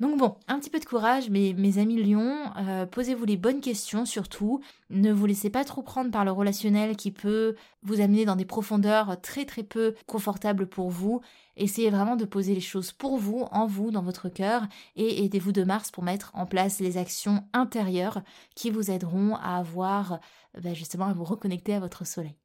Donc 0.00 0.16
bon, 0.16 0.36
un 0.46 0.60
petit 0.60 0.70
peu 0.70 0.78
de 0.78 0.84
courage, 0.84 1.28
mes 1.28 1.78
amis 1.78 2.00
lions, 2.00 2.36
euh, 2.56 2.86
posez-vous 2.86 3.24
les 3.24 3.36
bonnes 3.36 3.60
questions 3.60 4.06
surtout. 4.06 4.60
Ne 4.90 5.12
vous 5.12 5.26
laissez 5.26 5.50
pas 5.50 5.64
trop 5.64 5.82
prendre 5.82 6.12
par 6.12 6.24
le 6.24 6.30
relationnel 6.30 6.96
qui 6.96 7.10
peut 7.10 7.56
vous 7.82 8.00
amener 8.00 8.24
dans 8.24 8.36
des 8.36 8.44
profondeurs 8.44 9.20
très 9.20 9.44
très 9.44 9.64
peu 9.64 9.96
confortables 10.06 10.68
pour 10.68 10.88
vous. 10.90 11.20
Essayez 11.56 11.90
vraiment 11.90 12.14
de 12.14 12.24
poser 12.24 12.54
les 12.54 12.60
choses 12.60 12.92
pour 12.92 13.18
vous, 13.18 13.48
en 13.50 13.66
vous, 13.66 13.90
dans 13.90 14.02
votre 14.02 14.28
cœur, 14.28 14.62
et 14.94 15.24
aidez-vous 15.24 15.50
de 15.50 15.64
Mars 15.64 15.90
pour 15.90 16.04
mettre 16.04 16.30
en 16.34 16.46
place 16.46 16.78
les 16.78 16.96
actions 16.96 17.42
intérieures 17.52 18.22
qui 18.54 18.70
vous 18.70 18.92
aideront 18.92 19.34
à 19.34 19.56
avoir 19.56 20.20
ben 20.62 20.74
justement 20.74 21.06
à 21.06 21.12
vous 21.12 21.24
reconnecter 21.24 21.74
à 21.74 21.80
votre 21.80 22.06
soleil. 22.06 22.36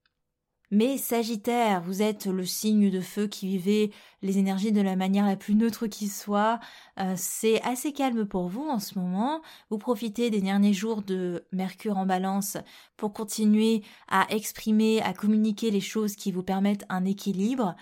Mais 0.76 0.98
Sagittaire, 0.98 1.84
vous 1.84 2.02
êtes 2.02 2.26
le 2.26 2.48
signe 2.48 2.90
de 2.90 3.00
feu 3.00 3.28
qui 3.28 3.46
vivait 3.46 3.92
les 4.24 4.40
énergies 4.40 4.72
de 4.72 4.82
la 4.82 4.96
manière 4.96 5.28
la 5.28 5.36
plus 5.36 5.54
neutre 5.54 5.86
qui 5.86 6.08
soit. 6.08 6.60
Euh, 7.00 7.14
c'est 7.16 7.62
assez 7.62 7.94
calme 7.94 8.26
pour 8.26 8.48
vous 8.48 8.68
en 8.68 8.80
ce 8.80 8.98
moment. 8.98 9.44
Vous 9.70 9.78
profitez 9.78 10.32
des 10.32 10.42
derniers 10.42 10.74
jours 10.74 11.04
de 11.04 11.46
Mercure 11.52 12.00
en 12.00 12.08
balance 12.08 12.58
pour 12.98 13.14
continuer 13.14 13.84
à 14.08 14.26
exprimer, 14.32 15.00
à 15.04 15.14
communiquer 15.14 15.70
les 15.70 15.80
choses 15.80 16.16
qui 16.16 16.32
vous 16.32 16.42
permettent 16.42 16.86
un 16.90 17.06
équilibre. 17.06 17.76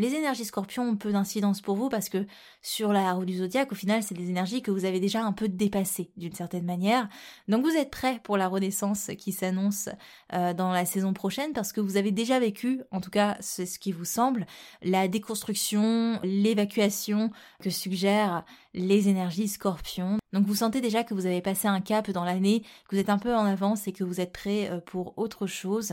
Les 0.00 0.14
énergies 0.14 0.46
scorpions 0.46 0.88
ont 0.88 0.96
peu 0.96 1.12
d'incidence 1.12 1.60
pour 1.60 1.76
vous 1.76 1.90
parce 1.90 2.08
que 2.08 2.24
sur 2.62 2.90
la 2.90 3.12
roue 3.12 3.26
du 3.26 3.36
zodiaque, 3.36 3.70
au 3.70 3.74
final, 3.74 4.02
c'est 4.02 4.14
des 4.14 4.30
énergies 4.30 4.62
que 4.62 4.70
vous 4.70 4.86
avez 4.86 4.98
déjà 4.98 5.22
un 5.22 5.32
peu 5.32 5.46
dépassées 5.46 6.10
d'une 6.16 6.32
certaine 6.32 6.64
manière. 6.64 7.06
Donc 7.48 7.66
vous 7.66 7.76
êtes 7.76 7.90
prêts 7.90 8.18
pour 8.24 8.38
la 8.38 8.48
renaissance 8.48 9.10
qui 9.18 9.30
s'annonce 9.30 9.90
euh, 10.32 10.54
dans 10.54 10.72
la 10.72 10.86
saison 10.86 11.12
prochaine 11.12 11.52
parce 11.52 11.74
que 11.74 11.82
vous 11.82 11.98
avez 11.98 12.12
déjà 12.12 12.40
vécu, 12.40 12.80
en 12.92 13.02
tout 13.02 13.10
cas 13.10 13.36
c'est 13.40 13.66
ce 13.66 13.78
qui 13.78 13.92
vous 13.92 14.06
semble, 14.06 14.46
la 14.80 15.06
déconstruction, 15.06 16.18
l'évacuation 16.22 17.30
que 17.60 17.68
suggèrent 17.68 18.46
les 18.72 19.10
énergies 19.10 19.48
scorpions. 19.48 20.16
Donc 20.32 20.46
vous 20.46 20.54
sentez 20.54 20.80
déjà 20.80 21.04
que 21.04 21.12
vous 21.12 21.26
avez 21.26 21.42
passé 21.42 21.68
un 21.68 21.82
cap 21.82 22.10
dans 22.10 22.24
l'année, 22.24 22.62
que 22.88 22.96
vous 22.96 23.02
êtes 23.02 23.10
un 23.10 23.18
peu 23.18 23.36
en 23.36 23.44
avance 23.44 23.86
et 23.86 23.92
que 23.92 24.04
vous 24.04 24.22
êtes 24.22 24.32
prêt 24.32 24.70
euh, 24.70 24.80
pour 24.80 25.18
autre 25.18 25.46
chose. 25.46 25.92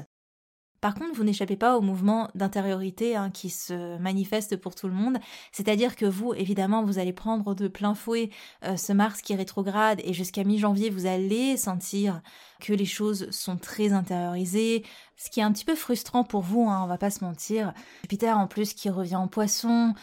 Par 0.81 0.93
contre, 0.93 1.15
vous 1.15 1.23
n'échappez 1.23 1.55
pas 1.55 1.77
au 1.77 1.81
mouvement 1.81 2.29
d'intériorité 2.35 3.15
hein, 3.15 3.31
qui 3.31 3.49
se 3.49 3.97
manifeste 3.97 4.57
pour 4.57 4.75
tout 4.75 4.87
le 4.87 4.93
monde. 4.93 5.17
C'est-à-dire 5.51 5.95
que 5.95 6.05
vous, 6.05 6.33
évidemment, 6.33 6.83
vous 6.83 6.99
allez 6.99 7.13
prendre 7.13 7.55
de 7.55 7.67
plein 7.67 7.95
fouet 7.95 8.29
euh, 8.63 8.77
ce 8.77 8.93
Mars 8.93 9.21
qui 9.21 9.35
rétrograde 9.35 9.99
et 10.03 10.13
jusqu'à 10.13 10.43
mi-janvier, 10.43 10.89
vous 10.89 11.07
allez 11.07 11.57
sentir 11.57 12.21
que 12.59 12.73
les 12.73 12.85
choses 12.85 13.29
sont 13.31 13.57
très 13.57 13.93
intériorisées, 13.93 14.83
ce 15.15 15.29
qui 15.29 15.39
est 15.39 15.43
un 15.43 15.51
petit 15.51 15.65
peu 15.65 15.75
frustrant 15.75 16.23
pour 16.23 16.41
vous, 16.41 16.67
hein, 16.69 16.81
on 16.83 16.87
va 16.87 16.97
pas 16.97 17.09
se 17.09 17.23
mentir. 17.23 17.73
Jupiter 18.01 18.37
en 18.37 18.47
plus 18.47 18.73
qui 18.73 18.89
revient 18.89 19.15
en 19.15 19.27
poisson, 19.27 19.93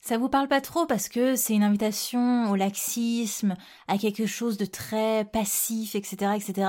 ça 0.00 0.18
vous 0.18 0.28
parle 0.28 0.48
pas 0.48 0.60
trop 0.60 0.84
parce 0.84 1.08
que 1.08 1.34
c'est 1.34 1.54
une 1.54 1.62
invitation 1.62 2.50
au 2.50 2.56
laxisme, 2.56 3.54
à 3.88 3.96
quelque 3.96 4.26
chose 4.26 4.58
de 4.58 4.66
très 4.66 5.24
passif, 5.24 5.94
etc., 5.94 6.32
etc., 6.36 6.68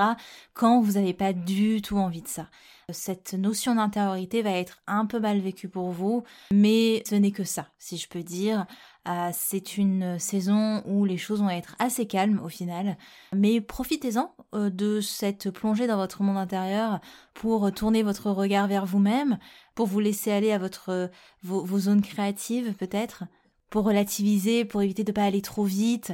quand 0.54 0.80
vous 0.80 0.92
n'avez 0.92 1.12
pas 1.12 1.34
du 1.34 1.82
tout 1.82 1.98
envie 1.98 2.22
de 2.22 2.28
ça. 2.28 2.48
Cette 2.92 3.34
notion 3.34 3.74
d'intériorité 3.74 4.42
va 4.42 4.52
être 4.52 4.80
un 4.86 5.06
peu 5.06 5.18
mal 5.18 5.40
vécue 5.40 5.68
pour 5.68 5.90
vous, 5.90 6.22
mais 6.52 7.02
ce 7.04 7.16
n'est 7.16 7.32
que 7.32 7.42
ça, 7.42 7.66
si 7.80 7.96
je 7.96 8.08
peux 8.08 8.22
dire. 8.22 8.64
Euh, 9.08 9.30
c'est 9.32 9.76
une 9.76 10.20
saison 10.20 10.84
où 10.86 11.04
les 11.04 11.16
choses 11.16 11.40
vont 11.40 11.50
être 11.50 11.74
assez 11.80 12.06
calmes 12.06 12.40
au 12.44 12.48
final, 12.48 12.96
mais 13.34 13.60
profitez-en 13.60 14.32
euh, 14.54 14.70
de 14.70 15.00
cette 15.00 15.50
plongée 15.50 15.88
dans 15.88 15.96
votre 15.96 16.22
monde 16.22 16.36
intérieur 16.36 17.00
pour 17.34 17.72
tourner 17.72 18.04
votre 18.04 18.30
regard 18.30 18.68
vers 18.68 18.86
vous-même, 18.86 19.40
pour 19.74 19.88
vous 19.88 19.98
laisser 19.98 20.30
aller 20.30 20.52
à 20.52 20.58
votre 20.58 21.10
vos, 21.42 21.64
vos 21.64 21.80
zones 21.80 22.02
créatives 22.02 22.72
peut-être, 22.74 23.24
pour 23.68 23.84
relativiser, 23.84 24.64
pour 24.64 24.82
éviter 24.82 25.02
de 25.02 25.10
ne 25.10 25.14
pas 25.14 25.24
aller 25.24 25.42
trop 25.42 25.64
vite, 25.64 26.12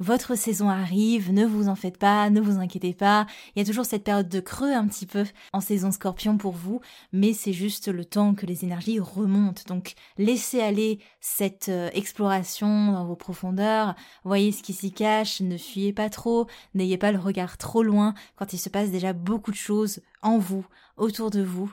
votre 0.00 0.36
saison 0.36 0.68
arrive, 0.68 1.32
ne 1.32 1.44
vous 1.44 1.68
en 1.68 1.74
faites 1.74 1.98
pas, 1.98 2.30
ne 2.30 2.40
vous 2.40 2.58
inquiétez 2.58 2.94
pas. 2.94 3.26
Il 3.54 3.58
y 3.58 3.62
a 3.62 3.64
toujours 3.64 3.84
cette 3.84 4.04
période 4.04 4.28
de 4.28 4.40
creux 4.40 4.72
un 4.72 4.86
petit 4.86 5.06
peu 5.06 5.24
en 5.52 5.60
saison 5.60 5.90
scorpion 5.90 6.38
pour 6.38 6.52
vous, 6.52 6.80
mais 7.12 7.32
c'est 7.32 7.52
juste 7.52 7.88
le 7.88 8.04
temps 8.04 8.34
que 8.34 8.46
les 8.46 8.64
énergies 8.64 9.00
remontent. 9.00 9.62
Donc 9.66 9.94
laissez 10.16 10.60
aller 10.60 11.00
cette 11.20 11.68
euh, 11.68 11.90
exploration 11.92 12.92
dans 12.92 13.06
vos 13.06 13.16
profondeurs, 13.16 13.94
voyez 14.24 14.52
ce 14.52 14.62
qui 14.62 14.72
s'y 14.72 14.92
cache, 14.92 15.40
ne 15.40 15.56
fuyez 15.56 15.92
pas 15.92 16.10
trop, 16.10 16.46
n'ayez 16.74 16.98
pas 16.98 17.12
le 17.12 17.18
regard 17.18 17.58
trop 17.58 17.82
loin 17.82 18.14
quand 18.36 18.52
il 18.52 18.58
se 18.58 18.68
passe 18.68 18.90
déjà 18.90 19.12
beaucoup 19.12 19.50
de 19.50 19.56
choses 19.56 20.00
en 20.22 20.38
vous, 20.38 20.66
autour 20.96 21.30
de 21.30 21.42
vous, 21.42 21.72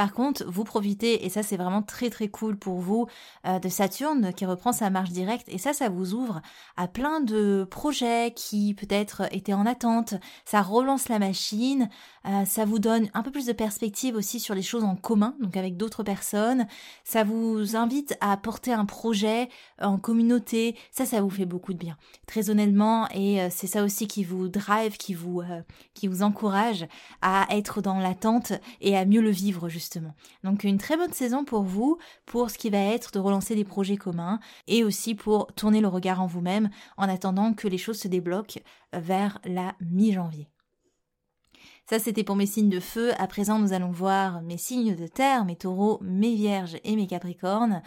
par 0.00 0.14
contre, 0.14 0.46
vous 0.46 0.64
profitez, 0.64 1.26
et 1.26 1.28
ça 1.28 1.42
c'est 1.42 1.58
vraiment 1.58 1.82
très 1.82 2.08
très 2.08 2.28
cool 2.28 2.56
pour 2.56 2.78
vous, 2.78 3.06
euh, 3.46 3.58
de 3.58 3.68
Saturne 3.68 4.32
qui 4.32 4.46
reprend 4.46 4.72
sa 4.72 4.88
marche 4.88 5.10
directe, 5.10 5.46
et 5.50 5.58
ça, 5.58 5.74
ça 5.74 5.90
vous 5.90 6.14
ouvre 6.14 6.40
à 6.78 6.88
plein 6.88 7.20
de 7.20 7.68
projets 7.70 8.32
qui 8.34 8.72
peut-être 8.72 9.24
étaient 9.30 9.52
en 9.52 9.66
attente, 9.66 10.14
ça 10.46 10.62
relance 10.62 11.10
la 11.10 11.18
machine, 11.18 11.90
euh, 12.24 12.46
ça 12.46 12.64
vous 12.64 12.78
donne 12.78 13.10
un 13.12 13.22
peu 13.22 13.30
plus 13.30 13.44
de 13.44 13.52
perspective 13.52 14.16
aussi 14.16 14.40
sur 14.40 14.54
les 14.54 14.62
choses 14.62 14.84
en 14.84 14.96
commun, 14.96 15.34
donc 15.38 15.58
avec 15.58 15.76
d'autres 15.76 16.02
personnes, 16.02 16.66
ça 17.04 17.22
vous 17.22 17.76
invite 17.76 18.16
à 18.22 18.38
porter 18.38 18.72
un 18.72 18.86
projet 18.86 19.50
en 19.82 19.98
communauté, 19.98 20.76
ça, 20.92 21.04
ça 21.04 21.20
vous 21.20 21.28
fait 21.28 21.44
beaucoup 21.44 21.74
de 21.74 21.78
bien, 21.78 21.98
très 22.26 22.48
honnêtement, 22.48 23.06
et 23.10 23.42
euh, 23.42 23.48
c'est 23.50 23.66
ça 23.66 23.84
aussi 23.84 24.08
qui 24.08 24.24
vous 24.24 24.48
drive, 24.48 24.96
qui 24.96 25.12
vous, 25.12 25.42
qui 25.92 26.08
vous 26.08 26.22
encourage 26.22 26.86
à 27.20 27.46
être 27.50 27.82
dans 27.82 27.98
l'attente 27.98 28.54
et 28.80 28.96
à 28.96 29.04
mieux 29.04 29.20
le 29.20 29.28
vivre 29.28 29.68
justement. 29.68 29.89
Donc 30.44 30.64
une 30.64 30.78
très 30.78 30.96
bonne 30.96 31.12
saison 31.12 31.44
pour 31.44 31.62
vous, 31.62 31.98
pour 32.26 32.50
ce 32.50 32.58
qui 32.58 32.70
va 32.70 32.78
être 32.78 33.12
de 33.12 33.18
relancer 33.18 33.54
des 33.54 33.64
projets 33.64 33.96
communs 33.96 34.40
et 34.66 34.84
aussi 34.84 35.14
pour 35.14 35.48
tourner 35.54 35.80
le 35.80 35.88
regard 35.88 36.20
en 36.20 36.26
vous-même 36.26 36.70
en 36.96 37.08
attendant 37.08 37.54
que 37.54 37.68
les 37.68 37.78
choses 37.78 37.98
se 37.98 38.08
débloquent 38.08 38.60
vers 38.92 39.38
la 39.44 39.74
mi-janvier. 39.80 40.48
Ça, 41.88 41.98
c'était 41.98 42.22
pour 42.22 42.36
mes 42.36 42.46
signes 42.46 42.68
de 42.68 42.78
feu. 42.78 43.12
À 43.18 43.26
présent, 43.26 43.58
nous 43.58 43.72
allons 43.72 43.90
voir 43.90 44.42
mes 44.42 44.58
signes 44.58 44.94
de 44.94 45.08
terre, 45.08 45.44
mes 45.44 45.56
taureaux, 45.56 45.98
mes 46.02 46.36
vierges 46.36 46.78
et 46.84 46.94
mes 46.94 47.08
capricornes. 47.08 47.82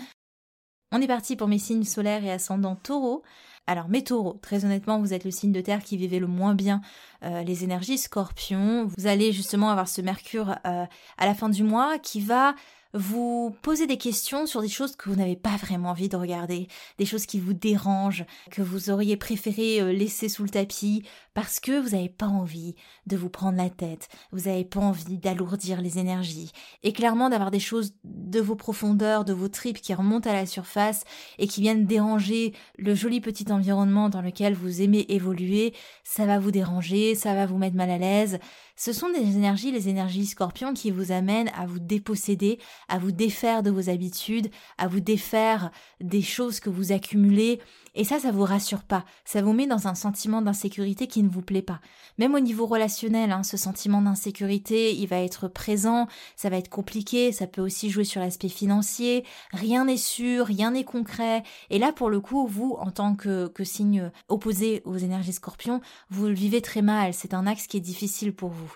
On 0.95 1.01
est 1.01 1.07
parti 1.07 1.35
pour 1.35 1.47
mes 1.47 1.57
signes 1.57 1.85
solaires 1.85 2.23
et 2.23 2.31
ascendants 2.31 2.75
taureaux. 2.75 3.23
Alors 3.65 3.89
mes 3.89 4.03
taureaux, 4.03 4.37
très 4.43 4.63
honnêtement, 4.63 4.99
vous 4.99 5.11
êtes 5.11 5.25
le 5.25 5.31
signe 5.31 5.51
de 5.51 5.59
terre 5.59 5.81
qui 5.81 5.97
vivait 5.97 6.19
le 6.19 6.27
moins 6.27 6.53
bien 6.53 6.81
euh, 7.23 7.41
les 7.41 7.63
énergies 7.63 7.97
scorpions. 7.97 8.85
Vous 8.85 9.07
allez 9.07 9.31
justement 9.31 9.71
avoir 9.71 9.87
ce 9.87 10.01
mercure 10.01 10.51
euh, 10.67 10.85
à 11.17 11.25
la 11.25 11.33
fin 11.33 11.49
du 11.49 11.63
mois 11.63 11.97
qui 11.97 12.21
va 12.21 12.53
vous 12.93 13.55
posez 13.61 13.87
des 13.87 13.97
questions 13.97 14.45
sur 14.45 14.61
des 14.61 14.69
choses 14.69 14.95
que 14.95 15.09
vous 15.09 15.15
n'avez 15.15 15.35
pas 15.35 15.57
vraiment 15.57 15.89
envie 15.89 16.09
de 16.09 16.15
regarder, 16.15 16.67
des 16.99 17.05
choses 17.05 17.25
qui 17.25 17.39
vous 17.39 17.53
dérangent, 17.53 18.25
que 18.51 18.61
vous 18.61 18.91
auriez 18.91 19.17
préféré 19.17 19.81
euh, 19.81 19.91
laisser 19.91 20.29
sous 20.29 20.43
le 20.43 20.49
tapis 20.49 21.03
parce 21.33 21.59
que 21.59 21.79
vous 21.79 21.95
n'avez 21.95 22.09
pas 22.09 22.27
envie 22.27 22.75
de 23.07 23.17
vous 23.17 23.29
prendre 23.29 23.57
la 23.57 23.69
tête, 23.69 24.09
vous 24.31 24.41
n'avez 24.41 24.63
pas 24.63 24.79
envie 24.79 25.17
d'alourdir 25.17 25.81
les 25.81 25.97
énergies, 25.97 26.51
et 26.83 26.93
clairement 26.93 27.29
d'avoir 27.29 27.49
des 27.49 27.59
choses 27.59 27.93
de 28.03 28.39
vos 28.39 28.55
profondeurs, 28.55 29.25
de 29.25 29.33
vos 29.33 29.47
tripes 29.47 29.81
qui 29.81 29.93
remontent 29.93 30.29
à 30.29 30.33
la 30.33 30.45
surface 30.45 31.03
et 31.39 31.47
qui 31.47 31.61
viennent 31.61 31.85
déranger 31.85 32.53
le 32.77 32.93
joli 32.93 33.21
petit 33.21 33.51
environnement 33.51 34.09
dans 34.09 34.21
lequel 34.21 34.53
vous 34.53 34.81
aimez 34.81 35.05
évoluer, 35.09 35.73
ça 36.03 36.27
va 36.27 36.37
vous 36.37 36.51
déranger, 36.51 37.15
ça 37.15 37.33
va 37.33 37.47
vous 37.47 37.57
mettre 37.57 37.75
mal 37.75 37.89
à 37.89 37.97
l'aise, 37.97 38.39
ce 38.75 38.91
sont 38.91 39.09
des 39.09 39.19
énergies, 39.19 39.71
les 39.71 39.87
énergies 39.87 40.25
scorpions, 40.25 40.73
qui 40.73 40.89
vous 40.89 41.11
amènent 41.11 41.51
à 41.55 41.65
vous 41.67 41.79
déposséder, 41.79 42.59
à 42.89 42.97
vous 42.97 43.11
défaire 43.11 43.63
de 43.63 43.71
vos 43.71 43.89
habitudes, 43.89 44.49
à 44.77 44.87
vous 44.87 44.99
défaire 44.99 45.71
des 46.01 46.21
choses 46.21 46.59
que 46.59 46.69
vous 46.69 46.91
accumulez. 46.91 47.59
Et 47.95 48.03
ça, 48.03 48.19
ça 48.19 48.31
vous 48.31 48.43
rassure 48.43 48.83
pas. 48.83 49.05
Ça 49.23 49.41
vous 49.41 49.53
met 49.53 49.67
dans 49.67 49.87
un 49.87 49.95
sentiment 49.95 50.41
d'insécurité 50.41 51.07
qui 51.07 51.21
ne 51.21 51.29
vous 51.29 51.41
plaît 51.41 51.61
pas. 51.61 51.79
Même 52.17 52.33
au 52.33 52.39
niveau 52.39 52.65
relationnel, 52.65 53.31
hein, 53.31 53.43
ce 53.43 53.57
sentiment 53.57 54.01
d'insécurité, 54.01 54.95
il 54.95 55.07
va 55.07 55.19
être 55.19 55.47
présent, 55.47 56.07
ça 56.35 56.49
va 56.49 56.57
être 56.57 56.69
compliqué, 56.69 57.31
ça 57.31 57.47
peut 57.47 57.61
aussi 57.61 57.89
jouer 57.89 58.03
sur 58.03 58.19
l'aspect 58.19 58.49
financier. 58.49 59.25
Rien 59.51 59.85
n'est 59.85 59.97
sûr, 59.97 60.45
rien 60.45 60.71
n'est 60.71 60.83
concret. 60.83 61.43
Et 61.69 61.77
là, 61.77 61.91
pour 61.91 62.09
le 62.09 62.19
coup, 62.19 62.47
vous, 62.47 62.75
en 62.79 62.91
tant 62.91 63.15
que, 63.15 63.47
que 63.47 63.63
signe 63.63 64.11
opposé 64.27 64.81
aux 64.85 64.97
énergies 64.97 65.33
scorpions, 65.33 65.81
vous 66.09 66.27
le 66.27 66.33
vivez 66.33 66.61
très 66.61 66.81
mal. 66.81 67.13
C'est 67.13 67.33
un 67.33 67.45
axe 67.45 67.67
qui 67.67 67.77
est 67.77 67.81
difficile 67.81 68.33
pour 68.33 68.49
vous. 68.49 68.73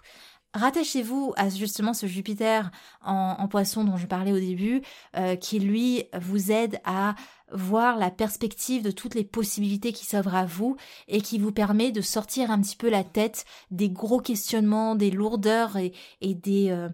Rattachez-vous 0.54 1.34
à 1.36 1.50
justement 1.50 1.94
ce 1.94 2.08
Jupiter 2.08 2.72
en, 3.04 3.48
poisson 3.48 3.84
dont 3.84 3.98
je 3.98 4.08
parlais 4.08 4.32
au 4.32 4.40
début, 4.40 4.82
euh, 5.16 5.36
qui 5.36 5.60
lui 5.60 6.06
vous 6.20 6.52
aide 6.52 6.80
à 6.84 7.16
voir 7.52 7.98
la 7.98 8.12
perspective 8.12 8.82
de 8.82 8.92
toutes 8.92 9.16
les 9.16 9.24
possibilités 9.24 9.94
qui 9.94 10.06
s'offrent 10.06 10.36
à 10.36 10.46
vous 10.46 10.76
et 11.08 11.22
qui 11.22 11.38
vous 11.38 11.52
permet 11.52 11.92
de 11.92 12.02
sortir 12.02 12.52
un 12.52 12.60
petit 12.62 12.76
peu 12.76 12.90
la 12.90 13.04
tête 13.04 13.46
des 13.72 13.90
gros 13.90 14.20
questionnements, 14.20 14.96
des 14.96 15.12
lourdeurs 15.12 15.78
et, 15.78 15.94
des 16.22 16.72
euh, 16.72 16.90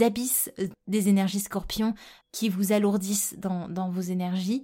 abysses 0.00 0.50
euh, 0.58 0.68
des 0.86 1.08
énergies 1.08 1.40
scorpions 1.40 1.94
qui 2.32 2.48
vous 2.48 2.72
alourdissent 2.72 3.34
dans 3.38 3.88
vos 3.88 4.02
énergies. 4.02 4.62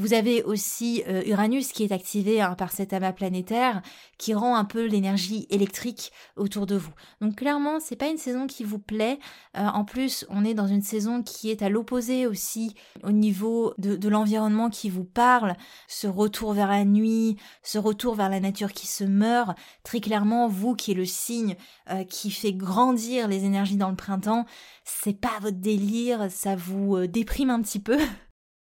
Vous 0.00 0.14
avez 0.14 0.42
aussi 0.44 1.02
euh, 1.08 1.22
Uranus 1.26 1.72
qui 1.72 1.84
est 1.84 1.92
activé 1.92 2.40
hein, 2.40 2.54
par 2.54 2.72
cet 2.72 2.94
amas 2.94 3.12
planétaire 3.12 3.82
qui 4.16 4.32
rend 4.32 4.56
un 4.56 4.64
peu 4.64 4.86
l'énergie 4.86 5.46
électrique 5.50 6.10
autour 6.36 6.64
de 6.64 6.74
vous. 6.74 6.92
Donc 7.20 7.36
clairement, 7.36 7.80
c'est 7.80 7.96
pas 7.96 8.08
une 8.08 8.16
saison 8.16 8.46
qui 8.46 8.64
vous 8.64 8.78
plaît. 8.78 9.18
Euh, 9.58 9.66
en 9.66 9.84
plus, 9.84 10.24
on 10.30 10.42
est 10.42 10.54
dans 10.54 10.66
une 10.66 10.80
saison 10.80 11.22
qui 11.22 11.50
est 11.50 11.60
à 11.60 11.68
l'opposé 11.68 12.26
aussi 12.26 12.74
au 13.02 13.10
niveau 13.10 13.74
de, 13.76 14.08
l'environnement 14.08 14.70
qui 14.70 14.88
vous 14.88 15.04
parle, 15.04 15.54
ce 15.86 16.06
retour 16.06 16.54
vers 16.54 16.68
la 16.68 16.86
nuit, 16.86 17.36
ce 17.62 17.76
retour 17.76 18.14
vers 18.14 18.30
la 18.30 18.40
nature 18.40 18.72
qui 18.72 18.86
se 18.86 19.04
meurt. 19.04 19.50
Très 19.84 20.00
clairement, 20.00 20.48
vous 20.48 20.74
qui 20.74 20.92
est 20.92 20.94
le 20.94 21.04
signe 21.04 21.56
euh, 21.90 22.04
qui 22.04 22.30
fait 22.30 22.54
grandir 22.54 23.28
les 23.28 23.44
énergies 23.44 23.76
dans 23.76 23.90
le 23.90 23.96
printemps, 23.96 24.46
c'est 24.82 25.20
pas 25.20 25.38
votre 25.42 25.58
délire, 25.58 26.30
ça 26.30 26.56
vous 26.56 27.06
déprime 27.06 27.50
un 27.50 27.60
petit 27.60 27.80
peu. 27.80 27.98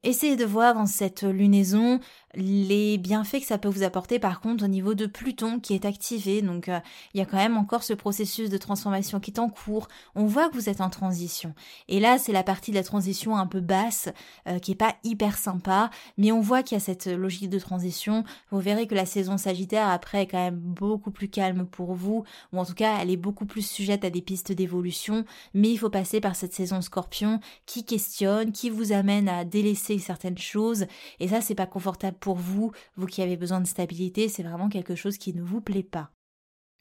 Essayez 0.06 0.36
de 0.36 0.46
voir 0.46 0.76
dans 0.76 0.86
cette 0.86 1.24
lunaison 1.24 2.00
les 2.36 2.98
bienfaits 2.98 3.40
que 3.40 3.46
ça 3.46 3.58
peut 3.58 3.70
vous 3.70 3.84
apporter 3.84 4.20
par 4.20 4.42
contre 4.42 4.66
au 4.66 4.68
niveau 4.68 4.94
de 4.94 5.06
Pluton 5.06 5.60
qui 5.60 5.74
est 5.74 5.86
activé. 5.86 6.42
Donc 6.42 6.70
euh, 6.70 6.80
il 7.14 7.20
y 7.20 7.22
a 7.22 7.26
quand 7.26 7.38
même 7.38 7.58
encore 7.58 7.84
ce 7.84 7.94
processus 7.94 8.50
de 8.50 8.58
transformation 8.58 9.20
qui 9.20 9.32
est 9.32 9.40
en 9.40 9.50
cours. 9.50 9.88
On 10.16 10.26
voit 10.26 10.50
que 10.50 10.56
vous 10.56 10.70
êtes 10.70 10.82
en 10.82 10.90
transition. 10.90 11.54
Et 11.88 12.00
là 12.00 12.18
c'est 12.18 12.32
la 12.32 12.44
partie 12.44 12.72
de 12.72 12.76
la 12.76 12.84
transition 12.84 13.38
un 13.38 13.48
peu 13.48 13.60
basse 13.60 14.10
euh, 14.48 14.60
qui 14.60 14.72
est 14.72 14.76
pas 14.76 14.96
hyper 15.04 15.38
sympa, 15.38 15.90
mais 16.18 16.32
on 16.32 16.42
voit 16.42 16.64
qu'il 16.64 16.76
y 16.76 16.82
a 16.82 16.84
cette 16.84 17.08
logique 17.08 17.50
de 17.50 17.60
transition. 17.60 18.24
Vous 18.52 18.60
verrez 18.60 18.88
que 18.88 18.96
la 18.96 19.06
saison 19.06 19.38
Sagittaire 19.38 19.90
après 19.90 20.24
est 20.24 20.28
quand 20.28 20.44
même 20.44 20.60
beaucoup 20.60 21.12
plus 21.12 21.30
calme 21.30 21.66
pour 21.66 21.94
vous, 21.94 22.24
ou 22.54 22.60
en 22.60 22.66
tout 22.66 22.74
cas 22.74 22.98
elle 23.02 23.12
est 23.12 23.18
beaucoup 23.18 23.46
plus 23.46 23.66
sujette 23.66 24.06
à 24.06 24.10
des 24.10 24.22
pistes 24.22 24.52
d'évolution, 24.52 25.26
mais 25.54 25.72
il 25.72 25.78
faut 25.78 25.90
passer 25.90 26.22
par 26.22 26.36
cette 26.36 26.54
saison 26.54 26.82
Scorpion 26.82 27.40
qui 27.66 27.86
questionne, 27.86 28.52
qui 28.52 28.70
vous 28.70 28.92
amène 28.92 29.30
à 29.30 29.46
délaisser 29.46 30.00
certaines 30.00 30.38
choses, 30.38 30.86
et 31.20 31.28
ça 31.28 31.42
c'est 31.42 31.56
pas 31.56 31.66
confortable 31.66 32.18
pour 32.26 32.38
vous, 32.38 32.72
vous 32.96 33.06
qui 33.06 33.22
avez 33.22 33.38
besoin 33.38 33.62
de 33.62 33.68
stabilité, 33.68 34.30
c'est 34.30 34.42
vraiment 34.42 34.68
quelque 34.68 34.96
chose 34.96 35.20
qui 35.20 35.32
ne 35.36 35.44
vous 35.44 35.62
plaît 35.62 35.84
pas. 35.84 36.10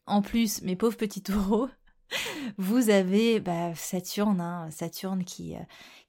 En 0.07 0.23
plus, 0.23 0.63
mes 0.63 0.75
pauvres 0.75 0.97
petits 0.97 1.21
taureaux, 1.21 1.69
vous 2.57 2.89
avez 2.89 3.39
bah, 3.39 3.75
Saturne, 3.75 4.41
hein, 4.41 4.71
Saturne 4.71 5.23
qui, 5.23 5.53
euh, 5.53 5.59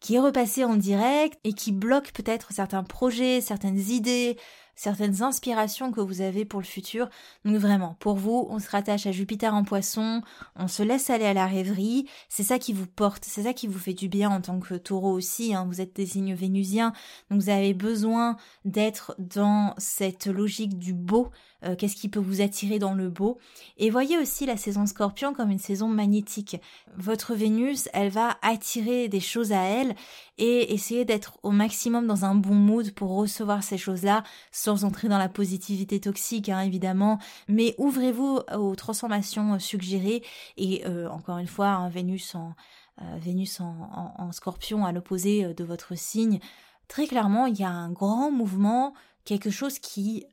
qui 0.01 0.15
est 0.15 0.21
repassé 0.21 0.65
en 0.65 0.77
direct 0.77 1.39
et 1.45 1.53
qui 1.53 1.73
bloque 1.73 2.13
peut-être 2.13 2.55
certains 2.55 2.83
projets, 2.83 3.43
certaines 3.43 3.79
idées, 3.79 4.39
certaines 4.77 5.23
inspirations 5.23 5.91
que 5.91 6.01
vous 6.01 6.21
avez 6.21 6.45
pour 6.45 6.61
le 6.61 6.67
futur. 6.67 7.09
Donc 7.45 7.57
vraiment, 7.57 7.97
pour 7.99 8.15
vous, 8.15 8.47
on 8.51 8.59
se 8.59 8.71
rattache 8.71 9.07
à 9.07 9.13
Jupiter 9.13 9.55
en 9.55 9.65
poisson, 9.65 10.23
on 10.55 10.69
se 10.69 10.83
laisse 10.83 11.11
aller 11.11 11.25
à 11.25 11.35
la 11.35 11.47
rêverie, 11.47 12.07
c'est 12.29 12.43
ça 12.43 12.59
qui 12.59 12.73
vous 12.73 12.87
porte, 12.87 13.25
c'est 13.25 13.43
ça 13.43 13.53
qui 13.53 13.67
vous 13.67 13.79
fait 13.79 13.95
du 13.95 14.09
bien 14.09 14.31
en 14.31 14.41
tant 14.41 14.61
que 14.61 14.75
taureau 14.75 15.13
aussi, 15.13 15.55
hein. 15.55 15.65
vous 15.67 15.81
êtes 15.81 15.97
des 15.97 16.07
signes 16.07 16.35
vénusiens, 16.35 16.93
donc 17.31 17.41
vous 17.41 17.49
avez 17.49 17.75
besoin 17.75 18.37
d'être 18.65 19.17
dans 19.19 19.75
cette 19.79 20.27
logique 20.27 20.79
du 20.79 20.93
beau, 20.93 21.31
euh, 21.65 21.75
qu'est-ce 21.75 21.97
qui 21.97 22.09
peut 22.09 22.21
vous 22.21 22.43
attirer 22.43 22.79
dans 22.79 22.95
le 22.95 23.09
beau? 23.09 23.39
Et 23.79 23.91
voyez 23.91 24.19
aussi 24.19 24.47
la 24.47 24.57
saison 24.57 24.87
scorpion 24.87 25.33
comme 25.33 25.51
une 25.51 25.59
saison 25.59 25.89
magnétique. 25.89 26.61
Votre 26.97 27.35
Vénus, 27.35 27.89
elle 27.93 28.11
va 28.11 28.37
attirer 28.43 29.09
des 29.09 29.21
choses 29.21 29.53
à 29.53 29.63
elle 29.63 29.95
et 30.39 30.73
essayer 30.73 31.05
d'être 31.05 31.39
au 31.43 31.51
maximum 31.51 32.07
dans 32.07 32.25
un 32.25 32.35
bon 32.35 32.55
mood 32.55 32.93
pour 32.93 33.17
recevoir 33.17 33.63
ces 33.63 33.79
choses-là, 33.79 34.23
sans 34.53 34.85
entrer 34.85 35.09
dans 35.09 35.19
la 35.19 35.29
positivité 35.29 36.01
toxique, 36.01 36.49
hein, 36.49 36.61
évidemment, 36.61 37.19
mais 37.49 37.75
ouvrez-vous 37.79 38.41
aux 38.55 38.75
transformations 38.75 39.59
suggérées, 39.59 40.23
et 40.57 40.87
euh, 40.87 41.09
encore 41.09 41.39
une 41.39 41.47
fois, 41.47 41.69
hein, 41.69 41.89
Vénus 41.89 42.35
en... 42.35 42.55
Euh, 43.03 43.19
Vénus 43.19 43.61
en, 43.61 44.33
scorpion 44.33 44.87
à 44.87 44.93
l'opposé 44.93 45.45
euh, 45.45 45.53
de 45.53 45.65
votre 45.65 45.99
signe, 45.99 46.41
très 46.89 47.07
clairement, 47.07 47.45
il 47.45 47.59
y 47.59 47.63
a 47.63 47.69
un 47.69 47.93
grand 47.93 48.31
mouvement, 48.31 48.95
quelque 49.27 49.51
chose 49.51 49.79
qui 49.79 50.25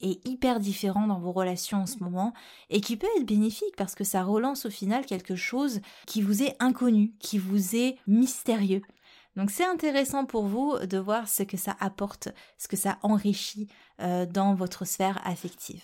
est 0.00 0.24
hyper 0.26 0.60
différent 0.60 1.06
dans 1.06 1.18
vos 1.18 1.32
relations 1.32 1.78
en 1.78 1.86
ce 1.86 1.98
moment 1.98 2.32
et 2.70 2.80
qui 2.80 2.96
peut 2.96 3.08
être 3.16 3.26
bénéfique 3.26 3.74
parce 3.76 3.94
que 3.94 4.04
ça 4.04 4.22
relance 4.22 4.66
au 4.66 4.70
final 4.70 5.06
quelque 5.06 5.36
chose 5.36 5.80
qui 6.06 6.22
vous 6.22 6.42
est 6.42 6.54
inconnu, 6.60 7.14
qui 7.18 7.38
vous 7.38 7.74
est 7.74 7.96
mystérieux. 8.06 8.82
Donc 9.36 9.50
c'est 9.50 9.66
intéressant 9.66 10.24
pour 10.24 10.46
vous 10.46 10.78
de 10.78 10.98
voir 10.98 11.28
ce 11.28 11.42
que 11.42 11.56
ça 11.56 11.76
apporte, 11.78 12.28
ce 12.58 12.68
que 12.68 12.76
ça 12.76 12.98
enrichit 13.02 13.68
euh, 14.00 14.26
dans 14.26 14.54
votre 14.54 14.84
sphère 14.86 15.20
affective. 15.26 15.82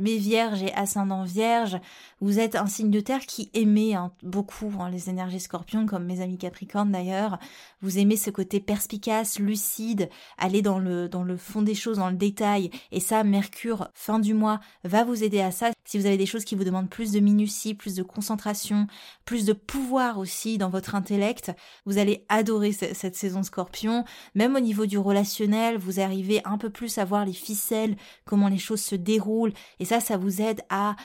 Mes 0.00 0.16
vierges 0.16 0.62
et 0.62 0.72
ascendants 0.74 1.24
vierges, 1.24 1.80
vous 2.20 2.38
êtes 2.38 2.54
un 2.54 2.66
signe 2.66 2.92
de 2.92 3.00
terre 3.00 3.26
qui 3.26 3.50
aimait 3.52 3.94
hein, 3.94 4.12
beaucoup 4.22 4.72
hein, 4.78 4.90
les 4.90 5.10
énergies 5.10 5.40
scorpions, 5.40 5.86
comme 5.86 6.04
mes 6.04 6.20
amis 6.20 6.38
capricornes 6.38 6.92
d'ailleurs. 6.92 7.38
Vous 7.82 7.98
aimez 7.98 8.16
ce 8.16 8.30
côté 8.30 8.60
perspicace, 8.60 9.40
lucide, 9.40 10.08
aller 10.36 10.62
dans 10.62 10.78
le, 10.78 11.08
fond 11.36 11.62
des 11.62 11.74
choses, 11.74 11.98
dans 11.98 12.10
le 12.10 12.16
détail. 12.16 12.70
Et 12.92 13.00
ça, 13.00 13.24
Mercure, 13.24 13.88
fin 13.92 14.20
du 14.20 14.34
mois, 14.34 14.60
va 14.84 15.02
vous 15.02 15.24
aider 15.24 15.40
à 15.40 15.50
ça. 15.50 15.70
Si 15.84 15.98
vous 15.98 16.06
avez 16.06 16.16
des 16.16 16.26
choses 16.26 16.44
qui 16.44 16.54
vous 16.54 16.64
demandent 16.64 16.90
plus 16.90 17.12
de 17.12 17.20
minutie, 17.20 17.74
plus 17.74 17.94
de 17.94 18.02
concentration, 18.02 18.86
plus 19.24 19.44
de 19.44 19.52
pouvoir 19.52 20.18
aussi 20.18 20.58
dans 20.58 20.70
votre 20.70 20.94
intellect, 20.94 21.52
vous 21.86 21.98
allez 21.98 22.24
adorer 22.28 22.72
cette 22.72 23.16
saison 23.16 23.42
scorpion. 23.42 24.04
Même 24.34 24.54
au 24.54 24.60
niveau 24.60 24.86
du 24.86 24.98
relationnel, 24.98 25.78
vous 25.78 25.98
arrivez 25.98 26.40
un 26.44 26.58
peu 26.58 26.70
plus 26.70 26.98
à 26.98 27.04
voir 27.04 27.24
les 27.24 27.32
ficelles, 27.32 27.96
comment 28.24 28.48
les 28.48 28.58
choses 28.58 28.82
se 28.82 28.94
déroulent. 28.94 29.54
Ça, 29.88 30.00
ça 30.00 30.18
vous 30.18 30.42
aide 30.42 30.60
à 30.68 30.96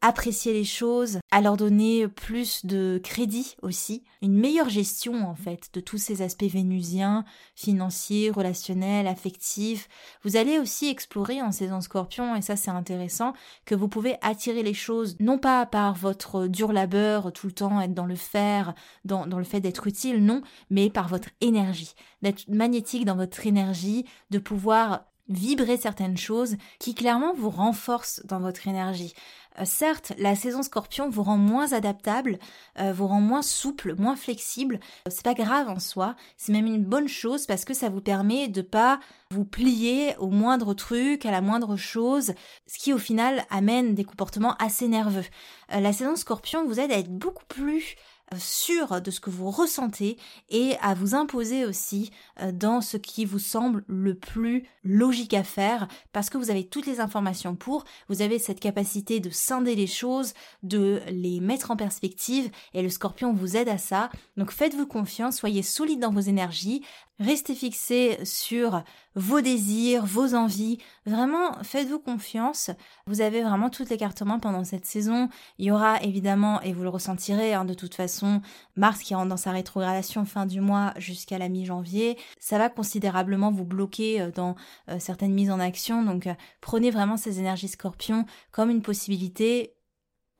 apprécier 0.00 0.52
les 0.52 0.64
choses, 0.64 1.20
à 1.30 1.40
leur 1.40 1.56
donner 1.56 2.08
plus 2.08 2.66
de 2.66 3.00
crédit 3.02 3.54
aussi, 3.62 4.02
une 4.20 4.36
meilleure 4.36 4.68
gestion 4.68 5.28
en 5.28 5.36
fait 5.36 5.70
de 5.72 5.80
tous 5.80 5.96
ces 5.96 6.22
aspects 6.22 6.42
vénusiens, 6.42 7.24
financiers, 7.54 8.30
relationnels, 8.30 9.06
affectifs. 9.06 9.88
Vous 10.24 10.36
allez 10.36 10.58
aussi 10.58 10.88
explorer 10.88 11.40
en 11.40 11.52
saison 11.52 11.80
scorpion, 11.80 12.34
et 12.34 12.42
ça 12.42 12.56
c'est 12.56 12.70
intéressant, 12.72 13.32
que 13.64 13.76
vous 13.76 13.88
pouvez 13.88 14.16
attirer 14.22 14.64
les 14.64 14.74
choses 14.74 15.16
non 15.20 15.38
pas 15.38 15.66
par 15.66 15.94
votre 15.94 16.48
dur 16.48 16.72
labeur, 16.72 17.32
tout 17.32 17.46
le 17.46 17.52
temps 17.52 17.80
être 17.80 17.94
dans 17.94 18.06
le 18.06 18.16
faire, 18.16 18.74
dans, 19.04 19.28
dans 19.28 19.38
le 19.38 19.44
fait 19.44 19.60
d'être 19.60 19.86
utile, 19.86 20.24
non, 20.24 20.42
mais 20.68 20.90
par 20.90 21.06
votre 21.06 21.28
énergie, 21.40 21.94
d'être 22.22 22.48
magnétique 22.48 23.04
dans 23.04 23.16
votre 23.16 23.46
énergie, 23.46 24.04
de 24.30 24.38
pouvoir 24.40 25.11
vibrer 25.28 25.76
certaines 25.76 26.16
choses 26.16 26.56
qui 26.78 26.94
clairement 26.94 27.34
vous 27.34 27.50
renforcent 27.50 28.20
dans 28.24 28.40
votre 28.40 28.68
énergie. 28.68 29.14
Euh, 29.58 29.64
certes, 29.64 30.12
la 30.18 30.34
saison 30.34 30.62
scorpion 30.62 31.10
vous 31.10 31.22
rend 31.22 31.36
moins 31.36 31.72
adaptable, 31.72 32.38
euh, 32.78 32.92
vous 32.92 33.06
rend 33.06 33.20
moins 33.20 33.42
souple, 33.42 33.94
moins 33.96 34.16
flexible. 34.16 34.80
C'est 35.08 35.24
pas 35.24 35.34
grave 35.34 35.68
en 35.68 35.78
soi, 35.78 36.16
c'est 36.36 36.52
même 36.52 36.66
une 36.66 36.84
bonne 36.84 37.08
chose 37.08 37.46
parce 37.46 37.64
que 37.64 37.74
ça 37.74 37.88
vous 37.88 38.00
permet 38.00 38.48
de 38.48 38.62
pas 38.62 38.98
vous 39.30 39.44
plier 39.44 40.14
au 40.18 40.28
moindre 40.28 40.74
truc, 40.74 41.26
à 41.26 41.30
la 41.30 41.40
moindre 41.40 41.76
chose, 41.76 42.32
ce 42.66 42.78
qui 42.78 42.92
au 42.92 42.98
final 42.98 43.44
amène 43.50 43.94
des 43.94 44.04
comportements 44.04 44.56
assez 44.56 44.88
nerveux. 44.88 45.24
Euh, 45.72 45.80
la 45.80 45.92
saison 45.92 46.16
scorpion 46.16 46.66
vous 46.66 46.80
aide 46.80 46.92
à 46.92 46.98
être 46.98 47.12
beaucoup 47.12 47.44
plus 47.46 47.96
sûr 48.38 49.00
de 49.00 49.10
ce 49.10 49.20
que 49.20 49.30
vous 49.30 49.50
ressentez 49.50 50.18
et 50.48 50.76
à 50.80 50.94
vous 50.94 51.14
imposer 51.14 51.64
aussi 51.64 52.10
euh, 52.40 52.52
dans 52.52 52.80
ce 52.80 52.96
qui 52.96 53.24
vous 53.24 53.38
semble 53.38 53.84
le 53.86 54.14
plus 54.14 54.68
logique 54.84 55.34
à 55.34 55.44
faire 55.44 55.88
parce 56.12 56.30
que 56.30 56.38
vous 56.38 56.50
avez 56.50 56.64
toutes 56.64 56.86
les 56.86 57.00
informations 57.00 57.54
pour, 57.56 57.84
vous 58.08 58.22
avez 58.22 58.38
cette 58.38 58.60
capacité 58.60 59.20
de 59.20 59.30
scinder 59.30 59.74
les 59.74 59.86
choses, 59.86 60.34
de 60.62 61.00
les 61.08 61.40
mettre 61.40 61.70
en 61.70 61.76
perspective 61.76 62.50
et 62.74 62.82
le 62.82 62.88
scorpion 62.88 63.32
vous 63.32 63.56
aide 63.56 63.68
à 63.68 63.78
ça. 63.78 64.10
Donc 64.36 64.50
faites-vous 64.50 64.86
confiance, 64.86 65.38
soyez 65.38 65.62
solide 65.62 66.00
dans 66.00 66.10
vos 66.10 66.20
énergies, 66.20 66.82
Restez 67.22 67.54
fixé 67.54 68.18
sur 68.24 68.82
vos 69.14 69.40
désirs, 69.40 70.04
vos 70.04 70.34
envies. 70.34 70.78
Vraiment, 71.06 71.52
faites-vous 71.62 72.00
confiance. 72.00 72.72
Vous 73.06 73.20
avez 73.20 73.42
vraiment 73.42 73.70
toutes 73.70 73.90
les 73.90 73.96
cartes 73.96 74.22
en 74.22 74.24
main 74.24 74.38
pendant 74.40 74.64
cette 74.64 74.86
saison. 74.86 75.28
Il 75.58 75.66
y 75.66 75.70
aura 75.70 76.02
évidemment, 76.02 76.60
et 76.62 76.72
vous 76.72 76.82
le 76.82 76.88
ressentirez 76.88 77.54
hein, 77.54 77.64
de 77.64 77.74
toute 77.74 77.94
façon, 77.94 78.42
Mars 78.74 78.98
qui 79.02 79.14
rentre 79.14 79.28
dans 79.28 79.36
sa 79.36 79.52
rétrogradation 79.52 80.24
fin 80.24 80.46
du 80.46 80.60
mois 80.60 80.94
jusqu'à 80.96 81.38
la 81.38 81.48
mi-janvier. 81.48 82.18
Ça 82.40 82.58
va 82.58 82.68
considérablement 82.68 83.52
vous 83.52 83.64
bloquer 83.64 84.20
euh, 84.20 84.32
dans 84.32 84.56
euh, 84.88 84.98
certaines 84.98 85.32
mises 85.32 85.52
en 85.52 85.60
action. 85.60 86.02
Donc 86.02 86.26
euh, 86.26 86.34
prenez 86.60 86.90
vraiment 86.90 87.16
ces 87.16 87.38
énergies 87.38 87.68
scorpions 87.68 88.26
comme 88.50 88.68
une 88.68 88.82
possibilité 88.82 89.76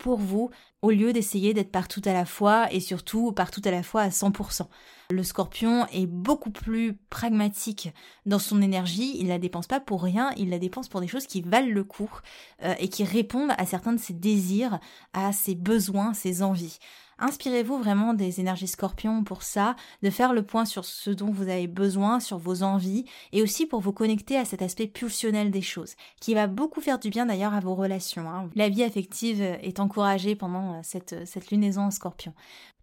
pour 0.02 0.18
vous 0.18 0.50
au 0.82 0.90
lieu 0.90 1.12
d'essayer 1.12 1.54
d'être 1.54 1.70
partout 1.70 2.02
à 2.04 2.12
la 2.12 2.24
fois 2.24 2.70
et 2.72 2.80
surtout 2.80 3.30
partout 3.30 3.62
à 3.64 3.70
la 3.70 3.84
fois 3.84 4.02
à 4.02 4.08
100%. 4.08 4.66
Le 5.10 5.22
scorpion 5.22 5.86
est 5.92 6.06
beaucoup 6.06 6.50
plus 6.50 6.94
pragmatique 7.08 7.90
dans 8.26 8.40
son 8.40 8.60
énergie, 8.60 9.16
il 9.18 9.28
la 9.28 9.38
dépense 9.38 9.68
pas 9.68 9.78
pour 9.78 10.02
rien, 10.02 10.32
il 10.36 10.50
la 10.50 10.58
dépense 10.58 10.88
pour 10.88 11.00
des 11.00 11.06
choses 11.06 11.26
qui 11.26 11.40
valent 11.40 11.72
le 11.72 11.84
coup 11.84 12.10
euh, 12.64 12.74
et 12.80 12.88
qui 12.88 13.04
répondent 13.04 13.52
à 13.58 13.64
certains 13.64 13.92
de 13.92 14.00
ses 14.00 14.12
désirs, 14.12 14.80
à 15.12 15.32
ses 15.32 15.54
besoins, 15.54 16.14
ses 16.14 16.42
envies. 16.42 16.78
Inspirez-vous 17.18 17.78
vraiment 17.78 18.14
des 18.14 18.40
énergies 18.40 18.66
scorpions 18.66 19.24
pour 19.24 19.42
ça, 19.42 19.76
de 20.02 20.10
faire 20.10 20.32
le 20.32 20.42
point 20.42 20.64
sur 20.64 20.84
ce 20.84 21.10
dont 21.10 21.30
vous 21.30 21.48
avez 21.48 21.66
besoin, 21.66 22.20
sur 22.20 22.38
vos 22.38 22.62
envies, 22.62 23.04
et 23.32 23.42
aussi 23.42 23.66
pour 23.66 23.80
vous 23.80 23.92
connecter 23.92 24.36
à 24.36 24.44
cet 24.44 24.62
aspect 24.62 24.86
pulsionnel 24.86 25.50
des 25.50 25.62
choses, 25.62 25.94
qui 26.20 26.34
va 26.34 26.46
beaucoup 26.46 26.80
faire 26.80 26.98
du 26.98 27.10
bien 27.10 27.26
d'ailleurs 27.26 27.54
à 27.54 27.60
vos 27.60 27.74
relations. 27.74 28.28
Hein. 28.28 28.50
La 28.54 28.68
vie 28.68 28.82
affective 28.82 29.40
est 29.40 29.80
encouragée 29.80 30.34
pendant 30.34 30.74
euh, 30.74 30.80
cette, 30.82 31.26
cette 31.26 31.50
lunaison 31.50 31.82
en 31.82 31.90
scorpion. 31.90 32.34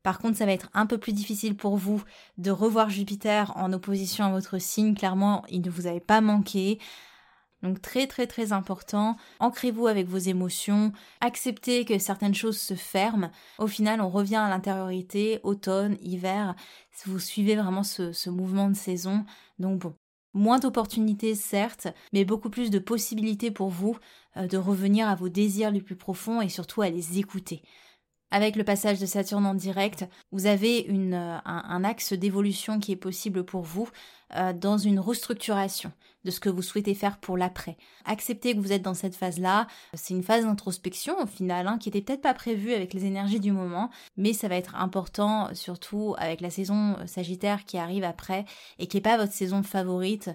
Par 0.04 0.20
contre, 0.20 0.38
ça 0.38 0.46
va 0.46 0.54
être 0.54 0.70
un 0.74 0.86
peu 0.86 0.98
plus 0.98 1.14
difficile 1.14 1.56
pour 1.56 1.76
vous 1.76 2.02
de 2.38 2.52
revoir 2.52 2.90
Jupiter 2.90 3.52
en 3.58 3.74
opposition 3.74 4.26
à 4.26 4.32
votre 4.32 4.58
signe. 4.58 4.96
Clairement, 4.96 5.44
il 5.50 5.62
ne 5.62 5.70
vous 5.70 5.88
avait 5.88 6.00
pas 6.00 6.22
manqué. 6.22 6.80
Donc 7.62 7.82
très 7.82 8.08
très 8.08 8.26
très 8.26 8.54
important, 8.54 9.18
ancrez-vous 9.40 9.88
avec 9.88 10.08
vos 10.08 10.18
émotions, 10.18 10.94
acceptez 11.20 11.84
que 11.84 12.00
certaines 12.00 12.36
choses 12.36 12.60
se 12.60 12.74
ferment. 12.74 13.32
Au 13.58 13.68
final, 13.68 14.00
on 14.00 14.10
revient 14.10 14.38
à 14.38 14.50
l'intériorité, 14.50 15.40
automne, 15.44 15.98
hiver, 16.02 16.56
vous 17.06 17.20
suivez 17.20 17.56
vraiment 17.56 17.84
ce, 17.84 18.30
mouvement 18.30 18.70
de 18.70 18.76
saison. 18.76 19.26
Donc 19.58 19.80
bon, 19.80 19.96
moins 20.34 20.60
d'opportunités 20.60 21.36
certes, 21.36 21.88
mais 22.14 22.26
beaucoup 22.26 22.50
plus 22.50 22.70
de 22.70 22.80
possibilités 22.80 23.52
pour 23.52 23.70
vous 23.70 23.98
euh, 24.38 24.48
de 24.48 24.58
revenir 24.58 25.08
à 25.08 25.16
vos 25.16 25.30
désirs 25.30 25.72
les 25.72 25.82
plus 25.82 25.96
profonds 25.96 26.42
et 26.42 26.50
surtout 26.50 26.82
à 26.82 26.90
les 26.90 27.20
écouter. 27.20 27.62
Avec 28.32 28.56
le 28.56 28.64
passage 28.64 29.00
de 29.00 29.08
Saturne 29.08 29.46
en 29.48 29.56
direct, 29.56 30.06
vous 30.32 30.46
avez 30.46 30.80
une, 30.82 31.16
euh, 31.16 31.38
un, 31.46 31.84
axe 31.84 32.14
d'évolution 32.14 32.80
qui 32.80 32.92
est 32.92 32.96
possible 32.96 33.44
pour 33.44 33.64
vous 33.64 33.90
euh, 34.36 34.54
dans 34.54 34.78
une 34.78 35.00
restructuration 35.00 35.92
de 36.26 36.32
ce 36.32 36.40
que 36.40 36.50
vous 36.50 36.62
souhaitez 36.62 36.94
faire 36.94 37.18
pour 37.18 37.38
l'après. 37.38 37.76
Acceptez 38.06 38.54
que 38.54 38.60
vous 38.60 38.72
êtes 38.72 38.84
dans 38.84 38.94
cette 38.94 39.16
phase-là. 39.16 39.66
C'est 39.96 40.14
une 40.14 40.22
phase 40.22 40.46
d'introspection 40.46 41.18
au 41.20 41.26
final, 41.26 41.66
hein, 41.66 41.80
qui 41.80 41.90
était 41.90 42.02
peut-être 42.02 42.22
pas 42.22 42.36
prévue 42.36 42.74
avec 42.74 42.94
les 42.94 43.06
énergies 43.06 43.40
du 43.40 43.52
moment, 43.52 43.90
mais 44.16 44.34
ça 44.34 44.48
va 44.48 44.58
être 44.58 44.76
important, 44.76 45.50
surtout 45.56 46.14
avec 46.20 46.42
la 46.42 46.52
saison 46.52 46.98
euh, 47.00 47.08
Sagittaire 47.08 47.66
qui 47.66 47.80
arrive 47.80 48.04
après 48.04 48.46
et 48.78 48.86
qui 48.86 48.98
n'est 48.98 49.02
pas 49.02 49.18
votre 49.18 49.34
saison 49.34 49.64
favorite 49.64 50.30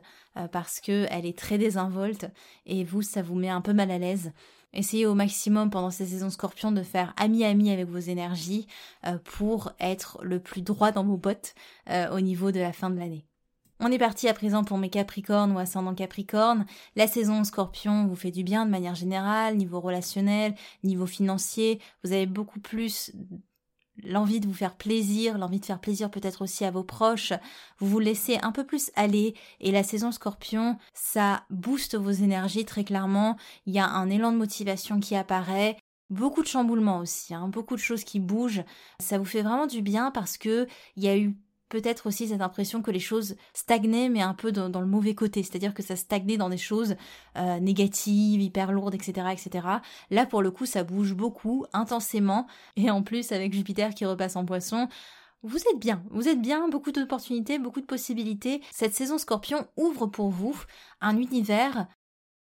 parce 0.51 0.81
que 0.81 1.07
elle 1.11 1.27
est 1.27 1.39
très 1.39 1.59
désinvolte 1.59 2.27
et 2.67 2.83
vous, 2.83 3.03
ça 3.03 3.23
vous 3.23 3.37
met 3.37 3.51
un 3.51 3.61
peu 3.61 3.73
mal 3.73 3.93
à 3.93 3.99
l'aise. 3.99 4.33
Essayez 4.75 5.07
au 5.07 5.15
maximum 5.15 5.71
pendant 5.71 5.91
ces 5.91 6.07
saisons 6.07 6.31
scorpion 6.31 6.73
de 6.73 6.83
faire 6.83 7.15
ami-ami 7.17 7.71
avec 7.71 7.89
vos 7.89 7.99
énergies 7.99 8.67
euh, 9.07 9.19
pour 9.25 9.73
être 9.79 10.19
le 10.23 10.41
plus 10.41 10.63
droit 10.63 10.91
dans 10.91 11.05
vos 11.05 11.17
bottes 11.17 11.55
euh, 11.89 12.11
au 12.11 12.21
niveau 12.21 12.51
de 12.51 12.59
la 12.59 12.73
fin 12.73 12.91
de 12.91 12.99
l'année. 12.99 13.25
On 13.81 13.93
est 13.93 13.99
parti 13.99 14.29
à 14.29 14.35
présent 14.35 14.65
pour 14.65 14.79
mes 14.79 14.91
capricornes 14.91 15.53
ou 15.53 15.59
ascendants 15.59 15.95
capricornes. 15.95 16.65
La 16.97 17.07
saison 17.07 17.45
scorpion 17.45 18.07
vous 18.07 18.17
fait 18.17 18.31
du 18.31 18.43
bien 18.43 18.67
de 18.67 18.71
manière 18.71 18.95
générale, 18.95 19.57
niveau 19.57 19.81
relationnel, 19.81 20.55
niveau 20.83 21.07
financier. 21.07 21.81
Vous 22.03 22.13
avez 22.13 22.27
beaucoup 22.27 22.61
plus 22.61 23.13
l'envie 24.05 24.41
de 24.41 24.47
vous 24.47 24.55
faire 24.55 24.77
plaisir, 24.77 25.39
l'envie 25.39 25.61
de 25.61 25.65
faire 25.65 25.81
plaisir 25.81 26.11
peut-être 26.11 26.43
aussi 26.43 26.65
à 26.65 26.71
vos 26.71 26.85
proches, 26.85 27.33
vous 27.79 27.89
vous 27.89 27.99
laissez 27.99 28.39
un 28.43 28.53
peu 28.53 28.65
plus 28.65 28.91
aller. 28.95 29.35
Et 29.61 29.73
la 29.73 29.83
saison 29.83 30.13
scorpion, 30.13 30.79
ça 30.93 31.45
booste 31.51 31.97
vos 31.97 32.11
énergies 32.11 32.65
très 32.65 32.85
clairement, 32.85 33.37
il 33.67 33.75
y 33.75 33.79
a 33.79 33.89
un 33.89 34.11
élan 34.11 34.33
de 34.33 34.39
motivation 34.39 35.01
qui 35.01 35.17
apparaît, 35.17 35.77
beaucoup 36.11 36.43
de 36.43 36.49
chamboulements 36.49 36.99
aussi, 36.99 37.35
hein, 37.35 37.49
beaucoup 37.49 37.75
de 37.75 37.81
choses 37.81 38.05
qui 38.05 38.21
bougent, 38.21 38.65
ça 39.01 39.19
vous 39.19 39.25
fait 39.25 39.43
vraiment 39.43 39.67
du 39.67 39.83
bien 39.83 40.11
parce 40.11 40.39
que 40.39 40.67
il 40.97 41.05
y 41.05 41.09
a 41.09 41.17
eu 41.17 41.37
peut-être 41.75 42.07
aussi 42.07 42.29
cette 42.29 42.41
impression 42.41 42.83
que 42.83 42.93
les 42.93 43.01
choses 43.01 43.35
stagnaient, 43.53 44.09
mais 44.09 44.23
un 44.23 44.33
peu 44.33 44.53
dans, 44.53 44.81
le 44.81 44.87
mauvais 44.87 45.17
côté, 45.17 45.43
c'est-à-dire 45.43 45.75
que 45.75 45.83
ça 45.83 45.97
stagnait 45.97 46.37
dans 46.37 46.49
des 46.49 46.57
choses 46.57 46.95
euh, 47.37 47.59
négatives, 47.59 48.41
hyper 48.41 48.71
lourdes, 48.71 48.95
etc., 48.95 49.27
etc. 49.33 49.67
Là, 50.13 50.25
pour 50.25 50.41
le 50.41 50.53
coup, 50.53 50.67
ça 50.67 50.85
bouge 50.85 51.15
beaucoup, 51.15 51.67
intensément, 51.73 52.47
et 52.77 52.93
en 52.93 53.03
plus, 53.03 53.33
avec 53.33 53.53
Jupiter 53.53 53.93
qui 53.93 54.05
repasse 54.05 54.37
en 54.37 54.45
poisson, 54.45 54.87
vous 55.43 55.59
êtes 55.59 55.81
bien, 55.81 56.05
vous 56.13 56.29
êtes 56.29 56.41
bien, 56.41 56.69
beaucoup 56.69 56.93
d'opportunités, 56.93 57.59
beaucoup 57.59 57.81
de 57.81 57.87
possibilités. 57.87 58.63
Cette 58.71 58.95
saison 58.95 59.19
scorpion 59.19 59.67
ouvre 59.77 60.07
pour 60.07 60.31
vous 60.31 60.57
un 61.01 61.17
univers 61.19 61.89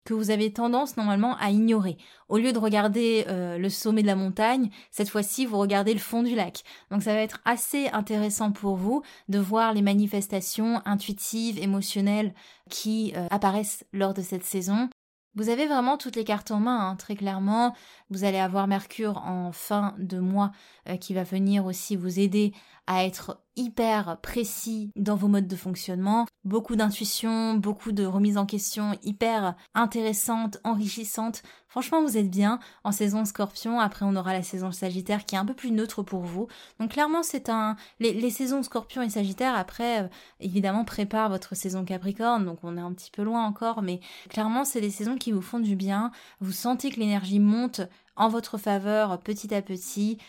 que 0.09 0.15
vous 0.15 0.31
avez 0.31 0.51
tendance 0.51 0.97
normalement 0.97 1.37
à 1.37 1.51
ignorer. 1.51 1.95
Au 2.29 2.39
lieu 2.39 2.51
de 2.51 2.57
regarder 2.57 3.25
euh, 3.27 3.59
le 3.59 3.69
sommet 3.69 4.01
de 4.01 4.07
la 4.07 4.15
montagne, 4.15 4.71
cette 4.89 5.09
fois-ci 5.09 5.45
vous 5.45 5.59
regardez 5.59 5.93
le 5.93 5.99
fond 5.99 6.23
du 6.23 6.33
lac. 6.33 6.63
Donc 6.89 7.03
ça 7.03 7.13
va 7.13 7.19
être 7.19 7.39
assez 7.45 7.89
intéressant 7.89 8.51
pour 8.51 8.75
vous 8.75 9.03
de 9.27 9.37
voir 9.37 9.71
les 9.71 9.83
manifestations 9.83 10.81
intuitives, 10.85 11.59
émotionnelles 11.59 12.33
qui 12.71 13.13
euh, 13.15 13.27
apparaissent 13.29 13.85
lors 13.93 14.15
de 14.15 14.23
cette 14.23 14.45
saison. 14.45 14.89
Vous 15.35 15.49
avez 15.49 15.67
vraiment 15.67 15.95
toutes 15.95 16.15
les 16.15 16.23
cartes 16.23 16.49
en 16.49 16.59
main, 16.59 16.89
hein, 16.89 16.95
très 16.95 17.15
clairement. 17.15 17.75
Vous 18.09 18.23
allez 18.23 18.39
avoir 18.39 18.67
Mercure 18.67 19.17
en 19.17 19.51
fin 19.51 19.95
de 19.99 20.19
mois 20.19 20.51
euh, 20.87 20.97
qui 20.97 21.13
va 21.13 21.23
venir 21.23 21.65
aussi 21.65 21.95
vous 21.95 22.19
aider 22.19 22.53
à 22.87 23.05
être 23.05 23.39
hyper 23.55 24.17
précis 24.21 24.91
dans 24.95 25.15
vos 25.15 25.27
modes 25.27 25.47
de 25.47 25.55
fonctionnement, 25.55 26.25
beaucoup 26.43 26.75
d'intuition, 26.75 27.53
beaucoup 27.53 27.91
de 27.91 28.05
remise 28.05 28.37
en 28.37 28.47
question 28.47 28.97
hyper 29.03 29.53
intéressante, 29.75 30.57
enrichissante. 30.63 31.43
Franchement, 31.67 32.01
vous 32.01 32.17
êtes 32.17 32.31
bien 32.31 32.59
en 32.83 32.91
saison 32.91 33.25
Scorpion. 33.25 33.79
Après, 33.79 34.05
on 34.05 34.15
aura 34.15 34.33
la 34.33 34.41
saison 34.41 34.71
Sagittaire 34.71 35.25
qui 35.25 35.35
est 35.35 35.37
un 35.37 35.45
peu 35.45 35.53
plus 35.53 35.71
neutre 35.71 36.01
pour 36.01 36.21
vous. 36.21 36.47
Donc 36.79 36.91
clairement, 36.91 37.21
c'est 37.21 37.49
un 37.49 37.75
les, 37.99 38.31
saisons 38.31 38.63
Scorpion 38.63 39.03
et 39.03 39.09
Sagittaire 39.09 39.55
après 39.55 40.03
euh, 40.03 40.07
évidemment 40.39 40.83
préparent 40.83 41.29
votre 41.29 41.55
saison 41.55 41.85
Capricorne. 41.85 42.45
Donc 42.45 42.59
on 42.63 42.75
est 42.75 42.81
un 42.81 42.93
petit 42.93 43.11
peu 43.11 43.21
loin 43.21 43.45
encore, 43.45 43.83
mais 43.83 43.99
clairement, 44.29 44.65
c'est 44.65 44.81
des 44.81 44.89
saisons 44.89 45.17
qui 45.17 45.31
vous 45.31 45.43
font 45.43 45.59
du 45.59 45.75
bien. 45.75 46.11
Vous 46.39 46.53
sentez 46.53 46.89
que 46.89 46.99
l'énergie 46.99 47.39
monte 47.39 47.81
en 48.19 48.29
votre 48.29 48.59
faveur 48.59 49.19
petit 49.21 49.53
à 49.55 49.63
petit. 49.63 50.19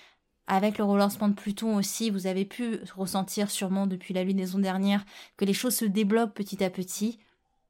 Avec 0.46 0.78
le 0.78 0.84
relancement 0.84 1.28
de 1.28 1.34
Pluton 1.34 1.76
aussi, 1.76 2.10
vous 2.10 2.26
avez 2.26 2.44
pu 2.44 2.80
ressentir 2.96 3.50
sûrement 3.50 3.86
depuis 3.86 4.14
la 4.14 4.24
lunaison 4.24 4.58
dernière 4.58 5.04
que 5.36 5.44
les 5.44 5.52
choses 5.52 5.76
se 5.76 5.84
débloquent 5.84 6.32
petit 6.32 6.64
à 6.64 6.70
petit. 6.70 7.18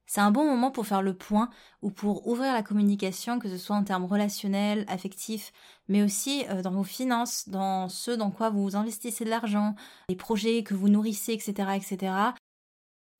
C'est 0.06 0.20
un 0.20 0.30
bon 0.30 0.44
moment 0.44 0.70
pour 0.70 0.86
faire 0.86 1.02
le 1.02 1.14
point 1.14 1.50
ou 1.82 1.90
pour 1.90 2.26
ouvrir 2.26 2.52
la 2.52 2.62
communication, 2.62 3.38
que 3.38 3.48
ce 3.48 3.58
soit 3.58 3.76
en 3.76 3.84
termes 3.84 4.06
relationnels, 4.06 4.84
affectifs, 4.88 5.52
mais 5.88 6.02
aussi 6.02 6.44
euh, 6.48 6.62
dans 6.62 6.72
vos 6.72 6.84
finances, 6.84 7.48
dans 7.48 7.88
ce 7.88 8.10
dans 8.10 8.30
quoi 8.30 8.50
vous 8.50 8.76
investissez 8.76 9.24
de 9.24 9.30
l'argent, 9.30 9.74
les 10.08 10.16
projets 10.16 10.62
que 10.64 10.74
vous 10.74 10.88
nourrissez, 10.88 11.32
etc., 11.32 11.52
etc. 11.76 12.12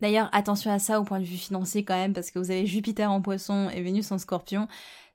D'ailleurs, 0.01 0.31
attention 0.33 0.73
à 0.73 0.79
ça 0.79 1.01
au 1.01 1.05
point 1.05 1.21
de 1.21 1.25
vue 1.25 1.37
financier 1.37 1.85
quand 1.85 1.95
même, 1.95 2.15
parce 2.15 2.31
que 2.31 2.39
vous 2.39 2.51
avez 2.51 2.67
Jupiter 2.67 3.13
en 3.13 3.21
poisson 3.21 3.69
et 3.71 3.83
Vénus 3.83 4.11
en 4.11 4.19
scorpion 4.19 4.67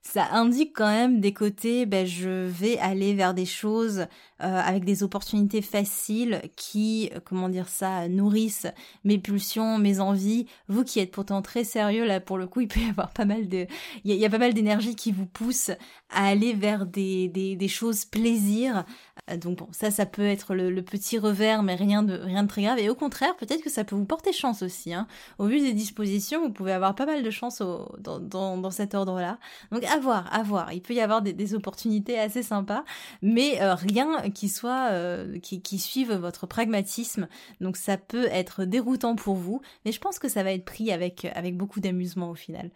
ça 0.02 0.28
indique 0.32 0.72
quand 0.74 0.88
même 0.88 1.20
des 1.20 1.32
côtés, 1.32 1.84
ben, 1.84 2.06
je 2.06 2.46
vais 2.46 2.78
aller 2.78 3.14
vers 3.14 3.34
des 3.34 3.44
choses 3.44 4.06
euh, 4.42 4.60
avec 4.60 4.84
des 4.84 5.02
opportunités 5.02 5.62
faciles 5.62 6.42
qui, 6.56 7.10
euh, 7.14 7.20
comment 7.24 7.48
dire 7.48 7.68
ça, 7.68 8.06
nourrissent 8.06 8.66
mes 9.02 9.18
pulsions, 9.18 9.78
mes 9.78 9.98
envies. 9.98 10.46
Vous 10.68 10.84
qui 10.84 11.00
êtes 11.00 11.10
pourtant 11.10 11.42
très 11.42 11.64
sérieux, 11.64 12.04
là, 12.04 12.20
pour 12.20 12.36
le 12.36 12.46
coup, 12.46 12.60
il 12.60 12.68
peut 12.68 12.80
y 12.80 12.88
avoir 12.88 13.10
pas 13.12 13.24
mal 13.24 13.48
de, 13.48 13.66
il 14.04 14.14
y, 14.14 14.28
pas 14.28 14.38
mal 14.38 14.52
d'énergie 14.52 14.94
qui 14.94 15.10
vous 15.10 15.26
pousse 15.26 15.70
à 16.10 16.26
aller 16.26 16.52
vers 16.52 16.86
des, 16.86 17.28
des, 17.28 17.56
des 17.56 17.68
choses 17.68 18.04
plaisir. 18.04 18.84
Euh, 19.30 19.36
donc 19.38 19.58
bon, 19.58 19.68
ça, 19.72 19.90
ça 19.90 20.06
peut 20.06 20.26
être 20.26 20.54
le, 20.54 20.82
petit 20.82 21.18
revers, 21.18 21.62
mais 21.62 21.74
rien 21.74 22.02
de, 22.02 22.14
rien 22.14 22.42
de 22.42 22.48
très 22.48 22.62
grave. 22.62 22.78
Et 22.78 22.90
au 22.90 22.94
contraire, 22.94 23.34
peut-être 23.36 23.62
que 23.62 23.70
ça 23.70 23.84
peut 23.84 23.96
vous 23.96 24.04
porter 24.04 24.32
chance 24.32 24.62
aussi. 24.62 24.92
Hein. 24.92 25.08
Au 25.38 25.46
vu 25.46 25.60
des 25.60 25.72
dispositions, 25.72 26.42
vous 26.42 26.52
pouvez 26.52 26.72
avoir 26.72 26.94
pas 26.94 27.06
mal 27.06 27.22
de 27.22 27.30
chance 27.30 27.62
dans, 27.98 28.20
dans, 28.20 28.58
dans 28.58 28.70
cet 28.70 28.94
ordre-là. 28.94 29.38
Donc 29.72 29.82
à 29.86 29.98
voir, 29.98 30.32
à 30.32 30.42
voir. 30.42 30.72
Il 30.72 30.82
peut 30.82 30.94
y 30.94 31.00
avoir 31.00 31.22
des, 31.22 31.54
opportunités 31.54 32.18
assez 32.18 32.42
sympas, 32.42 32.84
mais 33.22 33.60
euh, 33.62 33.74
rien 33.74 34.30
qui 34.30 34.48
soit 34.48 34.88
euh, 34.90 35.38
qui, 35.38 35.78
suive 35.78 36.12
votre 36.12 36.46
pragmatisme. 36.46 37.28
Donc 37.60 37.76
ça 37.76 37.96
peut 37.96 38.26
être 38.26 38.64
déroutant 38.64 39.14
pour 39.14 39.36
vous, 39.36 39.60
mais 39.84 39.92
je 39.92 40.00
pense 40.00 40.18
que 40.18 40.28
ça 40.28 40.42
va 40.42 40.52
être 40.52 40.64
pris 40.64 40.92
avec 40.92 41.26
avec 41.34 41.56
beaucoup 41.56 41.80
d'amusement 41.80 42.30
au 42.30 42.34
final. 42.34 42.70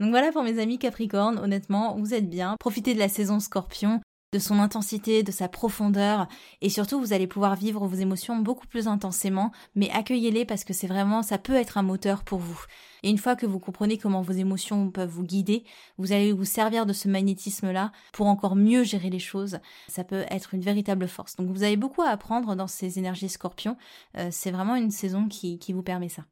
Donc 0.00 0.10
voilà 0.10 0.32
pour 0.32 0.42
mes 0.42 0.58
amis 0.58 0.78
Capricorne. 0.78 1.38
Honnêtement, 1.38 1.96
vous 1.96 2.14
êtes 2.14 2.28
bien. 2.28 2.56
Profitez 2.58 2.94
de 2.94 2.98
la 2.98 3.08
saison 3.08 3.40
Scorpion 3.40 4.00
de 4.34 4.40
son 4.40 4.58
intensité, 4.58 5.22
de 5.22 5.30
sa 5.30 5.46
profondeur, 5.46 6.26
et 6.60 6.68
surtout 6.68 6.98
vous 6.98 7.12
allez 7.12 7.28
pouvoir 7.28 7.54
vivre 7.54 7.86
vos 7.86 7.94
émotions 7.94 8.36
beaucoup 8.38 8.66
plus 8.66 8.88
intensément, 8.88 9.52
mais 9.76 9.88
accueillez-les 9.90 10.44
parce 10.44 10.64
que 10.64 10.72
c'est 10.72 10.88
vraiment, 10.88 11.22
ça 11.22 11.38
peut 11.38 11.54
être 11.54 11.78
un 11.78 11.82
moteur 11.82 12.24
pour 12.24 12.40
vous. 12.40 12.60
Et 13.04 13.10
une 13.10 13.18
fois 13.18 13.36
que 13.36 13.46
vous 13.46 13.60
comprenez 13.60 13.96
comment 13.96 14.22
vos 14.22 14.32
émotions 14.32 14.90
peuvent 14.90 15.08
vous 15.08 15.22
guider, 15.22 15.62
vous 15.98 16.10
allez 16.10 16.32
vous 16.32 16.44
servir 16.44 16.84
de 16.84 16.92
ce 16.92 17.06
magnétisme-là 17.06 17.92
pour 18.12 18.26
encore 18.26 18.56
mieux 18.56 18.82
gérer 18.82 19.08
les 19.08 19.20
choses. 19.20 19.60
Ça 19.86 20.02
peut 20.02 20.24
être 20.30 20.54
une 20.54 20.62
véritable 20.62 21.06
force. 21.06 21.36
Donc 21.36 21.48
vous 21.50 21.62
avez 21.62 21.76
beaucoup 21.76 22.02
à 22.02 22.08
apprendre 22.08 22.56
dans 22.56 22.66
ces 22.66 22.98
énergies 22.98 23.28
scorpions. 23.28 23.76
Euh, 24.16 24.30
c'est 24.32 24.50
vraiment 24.50 24.74
une 24.74 24.90
saison 24.90 25.28
qui, 25.28 25.60
qui 25.60 25.72
vous 25.72 25.82
permet 25.84 26.08
ça. 26.08 26.24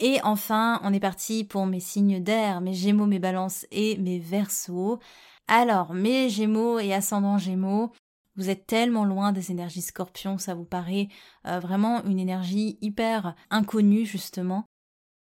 Et 0.00 0.18
enfin, 0.24 0.80
on 0.82 0.92
est 0.92 1.00
parti 1.00 1.44
pour 1.44 1.66
mes 1.66 1.80
signes 1.80 2.22
d'air, 2.22 2.60
mes 2.60 2.72
gémeaux, 2.74 3.06
mes 3.06 3.20
balances 3.20 3.66
et 3.70 3.96
mes 3.98 4.18
versos. 4.18 4.98
Alors, 5.46 5.92
mes 5.92 6.30
Gémeaux 6.30 6.78
et 6.78 6.94
ascendants 6.94 7.36
Gémeaux, 7.36 7.92
vous 8.36 8.48
êtes 8.48 8.66
tellement 8.66 9.04
loin 9.04 9.32
des 9.32 9.50
énergies 9.50 9.82
scorpions, 9.82 10.38
ça 10.38 10.54
vous 10.54 10.64
paraît 10.64 11.08
euh, 11.46 11.60
vraiment 11.60 12.02
une 12.04 12.18
énergie 12.18 12.78
hyper 12.80 13.34
inconnue 13.50 14.06
justement. 14.06 14.64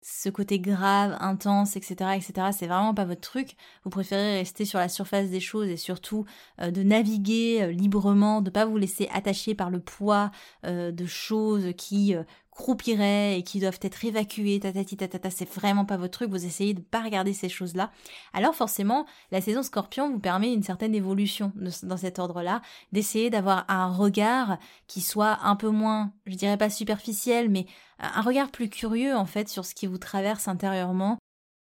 Ce 0.03 0.29
côté 0.29 0.59
grave, 0.59 1.15
intense, 1.19 1.75
etc., 1.77 2.15
etc., 2.15 2.49
c'est 2.51 2.67
vraiment 2.67 2.93
pas 2.93 3.05
votre 3.05 3.21
truc. 3.21 3.55
Vous 3.83 3.89
préférez 3.91 4.39
rester 4.39 4.65
sur 4.65 4.79
la 4.79 4.89
surface 4.89 5.29
des 5.29 5.39
choses 5.39 5.69
et 5.69 5.77
surtout 5.77 6.25
euh, 6.59 6.71
de 6.71 6.83
naviguer 6.83 7.61
euh, 7.61 7.71
librement, 7.71 8.41
de 8.41 8.49
pas 8.49 8.65
vous 8.65 8.77
laisser 8.77 9.07
attacher 9.13 9.55
par 9.55 9.69
le 9.69 9.79
poids 9.79 10.31
de 10.63 11.05
choses 11.05 11.71
qui 11.77 12.15
croupiraient 12.51 13.39
et 13.39 13.43
qui 13.43 13.59
doivent 13.59 13.79
être 13.81 14.05
évacués, 14.05 14.59
tatati 14.59 14.97
tatata, 14.97 15.31
c'est 15.31 15.49
vraiment 15.49 15.85
pas 15.85 15.97
votre 15.97 16.11
truc, 16.11 16.29
vous 16.29 16.45
essayez 16.45 16.73
de 16.73 16.81
pas 16.81 17.01
regarder 17.01 17.33
ces 17.33 17.49
choses-là. 17.49 17.91
Alors 18.33 18.53
forcément, 18.53 19.05
la 19.31 19.41
saison 19.41 19.63
scorpion 19.63 20.11
vous 20.11 20.19
permet 20.19 20.53
une 20.53 20.63
certaine 20.63 20.93
évolution 20.93 21.51
dans 21.55 21.97
cet 21.97 22.19
ordre-là, 22.19 22.61
d'essayer 22.91 23.29
d'avoir 23.29 23.65
un 23.69 23.87
regard 23.87 24.57
qui 24.87 25.01
soit 25.01 25.39
un 25.43 25.55
peu 25.55 25.69
moins, 25.69 26.13
je 26.25 26.35
dirais 26.35 26.57
pas 26.57 26.69
superficiel, 26.69 27.49
mais 27.49 27.65
un 27.99 28.21
regard 28.21 28.51
plus 28.51 28.69
curieux 28.69 29.15
en 29.15 29.25
fait 29.25 29.47
sur 29.47 29.65
ce 29.65 29.73
qui 29.73 29.87
vous 29.87 29.97
traverse 29.97 30.47
intérieurement 30.47 31.17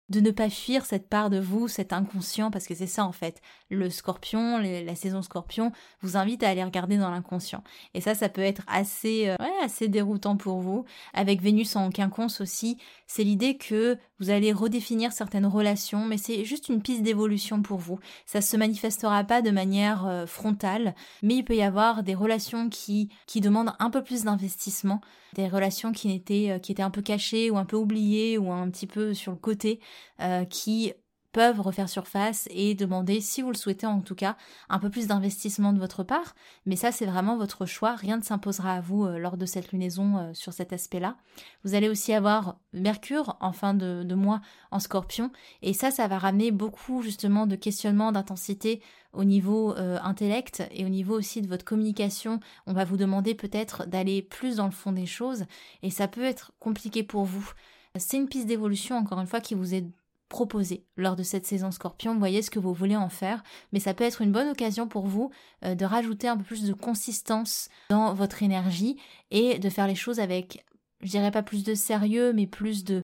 de 0.09 0.19
ne 0.19 0.31
pas 0.31 0.49
fuir 0.49 0.85
cette 0.85 1.09
part 1.09 1.29
de 1.29 1.39
vous, 1.39 1.67
cet 1.67 1.93
inconscient, 1.93 2.51
parce 2.51 2.67
que 2.67 2.75
c'est 2.75 2.87
ça 2.87 3.05
en 3.05 3.11
fait. 3.11 3.41
Le 3.69 3.89
scorpion, 3.89 4.57
la 4.59 4.95
saison 4.95 5.21
scorpion 5.21 5.71
vous 6.01 6.17
invite 6.17 6.43
à 6.43 6.49
aller 6.49 6.63
regarder 6.63 6.97
dans 6.97 7.09
l'inconscient. 7.09 7.63
Et 7.93 8.01
ça, 8.01 8.13
ça 8.13 8.29
peut 8.29 8.41
être 8.41 8.63
assez, 8.67 9.29
euh, 9.29 9.35
assez 9.63 9.87
déroutant 9.87 10.37
pour 10.37 10.59
vous. 10.59 10.85
Avec 11.13 11.41
Vénus 11.41 11.75
en 11.75 11.89
quinconce 11.89 12.41
aussi, 12.41 12.77
c'est 13.07 13.23
l'idée 13.23 13.57
que 13.57 13.97
vous 14.23 14.29
allez 14.29 14.53
redéfinir 14.53 15.11
certaines 15.11 15.45
relations, 15.45 16.05
mais 16.05 16.17
c'est 16.17 16.45
juste 16.45 16.69
une 16.69 16.81
piste 16.81 17.03
d'évolution 17.03 17.61
pour 17.61 17.79
vous. 17.79 17.99
Ça 18.25 18.39
se 18.39 18.55
manifestera 18.55 19.21
pas 19.25 19.41
de 19.41 19.51
manière 19.51 20.07
euh, 20.07 20.25
frontale, 20.25 20.95
mais 21.21 21.35
il 21.35 21.43
peut 21.43 21.57
y 21.57 21.61
avoir 21.61 22.03
des 22.03 22.15
relations 22.15 22.69
qui, 22.69 23.09
qui 23.27 23.41
demandent 23.41 23.73
un 23.79 23.89
peu 23.89 24.01
plus 24.01 24.23
d'investissement, 24.23 25.01
des 25.33 25.49
relations 25.49 25.91
qui 25.91 26.09
étaient, 26.13 26.51
euh, 26.51 26.59
qui 26.59 26.71
étaient 26.71 26.83
un 26.83 26.89
peu 26.89 27.01
cachées 27.01 27.51
ou 27.51 27.57
un 27.57 27.65
peu 27.65 27.75
oubliées 27.75 28.37
ou 28.37 28.49
un 28.49 28.69
petit 28.69 28.87
peu 28.87 29.13
sur 29.13 29.33
le 29.33 29.37
côté, 29.37 29.81
euh, 30.21 30.45
qui 30.45 30.93
peuvent 31.33 31.59
refaire 31.59 31.89
surface 31.89 32.47
et 32.51 32.75
demander, 32.75 33.19
si 33.19 33.41
vous 33.41 33.51
le 33.51 33.57
souhaitez 33.57 33.87
en 33.87 34.01
tout 34.01 34.15
cas, 34.15 34.37
un 34.69 34.79
peu 34.79 34.89
plus 34.89 35.07
d'investissement 35.07 35.73
de 35.73 35.79
votre 35.79 36.03
part. 36.03 36.35
Mais 36.65 36.75
ça, 36.75 36.91
c'est 36.91 37.07
vraiment 37.07 37.37
votre 37.37 37.65
choix. 37.65 37.95
Rien 37.95 38.17
ne 38.17 38.21
s'imposera 38.21 38.75
à 38.75 38.81
vous 38.81 39.03
euh, 39.03 39.17
lors 39.17 39.35
de 39.35 39.45
cette 39.45 39.71
lunaison 39.71 40.17
euh, 40.17 40.33
sur 40.33 40.53
cet 40.53 40.71
aspect-là. 40.71 41.17
Vous 41.63 41.73
allez 41.73 41.89
aussi 41.89 42.13
avoir 42.13 42.57
Mercure 42.71 43.35
en 43.41 43.51
fin 43.51 43.73
de, 43.73 44.13
mois 44.13 44.41
en 44.71 44.79
scorpion. 44.79 45.31
Et 45.63 45.73
ça, 45.73 45.89
ça 45.89 46.07
va 46.07 46.19
ramener 46.19 46.51
beaucoup 46.51 47.01
justement 47.01 47.47
de 47.47 47.55
questionnements, 47.55 48.11
d'intensité 48.11 48.81
au 49.11 49.23
niveau 49.23 49.75
euh, 49.75 49.99
intellect 50.03 50.63
et 50.71 50.85
au 50.85 50.89
niveau 50.89 51.17
aussi 51.17 51.41
de 51.41 51.47
votre 51.47 51.65
communication. 51.65 52.39
On 52.67 52.73
va 52.73 52.85
vous 52.85 52.97
demander 52.97 53.33
peut-être 53.33 53.87
d'aller 53.87 54.21
plus 54.21 54.57
dans 54.57 54.65
le 54.65 54.71
fond 54.71 54.91
des 54.91 55.07
choses. 55.07 55.45
Et 55.81 55.89
ça 55.89 56.07
peut 56.07 56.23
être 56.23 56.53
compliqué 56.59 57.01
pour 57.01 57.23
vous. 57.23 57.51
C'est 57.95 58.17
une 58.17 58.27
piste 58.27 58.47
d'évolution, 58.47 58.97
encore 58.97 59.19
une 59.19 59.27
fois, 59.27 59.41
qui 59.41 59.55
vous 59.55 59.73
est 59.73 59.85
lors 60.97 61.15
de 61.15 61.23
cette 61.23 61.45
saison 61.45 61.71
scorpion. 61.71 62.17
Voyez 62.17 62.41
ce 62.41 62.51
que 62.51 62.59
vous 62.59 62.73
voulez 62.73 62.95
en 62.95 63.09
faire, 63.09 63.43
mais 63.71 63.79
ça 63.79 63.93
peut 63.93 64.03
être 64.03 64.21
une 64.21 64.31
bonne 64.31 64.49
occasion 64.49 64.87
pour 64.87 65.05
vous 65.05 65.31
euh, 65.63 65.75
de 65.75 65.85
rajouter 65.85 66.27
un 66.27 66.37
peu 66.37 66.43
plus 66.43 66.63
de 66.63 66.73
consistance 66.73 67.69
dans 67.89 68.13
votre 68.13 68.43
énergie 68.43 68.97
et 69.31 69.59
de 69.59 69.69
faire 69.69 69.87
les 69.87 69.95
choses 69.95 70.19
avec, 70.19 70.65
je 71.01 71.09
dirais 71.09 71.31
pas 71.31 71.43
plus 71.43 71.63
de 71.63 71.75
sérieux, 71.75 72.33
mais 72.33 72.47
plus 72.47 72.83
de 72.83 73.01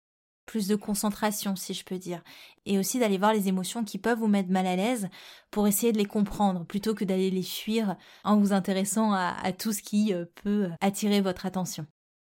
plus 0.45 0.67
de 0.67 0.75
concentration, 0.75 1.55
si 1.55 1.73
je 1.73 1.85
peux 1.85 1.99
dire. 1.99 2.21
Et 2.67 2.77
aussi 2.77 2.99
d'aller 2.99 3.17
voir 3.17 3.33
les 3.33 3.47
émotions 3.47 3.85
qui 3.85 3.97
peuvent 3.97 4.19
vous 4.19 4.27
mettre 4.27 4.51
mal 4.51 4.67
à 4.67 4.75
l'aise 4.75 5.09
pour 5.53 5.69
essayer 5.69 5.93
de 5.93 5.99
les 5.99 6.05
comprendre, 6.05 6.67
plutôt 6.67 6.95
que 6.95 7.05
d'aller 7.05 7.31
les 7.31 7.45
fuir 7.45 7.97
en 8.25 8.37
vous 8.37 8.53
intéressant 8.53 9.13
à 9.13 9.53
tout 9.53 9.73
ce 9.73 9.83
qui 9.83 10.13
euh, 10.13 10.25
peut 10.43 10.69
attirer 10.81 11.21
votre 11.21 11.47
attention. 11.47 11.87